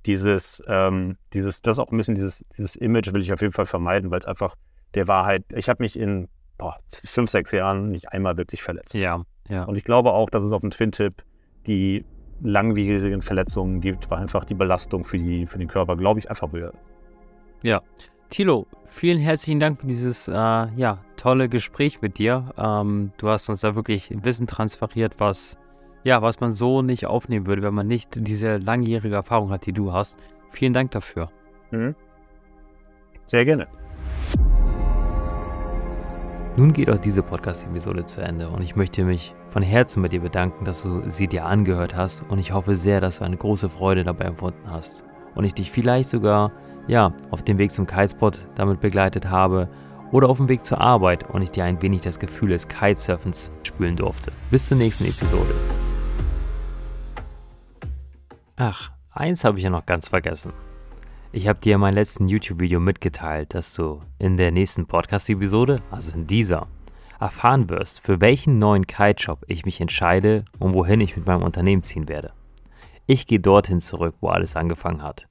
dieses, 0.07 0.63
ähm, 0.67 1.17
dieses, 1.33 1.63
das 1.63 1.79
auch 1.79 1.91
ein 1.91 1.97
bisschen 1.97 2.15
dieses, 2.15 2.45
dieses 2.57 2.77
Image 2.77 3.13
will 3.13 3.21
ich 3.21 3.33
auf 3.33 3.41
jeden 3.41 3.53
Fall 3.53 3.67
vermeiden, 3.67 4.11
weil 4.11 4.19
es 4.19 4.27
einfach 4.27 4.57
der 4.95 5.09
Wahrheit, 5.09 5.45
ich 5.55 5.69
habe 5.69 5.83
mich 5.83 5.99
in 5.99 6.29
boah, 6.59 6.79
fünf, 6.93 7.31
sechs 7.31 7.51
Jahren 7.53 7.91
nicht 7.91 8.13
einmal 8.13 8.37
wirklich 8.37 8.63
verletzt. 8.63 8.95
ja, 8.95 9.25
ja. 9.49 9.65
Und 9.65 9.77
ich 9.77 9.85
glaube 9.85 10.13
auch, 10.13 10.31
dass 10.31 10.43
es 10.43 10.53
auf 10.53 10.61
dem 10.61 10.71
Twin-Tip 10.71 11.23
die 11.67 12.05
langwierigen 12.43 13.23
Verletzungen 13.23 13.81
gibt, 13.81 14.11
weil 14.11 14.19
einfach 14.19 14.45
die 14.45 14.55
Belastung 14.55 15.05
für, 15.05 15.19
die, 15.19 15.47
für 15.47 15.59
den 15.59 15.69
Körper, 15.69 15.97
glaube 15.97 16.21
ich, 16.21 16.31
einfach 16.31 16.53
höher 16.53 16.71
ist. 16.71 16.79
Tilo, 18.31 18.69
vielen 18.85 19.19
herzlichen 19.19 19.59
Dank 19.59 19.81
für 19.81 19.89
dieses 19.89 20.29
äh, 20.29 20.33
ja, 20.33 20.99
tolle 21.17 21.49
Gespräch 21.49 22.01
mit 22.01 22.17
dir. 22.17 22.55
Ähm, 22.57 23.11
du 23.17 23.29
hast 23.29 23.49
uns 23.49 23.61
da 23.61 23.75
wirklich 23.75 24.15
Wissen 24.23 24.47
transferiert, 24.47 25.17
was, 25.19 25.59
ja, 26.05 26.23
was 26.23 26.39
man 26.39 26.53
so 26.53 26.81
nicht 26.81 27.07
aufnehmen 27.07 27.47
würde, 27.47 27.63
wenn 27.63 27.75
man 27.75 27.89
nicht 27.89 28.11
diese 28.15 28.59
langjährige 28.59 29.17
Erfahrung 29.17 29.51
hat, 29.51 29.67
die 29.67 29.73
du 29.73 29.93
hast. 29.93 30.17
Vielen 30.51 30.73
Dank 30.73 30.93
dafür. 30.93 31.29
Sehr 33.27 33.45
gerne. 33.45 33.67
Nun 36.57 36.73
geht 36.73 36.89
auch 36.89 37.01
diese 37.01 37.25
Podcast-Episode 37.25 38.05
zu 38.05 38.23
Ende 38.23 38.49
und 38.49 38.63
ich 38.63 38.77
möchte 38.77 39.03
mich 39.03 39.35
von 39.49 39.65
Herzen 39.65 40.03
bei 40.03 40.09
dir 40.09 40.21
bedanken, 40.21 40.65
dass 40.65 40.85
du 40.85 41.03
sie 41.09 41.27
dir 41.27 41.47
angehört 41.47 41.97
hast 41.97 42.23
und 42.29 42.39
ich 42.39 42.53
hoffe 42.53 42.77
sehr, 42.77 43.01
dass 43.01 43.19
du 43.19 43.25
eine 43.25 43.37
große 43.37 43.69
Freude 43.69 44.05
dabei 44.05 44.27
empfunden 44.27 44.71
hast 44.71 45.05
und 45.35 45.45
ich 45.45 45.55
dich 45.55 45.71
vielleicht 45.71 46.09
sogar, 46.09 46.53
ja, 46.87 47.13
auf 47.31 47.43
dem 47.43 47.59
Weg 47.59 47.73
zum 47.73 47.87
Kitespot 47.87 48.47
damit 48.55 48.81
begleitet 48.81 49.29
habe 49.29 49.69
oder 50.13 50.29
auf 50.29 50.39
dem 50.39 50.49
Weg 50.49 50.65
zur 50.65 50.81
Arbeit 50.81 51.29
und 51.31 51.43
ich 51.43 51.51
dir 51.51 51.65
ein 51.65 51.81
wenig 51.83 52.03
das 52.03 52.19
Gefühl 52.19 52.51
des 52.51 52.69
Kitesurfens 52.69 53.51
spülen 53.63 53.97
durfte. 53.97 54.33
Bis 54.51 54.67
zur 54.67 54.77
nächsten 54.77 55.05
Episode. 55.05 55.55
Ach, 58.57 58.91
eins 59.13 59.45
habe 59.45 59.59
ich 59.59 59.65
ja 59.65 59.71
noch 59.71 59.87
ganz 59.87 60.09
vergessen. 60.09 60.53
Ich 61.33 61.47
habe 61.47 61.61
dir 61.61 61.77
in 61.77 61.81
meinem 61.81 61.95
letzten 61.95 62.27
YouTube-Video 62.27 62.81
mitgeteilt, 62.81 63.55
dass 63.55 63.73
du 63.75 64.01
in 64.19 64.37
der 64.37 64.51
nächsten 64.51 64.87
Podcast-Episode, 64.87 65.81
also 65.91 66.13
in 66.13 66.27
dieser, 66.27 66.67
erfahren 67.21 67.71
wirst, 67.71 68.01
für 68.01 68.21
welchen 68.21 68.59
neuen 68.59 68.87
Kite-Shop 68.87 69.45
ich 69.47 69.65
mich 69.65 69.81
entscheide 69.81 70.45
und 70.59 70.75
wohin 70.75 71.01
ich 71.01 71.17
mit 71.17 71.27
meinem 71.27 71.43
Unternehmen 71.43 71.83
ziehen 71.85 72.09
werde. 72.09 72.33
Ich 73.07 73.27
gehe 73.27 73.39
dorthin 73.39 73.79
zurück, 73.79 74.17
wo 74.21 74.29
alles 74.29 74.57
angefangen 74.57 75.03
hat. 75.03 75.29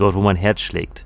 Dort, 0.00 0.14
wo 0.14 0.22
mein 0.22 0.36
Herz 0.36 0.62
schlägt. 0.62 1.04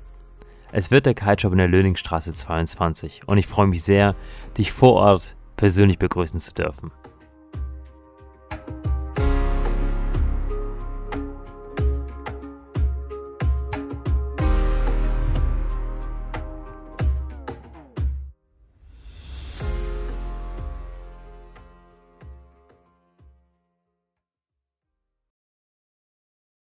Es 0.71 0.89
wird 0.89 1.05
der 1.05 1.15
Kite-Shop 1.15 1.51
in 1.51 1.57
der 1.57 1.67
Löningstraße 1.67 2.31
22 2.31 3.27
und 3.27 3.37
ich 3.37 3.45
freue 3.45 3.67
mich 3.67 3.83
sehr, 3.83 4.15
dich 4.57 4.71
vor 4.71 4.93
Ort 4.93 5.35
persönlich 5.57 5.99
begrüßen 5.99 6.39
zu 6.39 6.53
dürfen. 6.53 6.91